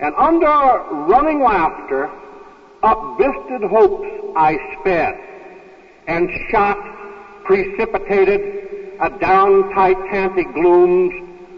And 0.00 0.14
under 0.16 0.84
running 0.90 1.42
laughter, 1.42 2.10
up 2.84 3.18
visted 3.18 3.68
hopes 3.70 4.06
I 4.36 4.56
sped, 4.80 5.18
and 6.06 6.28
shot 6.50 6.78
precipitated 7.44 8.96
adown 9.00 9.72
titanic 9.74 10.52
glooms 10.54 11.12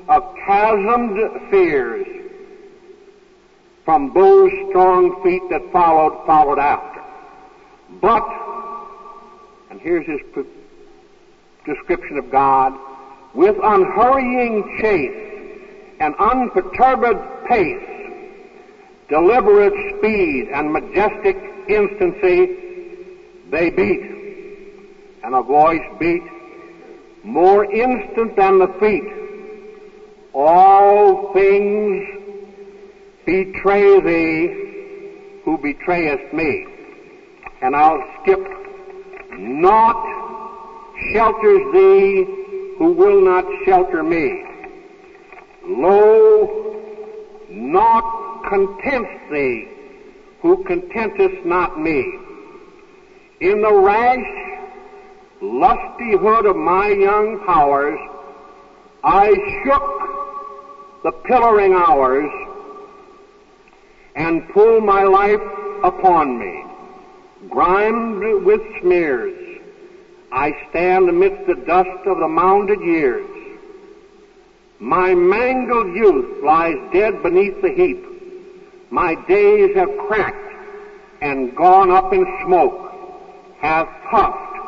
of 0.09 0.23
chasmed 0.47 1.51
fears 1.51 2.07
from 3.85 4.13
those 4.15 4.51
strong 4.69 5.23
feet 5.23 5.43
that 5.51 5.63
followed, 5.73 6.25
followed 6.27 6.59
after. 6.59 7.03
But, 8.01 8.27
and 9.71 9.81
here's 9.81 10.07
his 10.07 10.21
description 11.65 12.19
of 12.19 12.31
God, 12.31 12.73
with 13.35 13.57
unhurrying 13.63 14.79
chase 14.81 15.97
and 16.01 16.15
unperturbed 16.19 17.49
pace, 17.49 17.96
deliberate 19.09 19.97
speed 19.99 20.49
and 20.53 20.73
majestic 20.73 21.37
instancy, 21.69 22.57
they 23.51 23.71
beat 23.71 24.17
and 25.23 25.35
a 25.35 25.43
voice 25.43 25.83
beat 25.99 26.23
more 27.25 27.65
instant 27.65 28.37
than 28.37 28.61
the 28.61 28.69
feet. 28.79 29.13
All 30.33 31.33
things 31.33 32.07
betray 33.25 34.01
thee 34.01 35.43
who 35.45 35.59
betrayest 35.59 36.33
me. 36.33 36.67
And 37.61 37.75
I'll 37.75 38.03
skip. 38.23 38.39
Naught 39.33 40.07
shelters 41.13 41.63
thee 41.73 42.25
who 42.79 42.93
will 42.93 43.21
not 43.25 43.45
shelter 43.65 44.03
me. 44.03 44.45
Lo, 45.65 46.81
naught 47.51 48.26
contents 48.49 49.31
thee 49.31 49.69
who 50.41 50.65
contentest 50.65 51.45
not 51.45 51.81
me. 51.81 52.19
In 53.41 53.61
the 53.61 53.73
rash 53.73 54.27
lustihood 55.43 56.49
of 56.49 56.57
my 56.57 56.89
young 56.89 57.45
powers, 57.45 57.99
I 59.05 59.35
shook 59.65 61.03
the 61.03 61.13
pillaring 61.27 61.75
hours 61.75 62.31
and 64.15 64.49
pulled 64.51 64.85
my 64.85 65.03
life 65.03 65.41
upon 65.85 66.39
me. 66.39 66.65
Grimed 67.51 68.45
with 68.45 68.63
smears, 68.81 69.61
I 70.33 70.53
stand 70.71 71.09
amidst 71.09 71.47
the 71.47 71.55
dust 71.55 72.07
of 72.07 72.19
the 72.19 72.29
mounded 72.29 72.81
years. 72.81 73.27
My 74.79 75.15
mangled 75.15 75.95
youth 75.95 76.43
lies 76.43 76.77
dead 76.93 77.23
beneath 77.23 77.61
the 77.63 77.71
heap. 77.71 78.16
My 78.91 79.15
days 79.27 79.75
have 79.77 79.91
cracked 80.07 80.37
and 81.21 81.57
gone 81.57 81.91
up 81.91 82.13
in 82.13 82.25
smoke, 82.45 82.93
have 83.59 83.89
puffed 84.11 84.59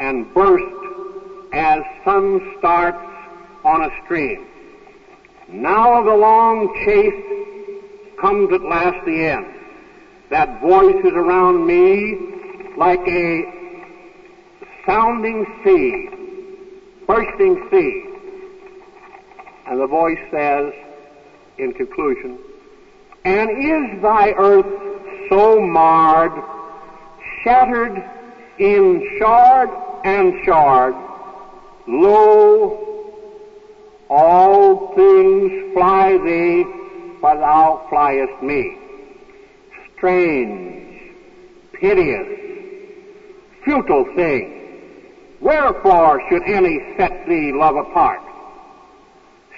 and 0.00 0.32
burst 0.32 0.64
as 1.52 1.82
sun 2.04 2.54
starts 2.58 2.98
on 3.64 3.82
a 3.82 3.90
stream. 4.04 4.46
Now 5.48 6.02
the 6.02 6.14
long 6.14 6.74
chase 6.84 8.16
comes 8.20 8.52
at 8.52 8.62
last 8.62 9.04
the 9.04 9.24
end. 9.26 9.46
That 10.30 10.60
voice 10.60 11.04
is 11.04 11.12
around 11.12 11.66
me 11.66 12.16
like 12.76 13.00
a 13.06 13.42
sounding 14.86 15.46
sea, 15.64 16.08
bursting 17.06 17.66
sea. 17.70 18.04
And 19.66 19.80
the 19.80 19.86
voice 19.86 20.18
says, 20.30 20.72
in 21.58 21.72
conclusion, 21.72 22.38
And 23.24 23.50
is 23.50 24.02
thy 24.02 24.32
earth 24.32 24.66
so 25.28 25.60
marred, 25.60 26.32
shattered 27.42 28.02
in 28.58 29.18
shard 29.18 29.70
and 30.04 30.44
shard, 30.44 30.94
lo, 31.86 32.84
all 34.10 34.94
things 34.94 35.74
fly 35.74 36.18
thee, 36.18 36.64
but 37.20 37.36
thou 37.36 37.86
fliest 37.88 38.42
me. 38.42 38.78
Strange, 39.96 41.14
piteous, 41.74 42.28
futile 43.64 44.04
thing. 44.14 44.54
Wherefore 45.40 46.22
should 46.28 46.42
any 46.44 46.94
set 46.96 47.26
thee 47.28 47.52
love 47.52 47.76
apart? 47.76 48.20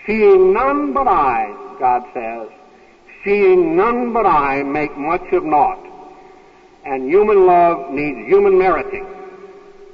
Seeing 0.06 0.52
none 0.52 0.92
but 0.92 1.06
I, 1.06 1.54
God 1.78 2.02
says, 2.12 2.48
seeing 3.24 3.76
none 3.76 4.12
but 4.12 4.26
I 4.26 4.62
make 4.62 4.96
much 4.96 5.32
of 5.32 5.44
naught. 5.44 5.86
And 6.84 7.08
human 7.08 7.46
love 7.46 7.90
needs 7.90 8.26
human 8.26 8.58
meriting. 8.58 9.06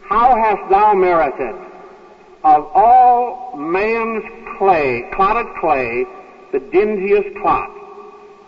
How 0.03 0.37
hast 0.37 0.71
thou 0.71 0.95
merited 0.95 1.55
of 2.45 2.71
all 2.75 3.57
man's 3.57 4.23
clay, 4.57 5.11
clotted 5.15 5.47
clay, 5.61 6.05
the 6.53 6.61
dingiest 6.61 7.41
clot? 7.43 7.71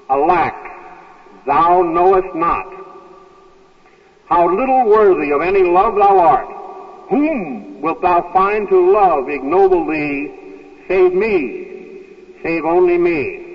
Alack, 0.09 0.55
thou 1.47 1.83
knowest 1.83 2.35
not. 2.35 2.67
How 4.27 4.49
little 4.55 4.87
worthy 4.87 5.33
of 5.33 5.43
any 5.43 5.63
love 5.63 5.97
thou 5.97 6.19
art. 6.19 6.49
Whom 7.09 7.81
wilt 7.81 8.03
thou 8.03 8.31
find 8.33 8.69
to 8.69 8.93
love 8.93 9.29
ignoble 9.29 9.87
thee, 9.87 10.31
save 10.87 11.15
me, 11.15 12.37
save 12.43 12.65
only 12.65 12.99
me? 12.99 13.48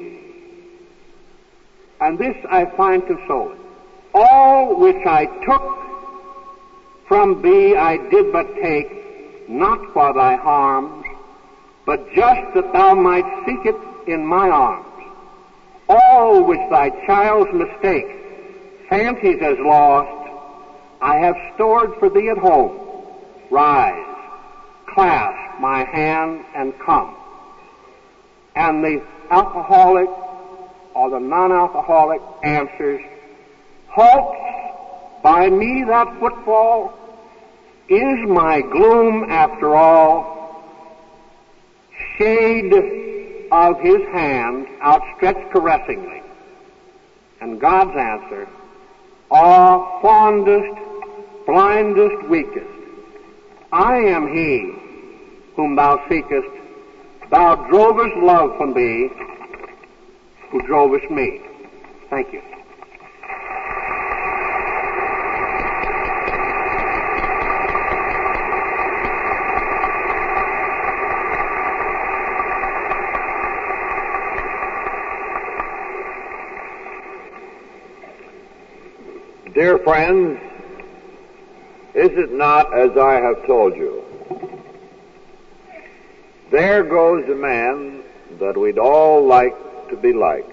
And 2.03 2.19
this 2.19 2.35
I 2.49 2.65
find 2.65 3.07
consoling. 3.07 3.59
All 4.13 4.75
which 4.75 5.05
I 5.05 5.25
took 5.45 5.63
from 7.07 7.41
thee 7.41 7.77
I 7.77 7.95
did 8.09 8.33
but 8.33 8.55
take, 8.55 9.49
not 9.49 9.79
for 9.93 10.13
thy 10.13 10.35
harms, 10.35 11.05
but 11.85 12.13
just 12.13 12.55
that 12.55 12.73
thou 12.73 12.93
might 12.93 13.45
seek 13.45 13.65
it 13.65 13.77
in 14.05 14.25
my 14.25 14.49
arms. 14.49 14.85
All 15.87 16.43
which 16.43 16.59
thy 16.69 16.89
child's 17.05 17.53
mistake 17.53 18.07
fancies 18.89 19.41
as 19.41 19.57
lost, 19.59 20.29
I 21.01 21.15
have 21.19 21.37
stored 21.55 21.95
for 21.99 22.09
thee 22.09 22.27
at 22.27 22.37
home. 22.37 22.77
Rise, 23.49 24.17
clasp 24.87 25.61
my 25.61 25.85
hand 25.85 26.43
and 26.53 26.77
come. 26.79 27.15
And 28.57 28.83
the 28.83 29.01
alcoholic 29.31 30.09
or 30.93 31.09
the 31.09 31.19
non-alcoholic 31.19 32.21
answers, 32.43 33.01
halts 33.87 34.37
by 35.23 35.49
me 35.49 35.83
that 35.87 36.19
footfall, 36.19 36.93
is 37.89 38.29
my 38.29 38.61
gloom 38.61 39.25
after 39.29 39.75
all, 39.75 40.63
shade 42.17 42.73
of 43.51 43.79
his 43.79 44.01
hand 44.11 44.67
outstretched 44.81 45.51
caressingly. 45.51 46.21
And 47.41 47.59
God's 47.59 47.95
answer, 47.97 48.47
ah, 49.29 49.99
fondest, 50.01 50.79
blindest, 51.45 52.27
weakest, 52.29 52.65
I 53.71 53.97
am 53.97 54.27
he 54.33 54.71
whom 55.55 55.75
thou 55.75 56.03
seekest. 56.07 56.47
Thou 57.31 57.55
drovest 57.67 58.15
love 58.17 58.55
from 58.57 58.73
thee, 58.73 59.09
who 60.53 60.61
drove 60.61 60.93
us 60.93 61.09
me. 61.09 61.41
Thank 62.11 62.31
you. 62.31 62.43
Dear 79.55 79.79
friends, 79.79 80.39
is 81.95 82.11
it 82.11 82.31
not 82.31 82.71
as 82.77 82.95
I 82.95 83.13
have 83.15 83.43
told 83.47 83.75
you? 83.75 84.03
There 86.51 86.83
goes 86.83 87.27
a 87.27 87.35
man 87.35 88.03
that 88.39 88.55
we'd 88.55 88.77
all 88.77 89.25
like 89.25 89.55
to 89.93 90.01
be 90.01 90.13
like. 90.13 90.49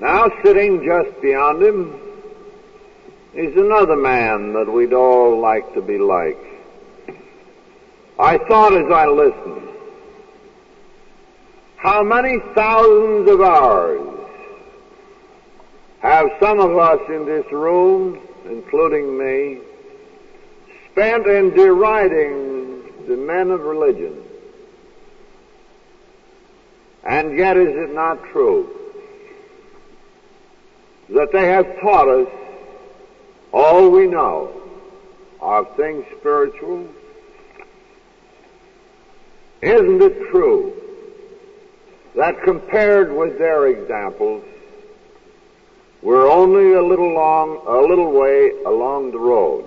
Now 0.00 0.30
sitting 0.42 0.84
just 0.84 1.20
beyond 1.20 1.62
him 1.62 2.00
is 3.34 3.56
another 3.56 3.96
man 3.96 4.52
that 4.54 4.72
we'd 4.72 4.92
all 4.92 5.40
like 5.40 5.72
to 5.74 5.82
be 5.82 5.98
like. 5.98 6.38
I 8.18 8.38
thought 8.38 8.72
as 8.72 8.90
I 8.90 9.06
listened, 9.06 9.68
how 11.76 12.02
many 12.02 12.38
thousands 12.54 13.30
of 13.30 13.40
hours 13.40 14.09
have 16.00 16.30
some 16.40 16.60
of 16.60 16.76
us 16.76 17.00
in 17.08 17.26
this 17.26 17.50
room, 17.52 18.18
including 18.46 19.18
me, 19.18 19.60
spent 20.92 21.26
in 21.26 21.50
deriding 21.50 22.82
the 23.06 23.16
men 23.16 23.50
of 23.50 23.60
religion? 23.60 24.22
And 27.04 27.36
yet 27.36 27.56
is 27.56 27.74
it 27.76 27.94
not 27.94 28.22
true 28.32 28.68
that 31.10 31.32
they 31.32 31.46
have 31.46 31.80
taught 31.80 32.08
us 32.08 32.28
all 33.52 33.90
we 33.90 34.06
know 34.06 34.52
of 35.40 35.76
things 35.76 36.04
spiritual? 36.18 36.86
Isn't 39.62 40.00
it 40.00 40.30
true 40.30 40.72
that 42.16 42.42
compared 42.42 43.14
with 43.14 43.38
their 43.38 43.66
examples, 43.66 44.44
we're 46.02 46.30
only 46.30 46.72
a 46.72 46.82
little 46.82 47.12
long, 47.12 47.62
a 47.66 47.80
little 47.80 48.10
way 48.12 48.52
along 48.64 49.10
the 49.12 49.18
road? 49.18 49.64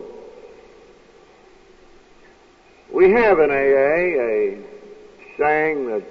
We 2.91 3.11
have 3.11 3.39
in 3.39 3.49
AA 3.49 4.21
a 4.21 4.57
saying 5.37 5.87
that 5.87 6.03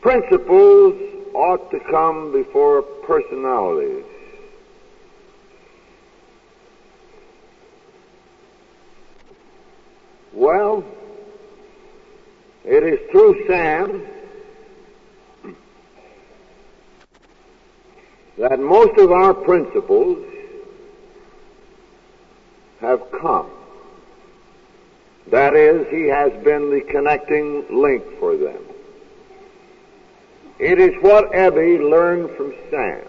principles 0.00 0.94
ought 1.34 1.70
to 1.70 1.80
come 1.90 2.32
before 2.32 2.82
personalities. 2.82 4.04
Well, 10.32 10.84
it 12.64 12.82
is 12.82 13.10
through 13.10 13.46
Sam 13.46 14.06
that 18.40 18.58
most 18.58 18.98
of 18.98 19.12
our 19.12 19.34
principles 19.34 20.18
have 22.80 23.02
come. 23.20 23.50
That 25.26 25.54
is, 25.54 25.86
he 25.90 26.08
has 26.08 26.32
been 26.42 26.70
the 26.70 26.80
connecting 26.80 27.66
link 27.70 28.02
for 28.18 28.38
them. 28.38 28.62
It 30.58 30.80
is 30.80 30.94
what 31.02 31.32
Ebby 31.32 31.90
learned 31.90 32.30
from 32.36 32.54
Sam 32.70 33.02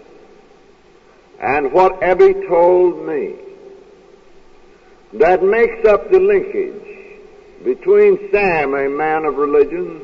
and 1.40 1.72
what 1.72 2.00
Ebby 2.02 2.46
told 2.46 3.06
me 3.06 3.34
that 5.14 5.42
makes 5.42 5.86
up 5.86 6.10
the 6.10 6.20
linkage 6.20 7.24
between 7.64 8.30
Sam, 8.30 8.74
a 8.74 8.90
man 8.90 9.24
of 9.24 9.36
religion, 9.36 10.02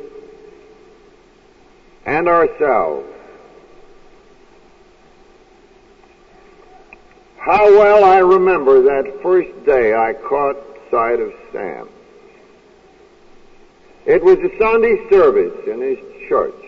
and 2.07 2.29
ourselves. 2.29 3.18
How 7.49 7.65
well 7.79 8.05
I 8.05 8.19
remember 8.19 8.83
that 8.83 9.23
first 9.23 9.65
day 9.65 9.95
I 9.95 10.13
caught 10.13 10.59
sight 10.91 11.19
of 11.19 11.33
Sam. 11.51 11.89
It 14.05 14.23
was 14.23 14.37
a 14.41 14.59
Sunday 14.59 15.09
service 15.09 15.67
in 15.67 15.81
his 15.81 15.99
church. 16.29 16.63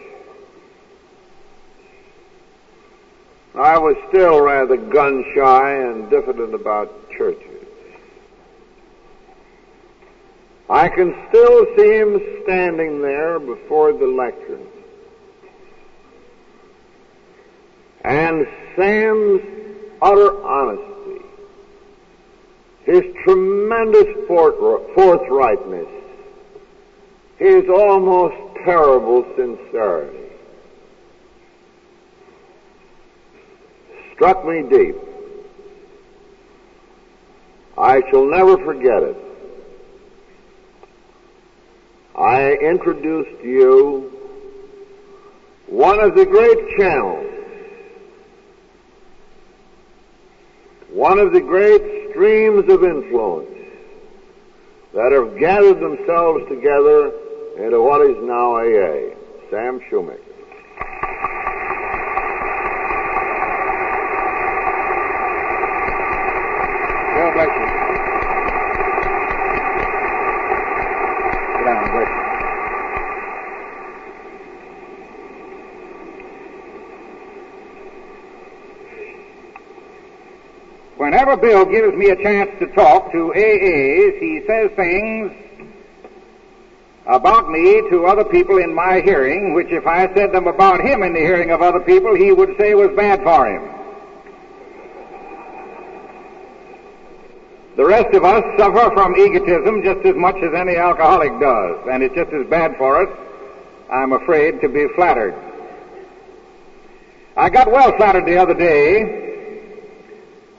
I 3.55 3.77
was 3.77 3.95
still 4.09 4.41
rather 4.41 4.79
gun 4.79 5.23
shy 5.35 5.71
and 5.71 6.09
diffident 6.09 6.55
about 6.55 7.11
churches. 7.11 7.67
I 10.71 10.89
can 10.89 11.15
still 11.29 11.67
see 11.77 11.93
him 11.93 12.23
standing 12.45 13.03
there 13.03 13.39
before 13.39 13.93
the 13.93 14.07
lectern. 14.07 14.67
And 18.03 18.47
Sam's 18.75 19.60
utter 20.03 20.45
honesty, 20.45 21.25
his 22.85 23.03
tremendous 23.25 24.07
forthrightness, 24.29 25.89
his 27.39 27.65
almost 27.69 28.37
terrible 28.65 29.25
sincerity 29.37 30.31
struck 34.21 34.45
me 34.45 34.63
deep. 34.69 34.97
I 37.79 38.03
shall 38.11 38.27
never 38.27 38.59
forget 38.59 39.03
it. 39.03 39.17
I 42.15 42.53
introduced 42.53 43.43
you 43.43 44.13
one 45.69 46.01
of 46.01 46.15
the 46.15 46.27
great 46.27 46.77
channels, 46.77 47.30
one 50.93 51.19
of 51.19 51.33
the 51.33 51.41
great 51.41 52.11
streams 52.11 52.69
of 52.69 52.83
influence 52.83 53.49
that 54.93 55.13
have 55.13 55.39
gathered 55.39 55.79
themselves 55.79 56.43
together 56.49 57.13
into 57.59 57.81
what 57.81 58.01
is 58.03 58.17
now 58.23 58.57
AA, 58.57 59.15
Sam 59.51 59.81
Shoemaker. 59.89 60.19
God 67.15 67.35
bless 67.35 67.49
you. 67.49 67.67
Sit 71.57 71.65
down, 71.67 71.91
bless 71.93 72.09
you. 72.09 72.21
Whenever 81.31 81.47
Bill 81.47 81.65
gives 81.65 81.97
me 81.97 82.11
a 82.11 82.17
chance 82.17 82.51
to 82.59 82.67
talk 82.75 83.13
to 83.13 83.33
AAs, 83.33 84.19
he 84.19 84.43
says 84.49 84.73
things 84.75 85.31
about 87.07 87.49
me 87.49 87.89
to 87.89 88.07
other 88.07 88.25
people 88.25 88.59
in 88.59 88.75
my 88.75 89.01
hearing, 89.01 89.55
which 89.55 89.69
if 89.71 89.87
I 89.87 90.13
said 90.13 90.33
them 90.33 90.49
about 90.49 90.81
him 90.81 91.05
in 91.05 91.13
the 91.13 91.21
hearing 91.21 91.53
of 91.53 91.63
other 91.63 91.79
people, 91.79 92.17
he 92.17 92.33
would 92.33 92.57
say 92.59 92.75
was 92.75 92.91
bad 92.97 93.23
for 93.23 93.47
him. 93.47 93.63
The 97.77 97.87
rest 97.87 98.13
of 98.13 98.25
us 98.25 98.43
suffer 98.59 98.91
from 98.93 99.15
egotism 99.15 99.85
just 99.85 100.05
as 100.05 100.17
much 100.17 100.37
as 100.43 100.53
any 100.53 100.75
alcoholic 100.75 101.39
does, 101.39 101.87
and 101.93 102.03
it's 102.03 102.15
just 102.17 102.33
as 102.33 102.45
bad 102.49 102.77
for 102.77 103.07
us, 103.07 103.19
I'm 103.89 104.15
afraid, 104.15 104.61
to 104.63 104.69
be 104.69 104.89
flattered. 104.97 105.37
I 107.37 107.51
got 107.51 107.71
well 107.71 107.97
flattered 107.97 108.27
the 108.27 108.37
other 108.37 108.55
day 108.55 109.20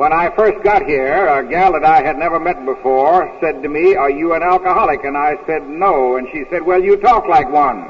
when 0.02 0.14
I 0.14 0.36
first 0.36 0.64
got 0.64 0.88
here, 0.88 1.28
a 1.28 1.48
gal 1.48 1.74
that 1.74 1.86
I 1.86 2.02
had 2.02 2.18
never 2.18 2.40
met 2.40 2.66
before 2.66 3.38
said 3.40 3.62
to 3.62 3.70
me, 3.70 3.94
Are 3.94 4.10
you 4.10 4.34
an 4.34 4.42
alcoholic? 4.42 5.04
And 5.04 5.16
I 5.16 5.38
said, 5.46 5.70
No. 5.70 6.18
And 6.18 6.28
she 6.34 6.44
said, 6.50 6.64
Well, 6.64 6.82
you 6.82 6.98
talk 6.98 7.28
like 7.28 7.48
one. 7.52 7.88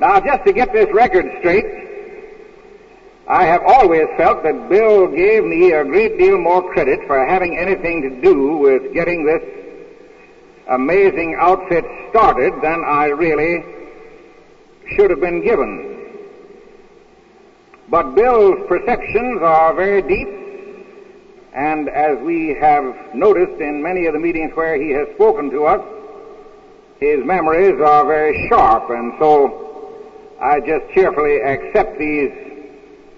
Now, 0.00 0.18
just 0.18 0.46
to 0.46 0.54
get 0.54 0.72
this 0.72 0.88
record 0.94 1.26
straight, 1.40 1.66
I 3.28 3.44
have 3.44 3.60
always 3.66 4.06
felt 4.16 4.42
that 4.44 4.70
Bill 4.70 5.08
gave 5.08 5.44
me 5.44 5.72
a 5.72 5.84
great 5.84 6.16
deal 6.16 6.38
more 6.38 6.72
credit 6.72 7.00
for 7.06 7.22
having 7.26 7.58
anything 7.58 8.00
to 8.08 8.22
do 8.22 8.56
with 8.56 8.94
getting 8.94 9.26
this 9.26 9.42
amazing 10.68 11.36
outfit 11.38 11.84
started 12.08 12.54
than 12.62 12.82
I 12.82 13.08
really 13.08 13.79
should 14.94 15.10
have 15.10 15.20
been 15.20 15.42
given. 15.42 15.90
But 17.88 18.14
Bill's 18.14 18.68
perceptions 18.68 19.42
are 19.42 19.74
very 19.74 20.02
deep, 20.02 20.28
and 21.52 21.88
as 21.88 22.18
we 22.20 22.56
have 22.60 23.14
noticed 23.14 23.60
in 23.60 23.82
many 23.82 24.06
of 24.06 24.12
the 24.12 24.20
meetings 24.20 24.54
where 24.54 24.80
he 24.80 24.90
has 24.90 25.08
spoken 25.14 25.50
to 25.50 25.64
us, 25.64 25.80
his 27.00 27.24
memories 27.24 27.80
are 27.80 28.06
very 28.06 28.48
sharp, 28.48 28.90
and 28.90 29.14
so 29.18 29.96
I 30.40 30.60
just 30.60 30.92
cheerfully 30.94 31.40
accept 31.40 31.98
these 31.98 32.30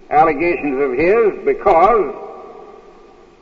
allegations 0.08 0.80
of 0.80 0.92
his 0.92 1.44
because 1.44 2.14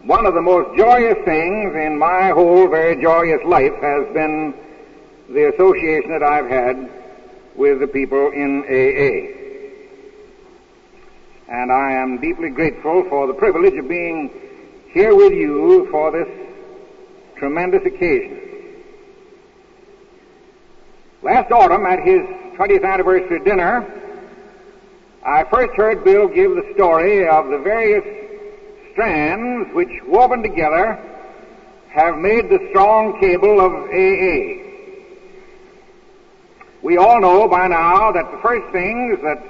one 0.02 0.27
of 0.27 0.35
the 0.35 0.43
most 0.43 0.77
joyous 0.77 1.19
things 1.24 1.74
in 1.77 1.98
my 1.98 2.31
whole 2.31 2.69
very 2.69 3.01
joyous 3.01 3.40
life 3.44 3.74
has 3.81 4.07
been 4.15 4.55
the 5.28 5.52
association 5.55 6.11
that 6.11 6.23
I've 6.23 6.48
had 6.48 7.00
with 7.61 7.78
the 7.78 7.87
people 7.87 8.31
in 8.31 8.62
AA. 8.65 9.37
And 11.53 11.70
I 11.70 11.93
am 11.93 12.19
deeply 12.19 12.49
grateful 12.49 13.05
for 13.11 13.27
the 13.27 13.35
privilege 13.35 13.74
of 13.74 13.87
being 13.87 14.31
here 14.93 15.15
with 15.15 15.35
you 15.35 15.87
for 15.91 16.11
this 16.11 16.27
tremendous 17.37 17.85
occasion. 17.85 18.41
Last 21.23 21.53
autumn 21.53 21.85
at 21.85 21.99
his 22.03 22.23
20th 22.57 22.82
anniversary 22.82 23.45
dinner, 23.45 23.87
I 25.23 25.45
first 25.45 25.74
heard 25.74 26.03
Bill 26.03 26.28
give 26.28 26.53
the 26.53 26.73
story 26.73 27.28
of 27.28 27.49
the 27.49 27.59
various 27.59 28.05
strands 28.93 29.69
which, 29.74 30.03
woven 30.07 30.43
together, 30.43 30.99
have 31.91 32.16
made 32.16 32.49
the 32.49 32.66
strong 32.70 33.20
cable 33.20 33.61
of 33.61 33.73
AA. 33.91 34.60
We 36.82 36.97
all 36.97 37.20
know 37.20 37.47
by 37.48 37.69
now 37.69 38.12
that 38.12 38.31
the 38.31 38.39
first 38.39 38.73
things 38.73 39.20
that 39.23 39.43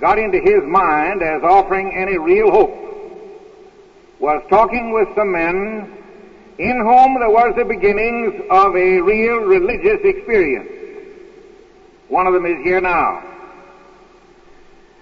got 0.00 0.18
into 0.18 0.38
his 0.40 0.62
mind 0.64 1.22
as 1.22 1.42
offering 1.42 1.94
any 1.94 2.18
real 2.18 2.50
hope 2.50 2.88
was 4.18 4.42
talking 4.50 4.92
with 4.92 5.08
some 5.14 5.32
men 5.32 5.94
in 6.58 6.80
whom 6.80 7.18
there 7.20 7.30
was 7.30 7.54
the 7.56 7.64
beginnings 7.64 8.42
of 8.50 8.74
a 8.74 9.00
real 9.00 9.38
religious 9.38 10.00
experience. 10.02 10.68
One 12.08 12.26
of 12.26 12.34
them 12.34 12.46
is 12.46 12.64
here 12.64 12.80
now. 12.80 13.22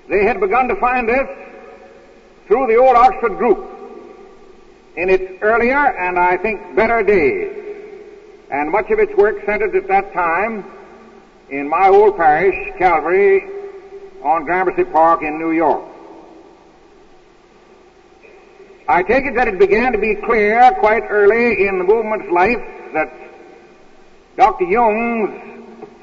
They 0.09 0.25
had 0.25 0.41
begun 0.41 0.69
to 0.69 0.77
find 0.77 1.09
this 1.09 1.27
through 2.47 2.67
the 2.67 2.77
old 2.77 2.97
Oxford 2.97 3.39
group 3.39 3.67
in 4.97 5.09
its 5.09 5.43
earlier 5.43 5.97
and 5.97 6.19
I 6.19 6.37
think 6.37 6.77
better 6.77 7.03
days. 7.03 7.65
And 8.51 8.71
much 8.71 8.91
of 8.91 8.99
its 8.99 9.15
work 9.17 9.45
centered 9.47 9.75
at 9.75 9.89
that 9.89 10.13
time 10.13 10.65
in 11.51 11.69
my 11.69 11.89
old 11.89 12.17
parish, 12.17 12.77
Calvary, 12.79 13.45
on 14.23 14.45
Gramercy 14.45 14.85
Park 14.85 15.23
in 15.23 15.39
New 15.39 15.53
York. 15.53 15.85
I 18.89 19.03
take 19.03 19.25
it 19.25 19.35
that 19.35 19.49
it 19.49 19.59
began 19.59 19.93
to 19.93 19.99
be 19.99 20.15
clear 20.15 20.71
quite 20.79 21.03
early 21.09 21.67
in 21.67 21.79
the 21.79 21.85
movement's 21.85 22.31
life 22.31 22.63
that 22.93 23.13
Dr. 24.37 24.65
Jung's 24.65 25.31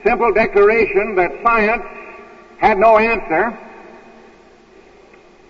simple 0.04 0.34
declaration 0.34 1.16
that 1.16 1.32
science 1.44 1.84
had 2.58 2.78
no 2.78 2.98
answer 2.98 3.58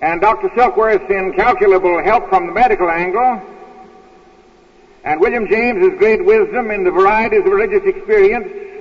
and 0.01 0.21
Dr. 0.21 0.49
Silkworth's 0.49 1.09
incalculable 1.09 2.03
help 2.03 2.29
from 2.29 2.47
the 2.47 2.53
medical 2.53 2.89
angle 2.89 3.41
and 5.03 5.19
William 5.19 5.47
James's 5.47 5.97
great 5.97 6.23
wisdom 6.23 6.71
in 6.71 6.83
the 6.83 6.91
varieties 6.91 7.39
of 7.39 7.45
religious 7.45 7.83
experience 7.87 8.72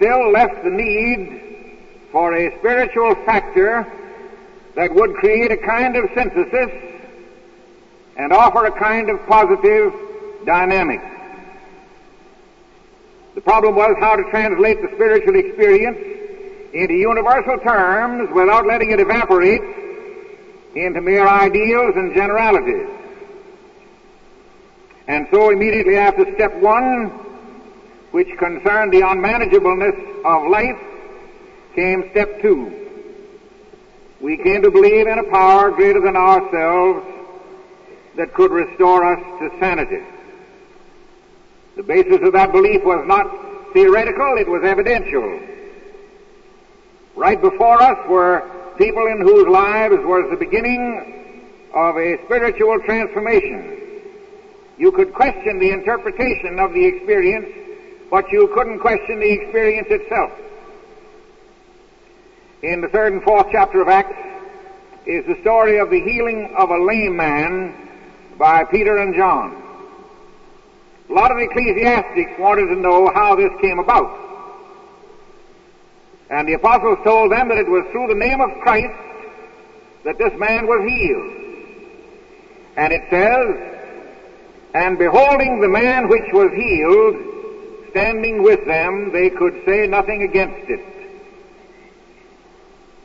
still 0.00 0.32
left 0.32 0.64
the 0.64 0.70
need 0.70 1.42
for 2.10 2.34
a 2.34 2.58
spiritual 2.58 3.14
factor 3.26 3.86
that 4.74 4.94
would 4.94 5.12
create 5.16 5.52
a 5.52 5.58
kind 5.58 5.94
of 5.94 6.08
synthesis 6.14 6.70
and 8.16 8.32
offer 8.32 8.64
a 8.64 8.72
kind 8.72 9.10
of 9.10 9.26
positive 9.26 9.92
dynamic. 10.46 11.02
The 13.34 13.42
problem 13.42 13.76
was 13.76 13.94
how 14.00 14.16
to 14.16 14.22
translate 14.30 14.80
the 14.80 14.88
spiritual 14.94 15.36
experience 15.36 15.98
into 16.72 16.94
universal 16.94 17.58
terms 17.58 18.30
without 18.32 18.66
letting 18.66 18.92
it 18.92 19.00
evaporate 19.00 19.60
into 20.76 21.02
mere 21.02 21.28
ideals 21.28 21.94
and 21.96 22.14
generalities. 22.14 22.88
And 25.08 25.26
so 25.30 25.50
immediately 25.50 25.98
after 25.98 26.24
step 26.36 26.54
one, 26.54 27.29
which 28.10 28.28
concerned 28.38 28.92
the 28.92 29.02
unmanageableness 29.02 29.94
of 30.24 30.50
life, 30.50 30.78
came 31.74 32.08
step 32.10 32.42
two. 32.42 32.76
We 34.20 34.36
came 34.36 34.62
to 34.62 34.70
believe 34.70 35.06
in 35.06 35.18
a 35.18 35.30
power 35.30 35.70
greater 35.70 36.00
than 36.00 36.16
ourselves 36.16 37.06
that 38.16 38.34
could 38.34 38.50
restore 38.50 39.04
us 39.04 39.20
to 39.40 39.58
sanity. 39.58 40.02
The 41.76 41.82
basis 41.82 42.18
of 42.22 42.32
that 42.34 42.52
belief 42.52 42.82
was 42.84 43.06
not 43.06 43.72
theoretical, 43.72 44.36
it 44.36 44.48
was 44.48 44.62
evidential. 44.64 45.40
Right 47.16 47.40
before 47.40 47.80
us 47.80 47.96
were 48.08 48.48
people 48.76 49.06
in 49.06 49.20
whose 49.22 49.46
lives 49.46 49.96
was 49.98 50.28
the 50.30 50.36
beginning 50.36 51.70
of 51.74 51.96
a 51.96 52.18
spiritual 52.24 52.80
transformation. 52.80 53.78
You 54.78 54.92
could 54.92 55.12
question 55.14 55.58
the 55.58 55.70
interpretation 55.70 56.58
of 56.58 56.72
the 56.72 56.84
experience, 56.84 57.46
but 58.10 58.30
you 58.32 58.50
couldn't 58.54 58.80
question 58.80 59.20
the 59.20 59.30
experience 59.30 59.86
itself. 59.90 60.32
In 62.62 62.80
the 62.80 62.88
third 62.88 63.12
and 63.12 63.22
fourth 63.22 63.46
chapter 63.52 63.80
of 63.80 63.88
Acts 63.88 64.12
is 65.06 65.24
the 65.26 65.40
story 65.40 65.78
of 65.78 65.90
the 65.90 66.00
healing 66.00 66.54
of 66.58 66.70
a 66.70 66.78
lame 66.78 67.16
man 67.16 67.88
by 68.36 68.64
Peter 68.64 68.98
and 68.98 69.14
John. 69.14 69.56
A 71.08 71.12
lot 71.12 71.30
of 71.30 71.38
ecclesiastics 71.38 72.32
wanted 72.38 72.66
to 72.66 72.76
know 72.76 73.10
how 73.14 73.34
this 73.34 73.50
came 73.60 73.78
about. 73.78 74.18
And 76.28 76.46
the 76.46 76.54
apostles 76.54 76.98
told 77.02 77.32
them 77.32 77.48
that 77.48 77.58
it 77.58 77.68
was 77.68 77.84
through 77.90 78.08
the 78.08 78.14
name 78.14 78.40
of 78.40 78.50
Christ 78.60 78.94
that 80.04 80.18
this 80.18 80.32
man 80.38 80.66
was 80.66 80.88
healed. 80.88 81.32
And 82.76 82.92
it 82.92 83.02
says, 83.10 83.70
and 84.74 84.98
beholding 84.98 85.60
the 85.60 85.68
man 85.68 86.08
which 86.08 86.32
was 86.32 86.52
healed, 86.52 87.29
standing 87.90 88.42
with 88.42 88.64
them, 88.66 89.12
they 89.12 89.30
could 89.30 89.62
say 89.64 89.86
nothing 89.86 90.22
against 90.22 90.70
it. 90.70 90.80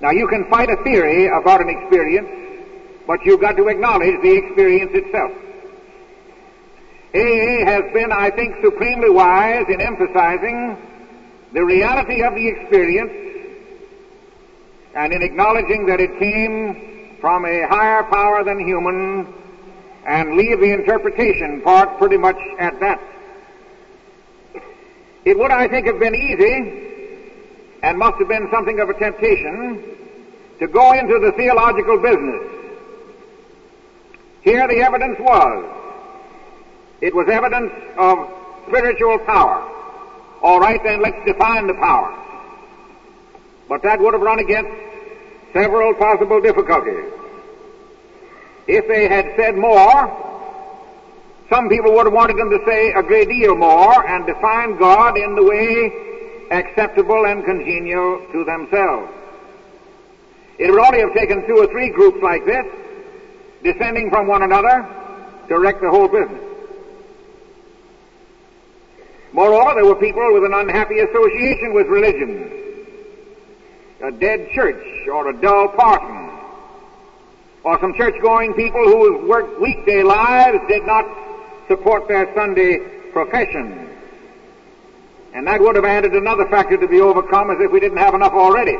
Now 0.02 0.12
you 0.12 0.28
can 0.28 0.49
fight 0.49 0.70
a 0.70 0.84
theory 0.84 1.28
about 1.28 1.62
an 1.62 1.70
experience, 1.70 2.28
but 3.07 3.24
you've 3.26 3.41
got 3.41 3.56
to 3.57 3.68
acknowledge 3.68 4.22
the 4.22 4.36
experience 4.36 4.91
itself. 4.94 5.32
AA 7.14 7.66
has 7.66 7.94
been, 7.94 8.12
I 8.12 8.30
think, 8.30 8.56
supremely 8.62 9.10
wise 9.10 9.66
in 9.70 9.80
emphasizing 9.80 10.78
the 11.53 11.64
reality 11.64 12.22
of 12.24 12.36
the 12.36 12.48
experience 12.48 13.12
and 14.94 15.14
in 15.14 15.22
acknowledging 15.22 15.86
that 15.86 16.02
it 16.02 16.20
came 16.20 17.18
from 17.22 17.45
a 17.45 17.68
higher 17.68 18.03
power 18.03 18.44
than 18.44 18.60
human 18.60 19.34
and 20.06 20.36
leave 20.36 20.60
the 20.60 20.72
interpretation 20.74 21.62
part 21.62 21.98
pretty 21.98 22.18
much 22.18 22.38
at 22.60 22.80
that. 22.80 22.99
It 25.26 25.38
would, 25.39 25.52
I 25.52 25.68
think, 25.68 25.88
have 25.88 25.99
been 25.99 26.15
easy 26.15 26.85
and 27.81 27.97
must 27.97 28.18
have 28.19 28.27
been 28.27 28.47
something 28.52 28.80
of 28.80 28.89
a 28.89 28.93
temptation 28.93 29.84
to 30.60 30.68
go 30.68 30.93
into 30.93 31.19
the 31.19 31.31
theological 31.34 31.97
business. 31.99 32.41
Here 34.41 34.68
the 34.68 34.77
evidence 34.81 35.19
was. 35.19 35.65
It 37.02 37.14
was 37.14 37.27
evidence 37.27 37.73
of 37.97 38.30
spiritual 38.68 39.19
power. 39.19 39.68
All 40.41 40.60
right, 40.60 40.81
then 40.84 41.02
let's 41.02 41.26
define 41.26 41.68
the 41.68 41.73
power. 41.73 42.15
But 43.68 43.81
that 43.81 43.99
would 43.99 44.14
have 44.14 44.22
run 44.22 44.39
against 44.39 44.72
several 45.53 45.95
possible 45.95 46.39
difficulties. 46.39 47.06
If 48.68 48.88
they 48.88 49.07
had 49.07 49.34
said 49.35 49.57
more, 49.57 50.35
some 51.50 51.70
people 51.70 51.94
would 51.94 52.08
have 52.08 52.14
wanted 52.14 52.38
them 52.38 52.50
to 52.50 52.60
say 52.66 52.92
a 52.94 53.04
great 53.04 53.28
deal 53.30 53.56
more 53.56 54.08
and 54.08 54.26
define 54.26 54.78
God 54.78 55.18
in 55.18 55.36
the 55.36 55.44
way 55.44 56.48
acceptable 56.52 57.26
and 57.26 57.46
congenial 57.46 58.26
to 58.32 58.44
themselves. 58.44 59.12
It 60.58 60.72
would 60.72 60.80
only 60.80 61.00
have 61.02 61.14
taken 61.14 61.46
two 61.46 61.58
or 61.58 61.68
three 61.68 61.90
groups 61.90 62.18
like 62.24 62.46
this, 62.46 62.66
descending 63.64 64.10
from 64.10 64.28
one 64.28 64.42
another, 64.42 64.88
to 65.50 65.60
wreck 65.60 65.82
the 65.82 65.90
whole 65.90 66.08
business. 66.08 66.42
Moreover, 69.34 69.74
there 69.76 69.86
were 69.86 69.96
people 69.96 70.34
with 70.34 70.46
an 70.46 70.54
unhappy 70.54 71.00
association 71.00 71.74
with 71.74 71.88
religion. 71.88 72.52
A 74.02 74.12
dead 74.12 74.50
church 74.52 75.08
or 75.08 75.30
a 75.30 75.42
dull 75.42 75.68
parson 75.70 76.26
or 77.64 77.80
some 77.82 77.96
church-going 77.96 78.54
people 78.54 78.84
whose 78.86 79.28
worked 79.28 79.60
weekday 79.60 80.04
lives 80.04 80.60
did 80.68 80.86
not 80.86 81.24
support 81.68 82.08
their 82.08 82.34
Sunday 82.34 82.80
profession. 83.12 83.90
And 85.34 85.48
that 85.48 85.60
would 85.60 85.76
have 85.76 85.86
added 85.86 86.14
another 86.14 86.46
factor 86.46 86.78
to 86.78 86.88
be 86.88 87.02
overcome 87.02 87.52
as 87.52 87.58
if 87.60 87.72
we 87.72 87.80
didn't 87.80 87.98
have 87.98 88.14
enough 88.14 88.34
already. 88.34 88.78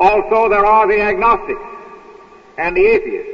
Also, 0.00 0.48
there 0.48 0.64
are 0.64 0.88
the 0.88 1.00
agnostics 1.00 1.60
and 2.58 2.76
the 2.76 2.84
atheists 2.84 3.30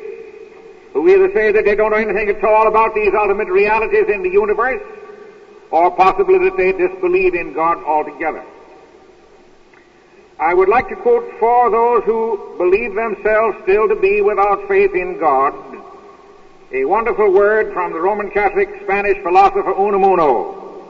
who 0.93 1.09
either 1.09 1.33
say 1.33 1.53
that 1.53 1.65
they 1.65 1.75
don't 1.75 1.93
know 1.93 1.97
anything 1.97 2.29
at 2.29 2.43
all 2.43 2.67
about 2.67 2.95
these 2.95 3.13
ultimate 3.15 3.49
realities 3.49 4.09
in 4.09 4.23
the 4.23 4.29
universe 4.29 4.83
or 5.71 5.91
possibly 5.93 6.39
that 6.39 6.57
they 6.57 6.73
disbelieve 6.73 7.35
in 7.35 7.53
God 7.53 7.83
altogether. 7.85 8.45
I 10.41 10.55
would 10.55 10.69
like 10.69 10.89
to 10.89 10.97
quote 10.97 11.29
for 11.39 11.71
those 11.71 12.05
who 12.05 12.55
believe 12.59 12.95
themselves 12.95 13.57
still 13.63 13.89
to 13.89 13.97
be 13.97 14.21
without 14.21 14.67
faith 14.69 14.95
in 14.95 15.19
God 15.19 15.55
a 16.73 16.85
wonderful 16.85 17.33
word 17.33 17.73
from 17.73 17.93
the 17.93 18.01
Roman 18.01 18.31
Catholic 18.31 18.69
Spanish 18.83 19.17
philosopher 19.23 19.73
Unamuno, 19.73 20.85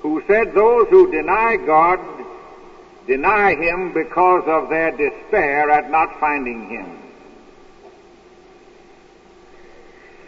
who 0.00 0.22
said 0.28 0.54
those 0.54 0.86
who 0.90 1.10
deny 1.10 1.56
God 1.56 1.98
deny 3.06 3.54
Him 3.54 3.92
because 3.92 4.44
of 4.46 4.68
their 4.68 4.90
despair 4.92 5.70
at 5.70 5.90
not 5.90 6.20
finding 6.20 6.68
Him. 6.68 6.98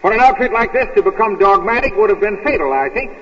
For 0.01 0.12
an 0.12 0.20
outfit 0.20 0.52
like 0.52 0.72
this 0.72 0.89
to 0.94 1.02
become 1.02 1.39
dogmatic 1.39 1.97
would 1.97 2.10
have 2.10 2.20
been 2.20 2.43
fatal, 2.43 2.72
I 2.72 2.89
think. 2.89 3.16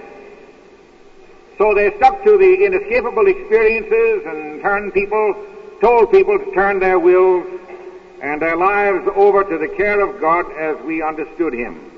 So 1.59 1.75
they 1.75 1.95
stuck 1.97 2.23
to 2.25 2.37
the 2.37 2.65
inescapable 2.65 3.27
experiences 3.27 4.27
and 4.27 4.61
turned 4.61 4.93
people, 4.93 5.35
told 5.81 6.11
people 6.11 6.39
to 6.39 6.53
turn 6.53 6.81
their 6.81 6.99
wills 6.99 7.47
and 8.23 8.41
their 8.41 8.57
lives 8.57 9.09
over 9.15 9.45
to 9.45 9.59
the 9.59 9.69
care 9.77 10.01
of 10.01 10.21
God 10.21 10.51
as 10.53 10.83
we 10.85 11.03
understood 11.03 11.53
Him. 11.53 11.93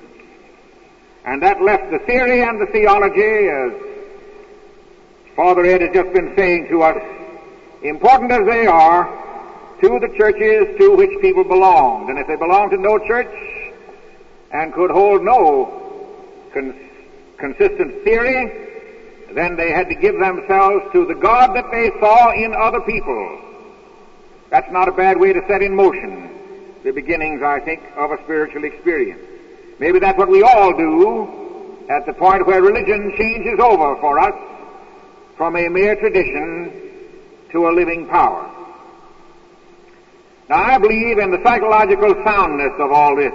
And 1.24 1.43
that 1.43 1.61
left 1.61 1.90
the 1.90 1.99
theory 2.01 2.43
and 2.43 2.61
the 2.61 2.66
theology, 2.66 3.49
as 3.49 3.73
Father 5.36 5.65
Ed 5.65 5.82
has 5.82 5.93
just 5.93 6.12
been 6.12 6.35
saying 6.36 6.69
to 6.70 6.82
us, 6.82 6.97
important 7.82 8.32
as 8.32 8.47
they 8.47 8.66
are, 8.66 9.05
to 9.81 9.99
the 10.01 10.12
churches 10.16 10.77
to 10.78 10.97
which 10.97 11.20
people 11.20 11.45
belonged. 11.45 12.11
And 12.11 12.19
if 12.19 12.27
they 12.27 12.36
belonged 12.36 12.73
to 12.73 12.78
no 12.78 12.99
church 12.99 13.32
and 14.53 14.73
could 14.73 14.90
hold 14.90 15.23
no 15.23 16.11
cons- 16.53 16.74
consistent 17.36 18.03
theory, 18.03 18.69
then 19.32 19.57
they 19.57 19.70
had 19.70 19.89
to 19.89 19.95
give 19.95 20.19
themselves 20.19 20.85
to 20.93 21.07
the 21.07 21.15
God 21.15 21.55
that 21.55 21.70
they 21.70 21.90
saw 22.01 22.32
in 22.32 22.55
other 22.55 22.81
people. 22.81 23.48
That's 24.59 24.72
not 24.72 24.89
a 24.89 24.93
bad 24.93 25.20
way 25.20 25.32
to 25.32 25.40
set 25.47 25.62
in 25.62 25.72
motion 25.76 26.30
the 26.82 26.90
beginnings, 26.90 27.43
I 27.43 27.60
think, 27.60 27.80
of 27.94 28.10
a 28.10 28.20
spiritual 28.24 28.64
experience. 28.64 29.22
Maybe 29.78 30.01
that's 30.01 30.18
what 30.18 30.28
we 30.28 30.43
all 30.43 30.76
do 30.76 31.86
at 31.89 32.06
the 32.06 32.12
point 32.12 32.44
where 32.44 32.60
religion 32.60 33.14
changes 33.16 33.60
over 33.60 33.94
for 34.01 34.18
us 34.18 34.35
from 35.36 35.55
a 35.55 35.68
mere 35.68 35.94
tradition 35.94 36.72
to 37.52 37.68
a 37.68 37.70
living 37.70 38.09
power. 38.09 38.51
Now 40.48 40.60
I 40.60 40.78
believe 40.78 41.18
in 41.18 41.30
the 41.30 41.40
psychological 41.44 42.20
soundness 42.24 42.72
of 42.80 42.90
all 42.90 43.14
this. 43.14 43.32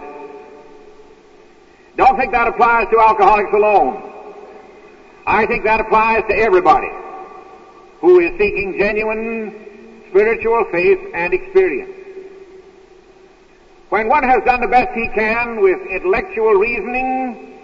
Don't 1.96 2.18
think 2.18 2.34
that 2.34 2.50
applies 2.50 2.90
to 2.90 3.00
alcoholics 3.00 3.54
alone. 3.54 4.12
I 5.26 5.46
think 5.46 5.64
that 5.64 5.80
applies 5.80 6.24
to 6.28 6.36
everybody 6.36 6.92
who 8.02 8.20
is 8.20 8.32
seeking 8.38 8.76
genuine 8.78 9.63
spiritual 10.14 10.64
faith 10.72 11.00
and 11.16 11.34
experience. 11.34 11.92
When 13.90 14.08
one 14.08 14.24
has 14.24 14.44
done 14.46 14.62
the 14.62 14.68
best 14.68 14.94
he 14.94 15.10
can 15.10 15.60
with 15.60 15.80
intellectual 15.90 16.54
reasoning, 16.54 17.58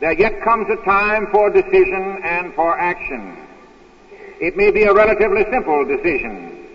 there 0.00 0.12
yet 0.12 0.42
comes 0.42 0.66
a 0.68 0.76
time 0.84 1.28
for 1.32 1.48
decision 1.48 2.20
and 2.22 2.52
for 2.54 2.78
action. 2.78 3.38
It 4.38 4.54
may 4.54 4.70
be 4.70 4.82
a 4.82 4.92
relatively 4.92 5.44
simple 5.50 5.84
decision, 5.86 6.66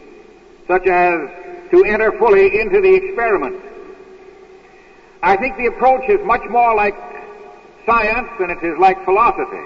such 0.68 0.88
as 0.88 1.30
to 1.70 1.84
enter 1.84 2.12
fully 2.18 2.60
into 2.60 2.82
the 2.82 2.96
experiment. 2.96 3.62
I 5.22 5.38
think 5.38 5.58
the 5.58 5.68
approach 5.68 6.10
is 6.10 6.26
much 6.26 6.48
more 6.50 6.74
like 6.74 6.96
science 7.86 8.30
than 8.40 8.50
it 8.50 8.64
is 8.64 8.80
like 8.80 9.04
philosophy. 9.06 9.64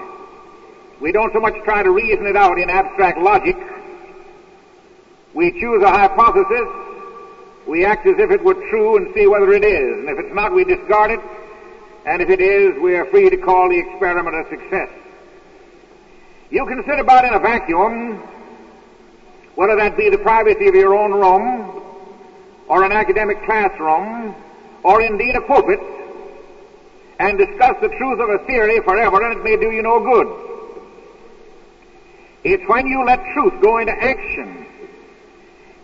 We 1.00 1.10
don't 1.10 1.32
so 1.32 1.40
much 1.40 1.54
try 1.64 1.82
to 1.82 1.90
reason 1.90 2.26
it 2.26 2.36
out 2.36 2.58
in 2.58 2.68
abstract 2.68 3.18
logic. 3.18 3.56
We 5.34 5.50
choose 5.52 5.82
a 5.82 5.88
hypothesis, 5.88 6.68
we 7.66 7.84
act 7.84 8.06
as 8.06 8.18
if 8.18 8.30
it 8.30 8.42
were 8.42 8.54
true 8.54 8.96
and 8.96 9.14
see 9.14 9.26
whether 9.26 9.52
it 9.52 9.64
is. 9.64 9.98
And 9.98 10.08
if 10.08 10.18
it's 10.18 10.34
not, 10.34 10.52
we 10.52 10.64
discard 10.64 11.10
it. 11.10 11.20
And 12.04 12.20
if 12.20 12.28
it 12.28 12.40
is, 12.40 12.80
we 12.80 12.96
are 12.96 13.06
free 13.06 13.30
to 13.30 13.36
call 13.36 13.68
the 13.68 13.78
experiment 13.78 14.34
a 14.34 14.48
success. 14.50 14.90
You 16.50 16.66
can 16.66 16.84
sit 16.84 16.98
about 16.98 17.24
in 17.24 17.32
a 17.32 17.38
vacuum, 17.38 18.20
whether 19.54 19.76
that 19.76 19.96
be 19.96 20.10
the 20.10 20.18
privacy 20.18 20.66
of 20.66 20.74
your 20.74 20.94
own 20.94 21.12
room, 21.12 21.82
or 22.68 22.84
an 22.84 22.92
academic 22.92 23.44
classroom, 23.44 24.34
or 24.82 25.00
indeed 25.00 25.36
a 25.36 25.40
pulpit, 25.42 25.80
and 27.18 27.38
discuss 27.38 27.76
the 27.80 27.88
truth 27.88 28.18
of 28.18 28.28
a 28.28 28.38
theory 28.46 28.80
forever 28.80 29.22
and 29.22 29.38
it 29.38 29.44
may 29.44 29.56
do 29.56 29.70
you 29.70 29.82
no 29.82 30.00
good. 30.00 30.26
It's 32.44 32.68
when 32.68 32.86
you 32.88 33.04
let 33.04 33.24
truth 33.32 33.62
go 33.62 33.78
into 33.78 33.92
action. 33.92 34.61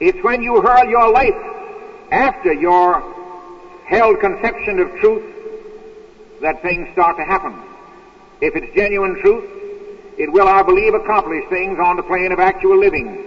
It's 0.00 0.22
when 0.22 0.42
you 0.42 0.60
hurl 0.60 0.88
your 0.88 1.12
life 1.12 1.34
after 2.10 2.52
your 2.52 3.02
held 3.86 4.20
conception 4.20 4.78
of 4.78 4.90
truth 5.00 5.34
that 6.40 6.62
things 6.62 6.88
start 6.92 7.16
to 7.16 7.24
happen. 7.24 7.54
If 8.40 8.54
it's 8.54 8.74
genuine 8.74 9.20
truth, 9.20 9.44
it 10.18 10.32
will, 10.32 10.48
I 10.48 10.62
believe, 10.62 10.94
accomplish 10.94 11.44
things 11.48 11.78
on 11.78 11.96
the 11.96 12.02
plane 12.02 12.32
of 12.32 12.38
actual 12.38 12.78
living. 12.78 13.24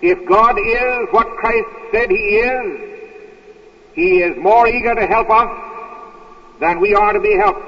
If 0.00 0.28
God 0.28 0.56
is 0.58 1.08
what 1.12 1.26
Christ 1.36 1.68
said 1.92 2.10
He 2.10 2.16
is, 2.16 2.98
He 3.94 4.18
is 4.22 4.36
more 4.38 4.66
eager 4.66 4.94
to 4.94 5.06
help 5.06 5.30
us 5.30 5.48
than 6.60 6.80
we 6.80 6.94
are 6.94 7.12
to 7.12 7.20
be 7.20 7.36
helped. 7.36 7.66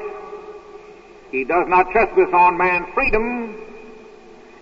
He 1.31 1.45
does 1.45 1.69
not 1.69 1.91
trespass 1.91 2.33
on 2.33 2.59
man's 2.59 2.89
freedom, 2.95 3.55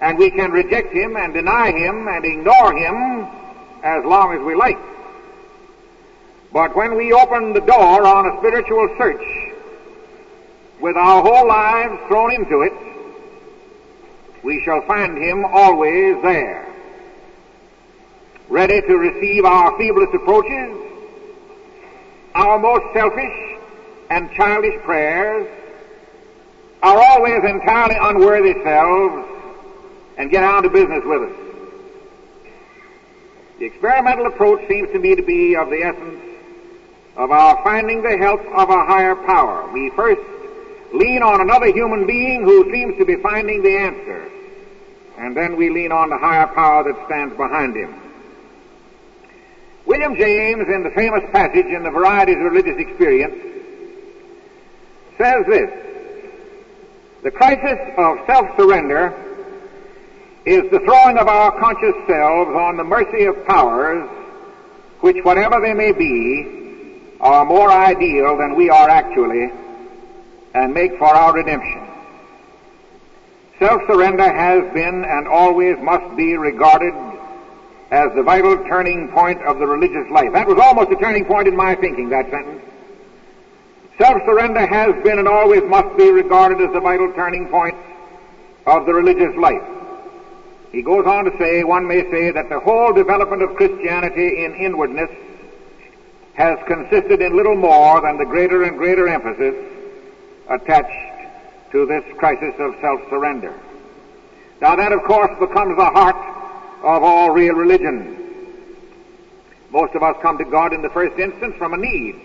and 0.00 0.18
we 0.18 0.30
can 0.30 0.50
reject 0.50 0.92
Him 0.92 1.16
and 1.16 1.34
deny 1.34 1.72
Him 1.72 2.06
and 2.08 2.24
ignore 2.24 2.76
Him 2.76 3.26
as 3.82 4.04
long 4.04 4.34
as 4.34 4.40
we 4.44 4.54
like. 4.54 4.78
But 6.52 6.74
when 6.74 6.96
we 6.96 7.12
open 7.12 7.52
the 7.52 7.60
door 7.60 8.06
on 8.06 8.26
a 8.26 8.38
spiritual 8.38 8.94
search 8.96 9.52
with 10.80 10.96
our 10.96 11.22
whole 11.22 11.46
lives 11.46 12.00
thrown 12.08 12.32
into 12.32 12.62
it, 12.62 12.72
we 14.42 14.62
shall 14.64 14.80
find 14.86 15.18
Him 15.18 15.44
always 15.44 16.22
there, 16.22 16.66
ready 18.48 18.80
to 18.80 18.96
receive 18.96 19.44
our 19.44 19.72
feeblest 19.72 20.14
approaches, 20.14 20.76
our 22.34 22.58
most 22.58 22.84
selfish 22.94 23.58
and 24.10 24.30
childish 24.32 24.80
prayers, 24.84 25.46
our 26.82 27.02
always 27.02 27.42
entirely 27.44 27.96
unworthy 28.00 28.54
selves, 28.62 29.37
and 30.18 30.30
get 30.30 30.44
on 30.44 30.64
to 30.64 30.68
business 30.68 31.02
with 31.04 31.30
us. 31.30 31.36
The 33.58 33.64
experimental 33.64 34.26
approach 34.26 34.68
seems 34.68 34.90
to 34.92 34.98
me 34.98 35.14
to 35.14 35.22
be 35.22 35.56
of 35.56 35.70
the 35.70 35.82
essence 35.82 36.22
of 37.16 37.30
our 37.30 37.62
finding 37.64 38.02
the 38.02 38.16
help 38.16 38.40
of 38.40 38.68
a 38.68 38.84
higher 38.84 39.16
power. 39.16 39.68
We 39.72 39.90
first 39.90 40.20
lean 40.92 41.22
on 41.22 41.40
another 41.40 41.66
human 41.66 42.06
being 42.06 42.44
who 42.44 42.70
seems 42.70 42.96
to 42.98 43.04
be 43.04 43.16
finding 43.16 43.62
the 43.62 43.76
answer, 43.76 44.30
and 45.18 45.36
then 45.36 45.56
we 45.56 45.70
lean 45.70 45.92
on 45.92 46.10
the 46.10 46.18
higher 46.18 46.46
power 46.46 46.84
that 46.84 47.06
stands 47.06 47.36
behind 47.36 47.76
him. 47.76 47.94
William 49.86 50.14
James, 50.16 50.68
in 50.68 50.82
the 50.84 50.90
famous 50.90 51.24
passage 51.32 51.66
in 51.66 51.82
the 51.82 51.90
Varieties 51.90 52.36
of 52.36 52.42
Religious 52.42 52.78
Experience, 52.78 53.34
says 55.16 55.44
this, 55.46 55.70
the 57.24 57.30
crisis 57.30 57.78
of 57.96 58.18
self-surrender 58.26 59.27
is 60.48 60.70
the 60.70 60.80
throwing 60.80 61.18
of 61.18 61.28
our 61.28 61.52
conscious 61.60 61.94
selves 62.06 62.50
on 62.56 62.78
the 62.78 62.84
mercy 62.84 63.24
of 63.24 63.46
powers 63.46 64.08
which, 65.00 65.22
whatever 65.22 65.60
they 65.60 65.74
may 65.74 65.92
be, 65.92 67.12
are 67.20 67.44
more 67.44 67.70
ideal 67.70 68.36
than 68.38 68.54
we 68.54 68.70
are 68.70 68.88
actually 68.88 69.50
and 70.54 70.72
make 70.72 70.96
for 70.98 71.06
our 71.06 71.34
redemption. 71.34 71.86
Self-surrender 73.58 74.32
has 74.32 74.72
been 74.72 75.04
and 75.04 75.28
always 75.28 75.76
must 75.82 76.16
be 76.16 76.36
regarded 76.36 76.94
as 77.90 78.08
the 78.14 78.22
vital 78.22 78.56
turning 78.68 79.08
point 79.08 79.42
of 79.42 79.58
the 79.58 79.66
religious 79.66 80.10
life. 80.10 80.32
That 80.32 80.46
was 80.46 80.58
almost 80.58 80.90
a 80.90 80.96
turning 80.96 81.26
point 81.26 81.48
in 81.48 81.56
my 81.56 81.74
thinking, 81.74 82.08
that 82.08 82.30
sentence. 82.30 82.62
Self-surrender 83.98 84.66
has 84.66 84.94
been 85.02 85.18
and 85.18 85.28
always 85.28 85.62
must 85.64 85.96
be 85.98 86.10
regarded 86.10 86.60
as 86.60 86.72
the 86.72 86.80
vital 86.80 87.12
turning 87.14 87.48
point 87.48 87.76
of 88.66 88.86
the 88.86 88.94
religious 88.94 89.36
life. 89.36 89.62
He 90.72 90.82
goes 90.82 91.06
on 91.06 91.24
to 91.24 91.36
say, 91.38 91.64
one 91.64 91.86
may 91.86 92.02
say 92.10 92.30
that 92.30 92.48
the 92.48 92.60
whole 92.60 92.92
development 92.92 93.42
of 93.42 93.56
Christianity 93.56 94.44
in 94.44 94.54
inwardness 94.54 95.10
has 96.34 96.58
consisted 96.66 97.20
in 97.20 97.36
little 97.36 97.56
more 97.56 98.00
than 98.00 98.18
the 98.18 98.24
greater 98.24 98.62
and 98.62 98.76
greater 98.76 99.08
emphasis 99.08 99.54
attached 100.48 101.72
to 101.72 101.86
this 101.86 102.04
crisis 102.16 102.54
of 102.58 102.74
self-surrender. 102.80 103.52
Now 104.60 104.76
that 104.76 104.92
of 104.92 105.02
course 105.04 105.30
becomes 105.38 105.76
the 105.76 105.84
heart 105.84 106.16
of 106.82 107.02
all 107.02 107.30
real 107.30 107.54
religion. 107.54 108.16
Most 109.70 109.94
of 109.94 110.02
us 110.02 110.16
come 110.22 110.38
to 110.38 110.44
God 110.44 110.72
in 110.72 110.82
the 110.82 110.88
first 110.90 111.18
instance 111.18 111.54
from 111.56 111.74
a 111.74 111.76
need. 111.76 112.20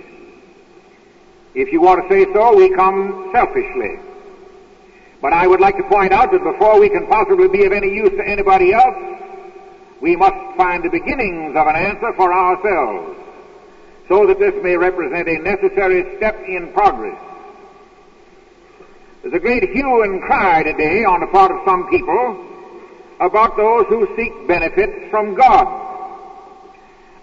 If 1.55 1.71
you 1.71 1.81
want 1.81 2.01
to 2.01 2.09
say 2.09 2.31
so, 2.33 2.55
we 2.55 2.73
come 2.73 3.29
selfishly. 3.33 3.99
But 5.23 5.31
I 5.31 5.47
would 5.47 5.61
like 5.61 5.77
to 5.77 5.83
point 5.83 6.11
out 6.11 6.33
that 6.33 6.43
before 6.43 6.81
we 6.81 6.89
can 6.89 7.07
possibly 7.07 7.47
be 7.47 7.63
of 7.63 7.71
any 7.71 7.87
use 7.87 8.09
to 8.09 8.27
anybody 8.27 8.73
else, 8.73 8.93
we 10.01 10.17
must 10.17 10.57
find 10.57 10.83
the 10.83 10.89
beginnings 10.89 11.55
of 11.55 11.65
an 11.65 11.77
answer 11.77 12.11
for 12.17 12.33
ourselves, 12.33 13.17
so 14.09 14.27
that 14.27 14.37
this 14.37 14.53
may 14.61 14.75
represent 14.75 15.29
a 15.29 15.37
necessary 15.39 16.17
step 16.17 16.35
in 16.45 16.73
progress. 16.73 17.17
There's 19.21 19.33
a 19.33 19.39
great 19.39 19.63
hue 19.69 20.03
and 20.03 20.21
cry 20.21 20.61
today 20.61 21.05
on 21.05 21.21
the 21.21 21.27
part 21.27 21.51
of 21.51 21.61
some 21.63 21.89
people 21.89 22.45
about 23.21 23.55
those 23.55 23.85
who 23.87 24.13
seek 24.17 24.45
benefits 24.45 25.09
from 25.09 25.35
God. 25.35 25.79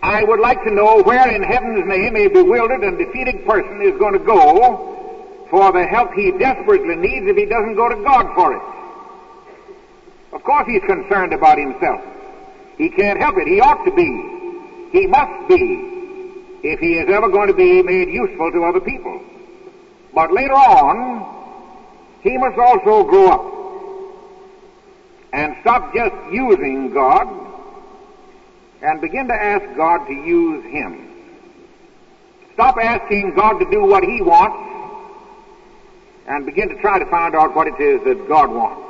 I 0.03 0.25
would 0.25 0.41
like 0.41 0.65
to 0.65 0.71
know 0.71 1.03
where 1.03 1.29
in 1.31 1.43
heaven's 1.43 1.87
name 1.87 2.17
a 2.17 2.29
bewildered 2.29 2.83
and 2.83 2.97
defeated 2.97 3.45
person 3.45 3.83
is 3.83 3.99
going 3.99 4.15
to 4.15 4.25
go 4.25 5.00
for 5.51 5.73
the 5.73 5.85
help 5.87 6.13
he 6.15 6.31
desperately 6.33 6.95
needs 6.97 7.27
if 7.27 7.37
he 7.37 7.45
doesn't 7.45 7.75
go 7.75 7.89
to 7.89 7.97
God 8.03 8.35
for 8.35 8.55
it. 8.55 8.63
Of 10.33 10.45
course 10.45 10.67
he's 10.69 10.83
concerned 10.83 11.33
about 11.33 11.59
himself. 11.59 12.01
He 12.79 12.89
can't 12.89 13.21
help 13.21 13.37
it. 13.37 13.49
He 13.49 13.61
ought 13.61 13.85
to 13.85 13.91
be. 13.91 14.89
He 14.93 15.07
must 15.07 15.49
be 15.49 15.91
if 16.63 16.79
he 16.79 16.95
is 16.95 17.09
ever 17.11 17.29
going 17.29 17.49
to 17.49 17.55
be 17.55 17.83
made 17.83 18.09
useful 18.09 18.53
to 18.53 18.65
other 18.65 18.81
people. 18.81 19.21
But 20.15 20.33
later 20.33 20.55
on, 20.55 21.27
he 22.23 22.37
must 22.39 22.59
also 22.59 23.09
grow 23.09 23.29
up 23.29 23.61
and 25.33 25.57
stop 25.61 25.95
just 25.95 26.15
using 26.33 26.93
God 26.93 27.29
and 28.83 29.01
begin 29.01 29.29
to 29.29 29.35
ask 29.35 29.77
God 29.77 30.07
to 30.07 30.13
use 30.13 30.65
him. 30.65 31.09
Stop 32.55 32.77
asking 32.79 33.35
God 33.35 33.59
to 33.59 33.71
do 33.71 33.83
what 33.83 34.03
he 34.05 34.21
wants 34.23 34.80
and 36.31 36.47
begin 36.47 36.69
to 36.69 36.81
try 36.81 36.97
to 36.97 37.07
find 37.07 37.35
out 37.35 37.57
what 37.57 37.67
it 37.67 37.79
is 37.81 38.03
that 38.05 38.29
God 38.29 38.51
wants. 38.51 38.81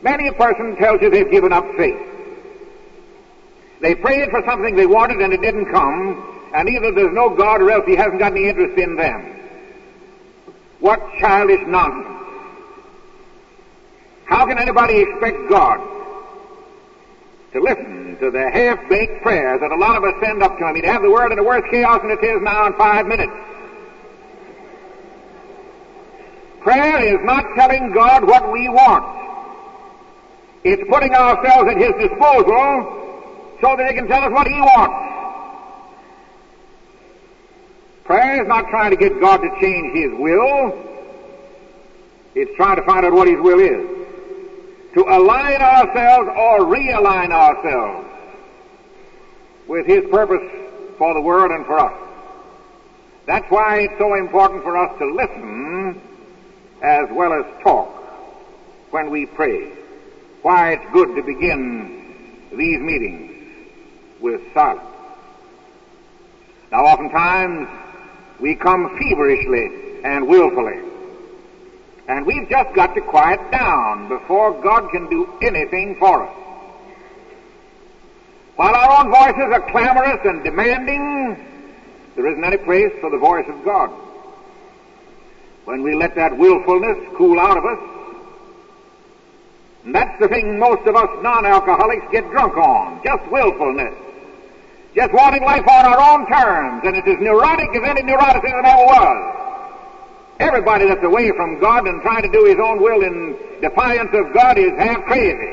Many 0.00 0.28
a 0.28 0.32
person 0.32 0.74
tells 0.76 1.02
you 1.02 1.10
they've 1.10 1.30
given 1.30 1.52
up 1.52 1.66
faith. 1.76 2.00
They 3.82 3.94
prayed 3.94 4.30
for 4.30 4.42
something 4.46 4.74
they 4.74 4.86
wanted 4.86 5.20
and 5.20 5.34
it 5.34 5.42
didn't 5.42 5.66
come, 5.66 6.50
and 6.54 6.66
either 6.68 6.92
there's 6.92 7.14
no 7.14 7.28
God 7.36 7.60
or 7.60 7.70
else 7.70 7.84
He 7.86 7.94
hasn't 7.94 8.18
got 8.18 8.32
any 8.32 8.48
interest 8.48 8.78
in 8.78 8.96
them. 8.96 9.20
What 10.80 11.00
childish 11.20 11.60
nonsense. 11.66 12.14
How 14.24 14.46
can 14.46 14.58
anybody 14.58 15.00
expect 15.00 15.36
God 15.50 15.78
to 17.52 17.60
listen 17.60 18.16
to 18.20 18.30
the 18.30 18.50
half-baked 18.50 19.22
prayers 19.22 19.60
that 19.60 19.72
a 19.72 19.76
lot 19.76 19.96
of 19.96 20.04
us 20.04 20.14
send 20.22 20.42
up 20.42 20.58
to 20.58 20.68
Him? 20.68 20.74
He'd 20.74 20.86
have 20.86 21.02
the 21.02 21.10
world 21.10 21.32
in 21.32 21.36
the 21.36 21.44
worst 21.44 21.70
chaos 21.70 22.00
than 22.00 22.10
it 22.10 22.24
is 22.24 22.40
now 22.40 22.66
in 22.66 22.72
five 22.74 23.06
minutes. 23.06 23.32
Prayer 26.68 27.16
is 27.16 27.24
not 27.24 27.54
telling 27.54 27.92
God 27.92 28.24
what 28.24 28.52
we 28.52 28.68
want. 28.68 29.02
It's 30.64 30.82
putting 30.90 31.14
ourselves 31.14 31.70
at 31.70 31.78
His 31.78 32.10
disposal 32.10 33.56
so 33.62 33.74
that 33.74 33.88
He 33.88 33.94
can 33.94 34.06
tell 34.06 34.22
us 34.22 34.30
what 34.30 34.46
He 34.46 34.60
wants. 34.60 34.94
Prayer 38.04 38.42
is 38.42 38.48
not 38.48 38.68
trying 38.68 38.90
to 38.90 38.98
get 38.98 39.18
God 39.18 39.38
to 39.38 39.48
change 39.62 39.96
His 39.96 40.12
will. 40.20 40.76
It's 42.34 42.54
trying 42.56 42.76
to 42.76 42.82
find 42.82 43.06
out 43.06 43.14
what 43.14 43.28
His 43.28 43.40
will 43.40 43.60
is. 43.60 43.88
To 44.92 45.04
align 45.08 45.62
ourselves 45.62 46.28
or 46.36 46.66
realign 46.66 47.30
ourselves 47.30 48.06
with 49.66 49.86
His 49.86 50.04
purpose 50.10 50.46
for 50.98 51.14
the 51.14 51.22
world 51.22 51.50
and 51.50 51.64
for 51.64 51.78
us. 51.78 51.98
That's 53.24 53.50
why 53.50 53.84
it's 53.84 53.96
so 53.96 54.12
important 54.16 54.64
for 54.64 54.76
us 54.76 54.98
to 54.98 55.06
listen 55.06 56.02
as 56.82 57.08
well 57.10 57.32
as 57.32 57.44
talk 57.62 57.88
when 58.90 59.10
we 59.10 59.26
pray. 59.26 59.72
Why 60.42 60.72
it's 60.72 60.92
good 60.92 61.14
to 61.16 61.22
begin 61.22 62.14
these 62.50 62.80
meetings 62.80 63.32
with 64.20 64.40
silence. 64.54 64.84
Now 66.70 66.84
oftentimes 66.84 67.68
we 68.40 68.54
come 68.54 68.96
feverishly 68.98 70.04
and 70.04 70.28
willfully. 70.28 70.80
And 72.08 72.24
we've 72.24 72.48
just 72.48 72.74
got 72.74 72.94
to 72.94 73.00
quiet 73.02 73.50
down 73.50 74.08
before 74.08 74.60
God 74.62 74.90
can 74.90 75.10
do 75.10 75.28
anything 75.42 75.96
for 75.98 76.26
us. 76.26 76.34
While 78.56 78.74
our 78.74 79.04
own 79.04 79.12
voices 79.12 79.52
are 79.52 79.70
clamorous 79.70 80.20
and 80.24 80.42
demanding, 80.42 81.46
there 82.16 82.26
isn't 82.26 82.42
any 82.42 82.56
place 82.56 82.92
for 83.00 83.10
the 83.10 83.18
voice 83.18 83.44
of 83.48 83.64
God. 83.64 83.92
When 85.68 85.82
we 85.82 85.94
let 85.94 86.14
that 86.14 86.34
willfulness 86.38 86.96
cool 87.14 87.38
out 87.38 87.58
of 87.58 87.64
us. 87.66 87.78
And 89.84 89.94
that's 89.94 90.18
the 90.18 90.26
thing 90.26 90.58
most 90.58 90.88
of 90.88 90.96
us 90.96 91.10
non-alcoholics 91.22 92.06
get 92.10 92.24
drunk 92.30 92.56
on, 92.56 93.02
just 93.04 93.30
willfulness. 93.30 93.94
Just 94.94 95.12
wanting 95.12 95.44
life 95.44 95.68
on 95.68 95.84
our 95.84 96.00
own 96.00 96.26
terms, 96.26 96.80
and 96.86 96.96
it's 96.96 97.06
as 97.06 97.20
neurotic 97.20 97.68
as 97.76 97.82
any 97.84 98.00
neuroticism 98.00 98.64
ever 98.64 98.84
was. 98.86 99.34
Everybody 100.40 100.86
that's 100.88 101.04
away 101.04 101.32
from 101.36 101.60
God 101.60 101.86
and 101.86 102.00
trying 102.00 102.22
to 102.22 102.32
do 102.32 102.46
his 102.46 102.56
own 102.58 102.80
will 102.80 103.02
in 103.02 103.36
defiance 103.60 104.14
of 104.14 104.32
God 104.32 104.56
is 104.56 104.72
half 104.78 105.04
crazy. 105.04 105.52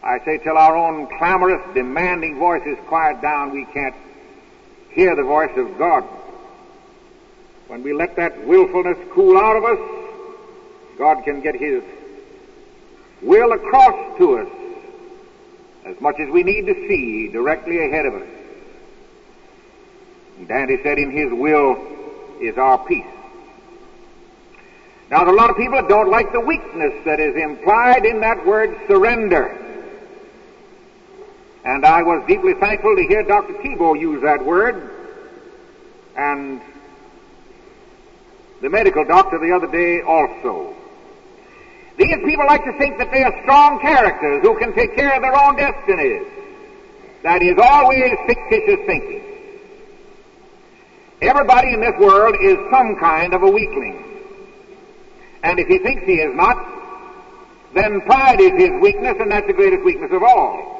I 0.00 0.20
say 0.24 0.38
till 0.38 0.56
our 0.56 0.76
own 0.76 1.08
clamorous, 1.18 1.60
demanding 1.74 2.38
voices 2.38 2.78
quiet 2.86 3.20
down, 3.20 3.50
we 3.50 3.64
can't 3.64 3.96
hear 4.90 5.16
the 5.16 5.24
voice 5.24 5.56
of 5.56 5.76
God. 5.76 6.04
When 7.68 7.82
we 7.82 7.92
let 7.92 8.16
that 8.16 8.46
willfulness 8.46 8.98
cool 9.12 9.38
out 9.38 9.56
of 9.56 9.64
us, 9.64 9.78
God 10.98 11.24
can 11.24 11.40
get 11.40 11.54
His 11.54 11.82
will 13.22 13.52
across 13.52 14.18
to 14.18 14.38
us 14.38 14.48
as 15.84 16.00
much 16.00 16.18
as 16.18 16.30
we 16.30 16.42
need 16.42 16.66
to 16.66 16.74
see 16.88 17.28
directly 17.28 17.86
ahead 17.86 18.06
of 18.06 18.14
us. 18.14 18.28
And 20.38 20.48
Dante 20.48 20.82
said, 20.82 20.98
in 20.98 21.10
His 21.10 21.30
will 21.32 21.76
is 22.40 22.56
our 22.58 22.78
peace. 22.86 23.06
Now, 25.10 25.24
there 25.24 25.28
are 25.28 25.36
a 25.36 25.38
lot 25.38 25.50
of 25.50 25.56
people 25.56 25.80
that 25.80 25.88
don't 25.88 26.10
like 26.10 26.32
the 26.32 26.40
weakness 26.40 26.92
that 27.04 27.20
is 27.20 27.36
implied 27.36 28.04
in 28.04 28.20
that 28.20 28.44
word 28.46 28.76
surrender. 28.88 29.60
And 31.64 31.84
I 31.84 32.02
was 32.02 32.26
deeply 32.26 32.54
thankful 32.54 32.96
to 32.96 33.02
hear 33.02 33.22
Dr. 33.22 33.54
Tiebout 33.54 34.00
use 34.00 34.22
that 34.22 34.44
word. 34.44 34.90
And 36.16 36.60
the 38.64 38.70
medical 38.70 39.04
doctor 39.04 39.38
the 39.38 39.52
other 39.52 39.70
day 39.70 40.00
also. 40.00 40.74
These 41.98 42.16
people 42.24 42.46
like 42.46 42.64
to 42.64 42.72
think 42.78 42.96
that 42.96 43.12
they 43.12 43.22
are 43.22 43.42
strong 43.42 43.78
characters 43.78 44.40
who 44.42 44.58
can 44.58 44.72
take 44.72 44.96
care 44.96 45.14
of 45.14 45.20
their 45.20 45.38
own 45.38 45.56
destinies. 45.56 46.26
That 47.22 47.42
is 47.42 47.58
always 47.58 48.16
fictitious 48.26 48.80
thinking. 48.86 49.22
Everybody 51.20 51.74
in 51.74 51.82
this 51.82 51.92
world 52.00 52.36
is 52.40 52.56
some 52.70 52.96
kind 52.96 53.34
of 53.34 53.42
a 53.42 53.50
weakling. 53.50 54.02
And 55.42 55.60
if 55.60 55.68
he 55.68 55.76
thinks 55.76 56.04
he 56.06 56.14
is 56.14 56.34
not, 56.34 56.56
then 57.74 58.00
pride 58.00 58.40
is 58.40 58.52
his 58.52 58.80
weakness, 58.80 59.16
and 59.20 59.30
that's 59.30 59.46
the 59.46 59.52
greatest 59.52 59.84
weakness 59.84 60.10
of 60.10 60.22
all. 60.22 60.73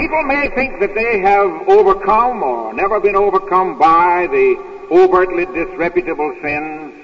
People 0.00 0.22
may 0.22 0.48
think 0.54 0.80
that 0.80 0.94
they 0.94 1.20
have 1.20 1.68
overcome 1.68 2.42
or 2.42 2.72
never 2.72 3.00
been 3.00 3.16
overcome 3.16 3.78
by 3.78 4.26
the 4.28 4.86
overtly 4.90 5.44
disreputable 5.44 6.34
sins. 6.40 6.94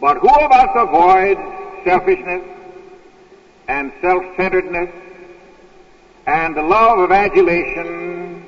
But 0.00 0.18
who 0.18 0.28
of 0.28 0.52
us 0.52 0.70
avoids 0.76 1.40
selfishness 1.82 2.44
and 3.66 3.92
self-centeredness 4.00 4.94
and 6.28 6.54
the 6.56 6.62
love 6.62 7.00
of 7.00 7.10
adulation 7.10 8.44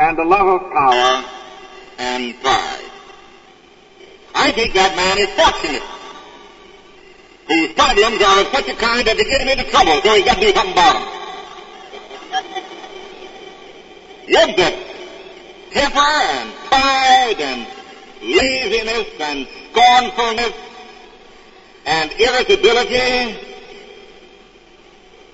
and 0.00 0.18
the 0.18 0.24
love 0.24 0.48
of 0.48 0.72
power 0.72 1.24
and 1.98 2.40
pride? 2.42 2.90
I 4.34 4.50
think 4.50 4.74
that 4.74 4.96
man 4.96 5.18
is 5.18 5.30
fortunate 5.38 5.82
whose 7.46 7.72
problems 7.74 8.20
are 8.20 8.40
of 8.40 8.48
such 8.48 8.68
a 8.68 8.74
kind 8.74 9.06
that 9.06 9.16
they 9.16 9.24
get 9.30 9.42
him 9.42 9.48
into 9.48 9.70
trouble, 9.70 10.00
so 10.02 10.16
he's 10.16 10.24
got 10.24 10.34
to 10.34 10.40
do 10.40 10.52
something 10.52 10.72
about 10.72 10.94
them. 10.94 11.21
Look 14.32 14.58
at 14.60 14.74
temper 15.72 15.98
and 16.00 16.54
pride 16.64 17.36
and 17.38 17.66
laziness 18.22 19.08
and 19.20 19.46
scornfulness 19.68 20.54
and 21.84 22.12
irritability 22.12 23.36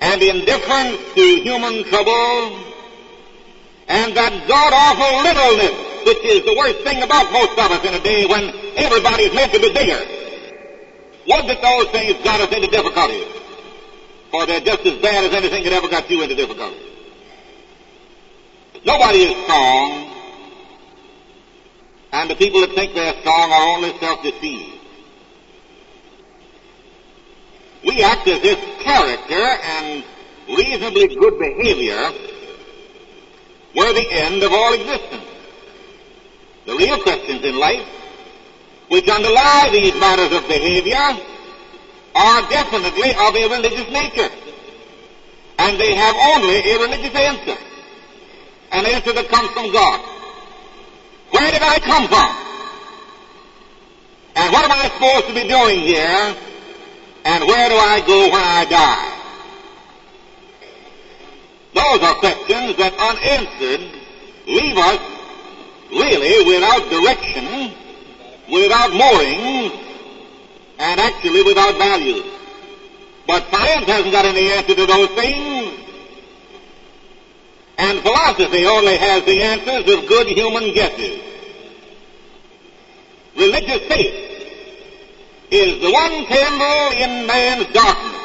and 0.01 0.21
indifference 0.21 0.99
to 1.15 1.23
human 1.47 1.85
trouble 1.85 2.59
and 3.87 4.17
that 4.17 4.49
god-awful 4.49 5.23
littleness, 5.23 6.05
which 6.05 6.25
is 6.25 6.45
the 6.45 6.57
worst 6.59 6.83
thing 6.83 7.01
about 7.01 7.31
most 7.33 7.53
of 7.53 7.71
us 7.71 7.85
in 7.87 7.95
a 7.95 8.01
day 8.01 8.27
when 8.27 8.51
everybody's 8.77 9.33
meant 9.33 9.53
to 9.53 9.61
be 9.61 9.73
bigger. 9.73 10.03
What 11.27 11.47
that 11.47 11.63
those 11.63 11.87
things 11.93 12.25
got 12.25 12.41
us 12.41 12.53
into 12.53 12.67
difficulties? 12.67 13.27
For 14.33 14.45
they're 14.47 14.61
just 14.61 14.85
as 14.85 15.01
bad 15.01 15.23
as 15.23 15.35
anything 15.35 15.63
that 15.63 15.73
ever 15.73 15.87
got 15.87 16.11
you 16.11 16.21
into 16.23 16.35
difficulties. 16.35 16.88
Nobody 18.85 19.19
is 19.19 19.45
strong, 19.45 20.15
and 22.13 22.31
the 22.31 22.37
people 22.37 22.61
that 22.61 22.75
think 22.75 22.95
they're 22.95 23.21
strong 23.21 23.51
are 23.53 23.77
only 23.77 23.99
self-deceived. 23.99 24.79
We 27.85 28.03
act 28.03 28.29
as 28.29 28.41
if 28.43 28.59
character 28.81 29.35
and 29.35 30.05
reasonably 30.49 31.15
good 31.15 31.39
behavior 31.39 32.13
were 33.75 33.93
the 33.93 34.07
end 34.11 34.43
of 34.43 34.53
all 34.53 34.75
existence. 34.75 35.25
The 36.67 36.75
real 36.75 37.03
questions 37.03 37.45
in 37.45 37.59
life 37.59 37.87
which 38.89 39.09
underlie 39.09 39.69
these 39.73 39.95
matters 39.95 40.37
of 40.37 40.49
behavior 40.49 41.25
are 42.15 42.49
definitely 42.49 43.11
of 43.11 43.35
a 43.35 43.49
religious 43.49 43.91
nature. 43.91 44.31
And 45.59 45.79
they 45.79 45.95
have 45.95 46.15
only 46.17 46.73
a 46.73 46.79
religious 46.79 47.15
answer 47.15 47.68
an 48.73 48.87
answer 48.87 49.13
that 49.13 49.29
comes 49.29 49.51
from 49.51 49.73
God. 49.73 50.01
Where 51.31 51.51
did 51.51 51.63
I 51.63 51.79
come 51.81 52.09
from? 52.09 52.31
And 54.37 54.53
what 54.53 54.65
am 54.65 54.73
I 54.73 54.89
supposed 54.95 55.27
to 55.29 55.35
be 55.35 55.49
doing 55.49 55.81
here? 55.81 56.37
And 57.25 57.45
where 57.45 57.69
do 57.69 57.75
I 57.75 58.01
go 58.07 58.31
when 58.31 58.43
I 58.43 58.65
die? 58.65 59.19
Those 61.75 62.03
are 62.03 62.15
questions 62.17 62.77
that 62.77 62.95
unanswered 62.97 63.85
leave 64.47 64.77
us 64.79 65.01
really 65.91 66.45
without 66.47 66.89
direction, 66.89 67.73
without 68.51 68.93
moorings, 68.93 69.73
and 70.79 71.01
actually 71.01 71.43
without 71.43 71.77
value. 71.77 72.23
But 73.27 73.51
science 73.51 73.87
hasn't 73.87 74.13
got 74.13 74.25
any 74.25 74.51
answer 74.53 74.75
to 74.75 74.87
those 74.87 75.09
things. 75.11 75.88
And 77.79 78.01
philosophy 78.01 78.67
only 78.67 78.97
has 78.97 79.25
the 79.25 79.41
answers 79.41 79.95
of 79.95 80.09
good 80.09 80.27
human 80.27 80.75
guesses. 80.75 81.21
Religious 83.37 83.87
faith 83.87 84.29
is 85.51 85.81
the 85.81 85.91
one 85.93 86.27
candle 86.27 86.91
in 86.99 87.27
man's 87.27 87.73
darkness, 87.73 88.21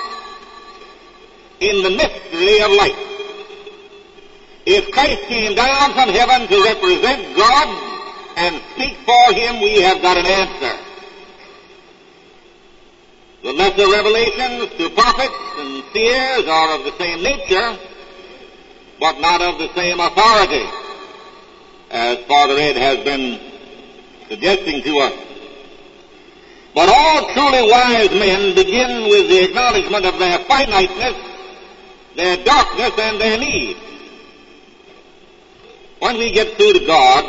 in 1.59 1.83
the 1.83 1.91
mystery 1.91 2.61
of 2.61 2.71
life. 2.71 3.09
If 4.65 4.91
Christ 4.91 5.21
came 5.27 5.55
down 5.55 5.93
from 5.93 6.09
heaven 6.09 6.47
to 6.47 6.63
represent 6.63 7.37
God 7.37 7.67
and 8.37 8.61
speak 8.73 8.97
for 9.05 9.33
him, 9.33 9.61
we 9.61 9.81
have 9.81 10.01
got 10.01 10.17
an 10.17 10.25
answer. 10.25 10.79
The 13.43 13.53
lesser 13.53 13.87
revelations 13.87 14.73
to 14.77 14.89
prophets 14.95 15.35
and 15.57 15.83
seers 15.93 16.47
are 16.47 16.79
of 16.79 16.85
the 16.85 16.97
same 16.97 17.21
nature, 17.21 17.77
but 19.03 19.19
not 19.19 19.41
of 19.41 19.59
the 19.59 19.67
same 19.75 19.99
authority, 19.99 20.65
as 21.91 22.19
Father 22.23 22.57
Ed 22.57 22.77
has 22.77 23.03
been 23.03 23.37
suggesting 24.29 24.81
to 24.81 24.97
us. 24.99 25.13
But 26.73 26.87
all 26.87 27.33
truly 27.33 27.69
wise 27.69 28.11
men 28.11 28.55
begin 28.55 29.09
with 29.09 29.27
the 29.27 29.43
acknowledgement 29.43 30.05
of 30.05 30.17
their 30.19 30.39
finiteness, 30.45 31.17
their 32.15 32.37
darkness, 32.45 32.91
and 32.97 33.19
their 33.19 33.37
need. 33.37 33.75
When 35.99 36.17
we 36.17 36.31
get 36.31 36.55
through 36.55 36.71
to 36.71 36.85
God, 36.87 37.25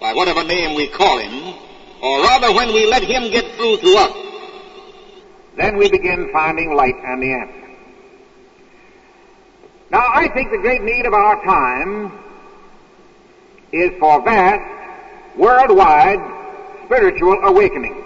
by 0.00 0.14
whatever 0.14 0.42
name 0.42 0.74
we 0.74 0.88
call 0.88 1.18
him, 1.18 1.54
or 2.00 2.22
rather 2.22 2.54
when 2.54 2.72
we 2.72 2.86
let 2.86 3.02
him 3.02 3.30
get 3.30 3.44
through 3.56 3.76
to 3.76 3.94
us, 3.98 4.12
then 5.58 5.76
we 5.76 5.90
begin 5.90 6.30
finding 6.32 6.74
light 6.74 6.96
and 7.04 7.22
the 7.22 7.32
answer. 7.34 7.59
Now, 9.90 10.06
I 10.14 10.28
think 10.28 10.50
the 10.50 10.58
great 10.58 10.82
need 10.82 11.04
of 11.06 11.14
our 11.14 11.42
time 11.44 12.12
is 13.72 13.90
for 13.98 14.22
vast, 14.22 15.36
worldwide 15.36 16.20
spiritual 16.84 17.40
awakening. 17.44 17.96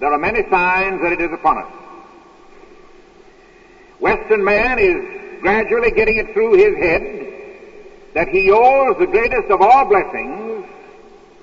There 0.00 0.12
are 0.12 0.18
many 0.18 0.48
signs 0.48 1.00
that 1.02 1.12
it 1.12 1.20
is 1.20 1.32
upon 1.32 1.58
us. 1.58 1.72
Western 4.00 4.42
man 4.42 4.78
is 4.78 5.40
gradually 5.40 5.90
getting 5.90 6.16
it 6.16 6.32
through 6.32 6.54
his 6.54 6.76
head 6.76 7.22
that 8.14 8.28
he 8.28 8.50
owes 8.50 8.98
the 8.98 9.06
greatest 9.06 9.50
of 9.50 9.60
all 9.60 9.84
blessings, 9.84 10.66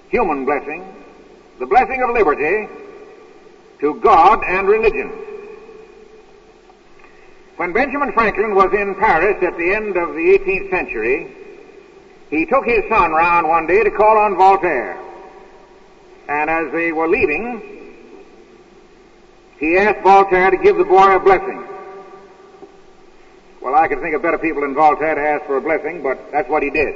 human 0.09 0.45
blessings, 0.45 0.85
the 1.59 1.65
blessing 1.65 2.03
of 2.03 2.09
liberty, 2.11 2.67
to 3.79 3.95
God 4.01 4.43
and 4.45 4.67
religion. 4.67 5.11
When 7.59 7.73
Benjamin 7.73 8.13
Franklin 8.13 8.55
was 8.55 8.71
in 8.73 8.95
Paris 8.95 9.35
at 9.43 9.57
the 9.57 9.73
end 9.73 9.97
of 9.97 10.13
the 10.13 10.39
18th 10.39 10.69
century, 10.69 11.27
he 12.29 12.45
took 12.45 12.63
his 12.63 12.87
son 12.87 13.11
round 13.11 13.49
one 13.49 13.67
day 13.67 13.83
to 13.83 13.91
call 13.91 14.17
on 14.17 14.37
Voltaire. 14.37 14.97
And 16.29 16.49
as 16.49 16.71
they 16.71 16.93
were 16.93 17.09
leaving, 17.09 17.61
he 19.59 19.77
asked 19.77 19.99
Voltaire 20.03 20.51
to 20.51 20.57
give 20.57 20.77
the 20.77 20.85
boy 20.85 21.13
a 21.13 21.19
blessing. 21.19 21.67
Well, 23.59 23.75
I 23.75 23.89
could 23.89 23.99
think 23.99 24.15
of 24.15 24.21
better 24.21 24.37
people 24.37 24.61
than 24.61 24.73
Voltaire 24.73 25.15
to 25.15 25.21
ask 25.21 25.45
for 25.45 25.57
a 25.57 25.61
blessing, 25.61 26.01
but 26.01 26.31
that's 26.31 26.47
what 26.47 26.63
he 26.63 26.69
did. 26.69 26.95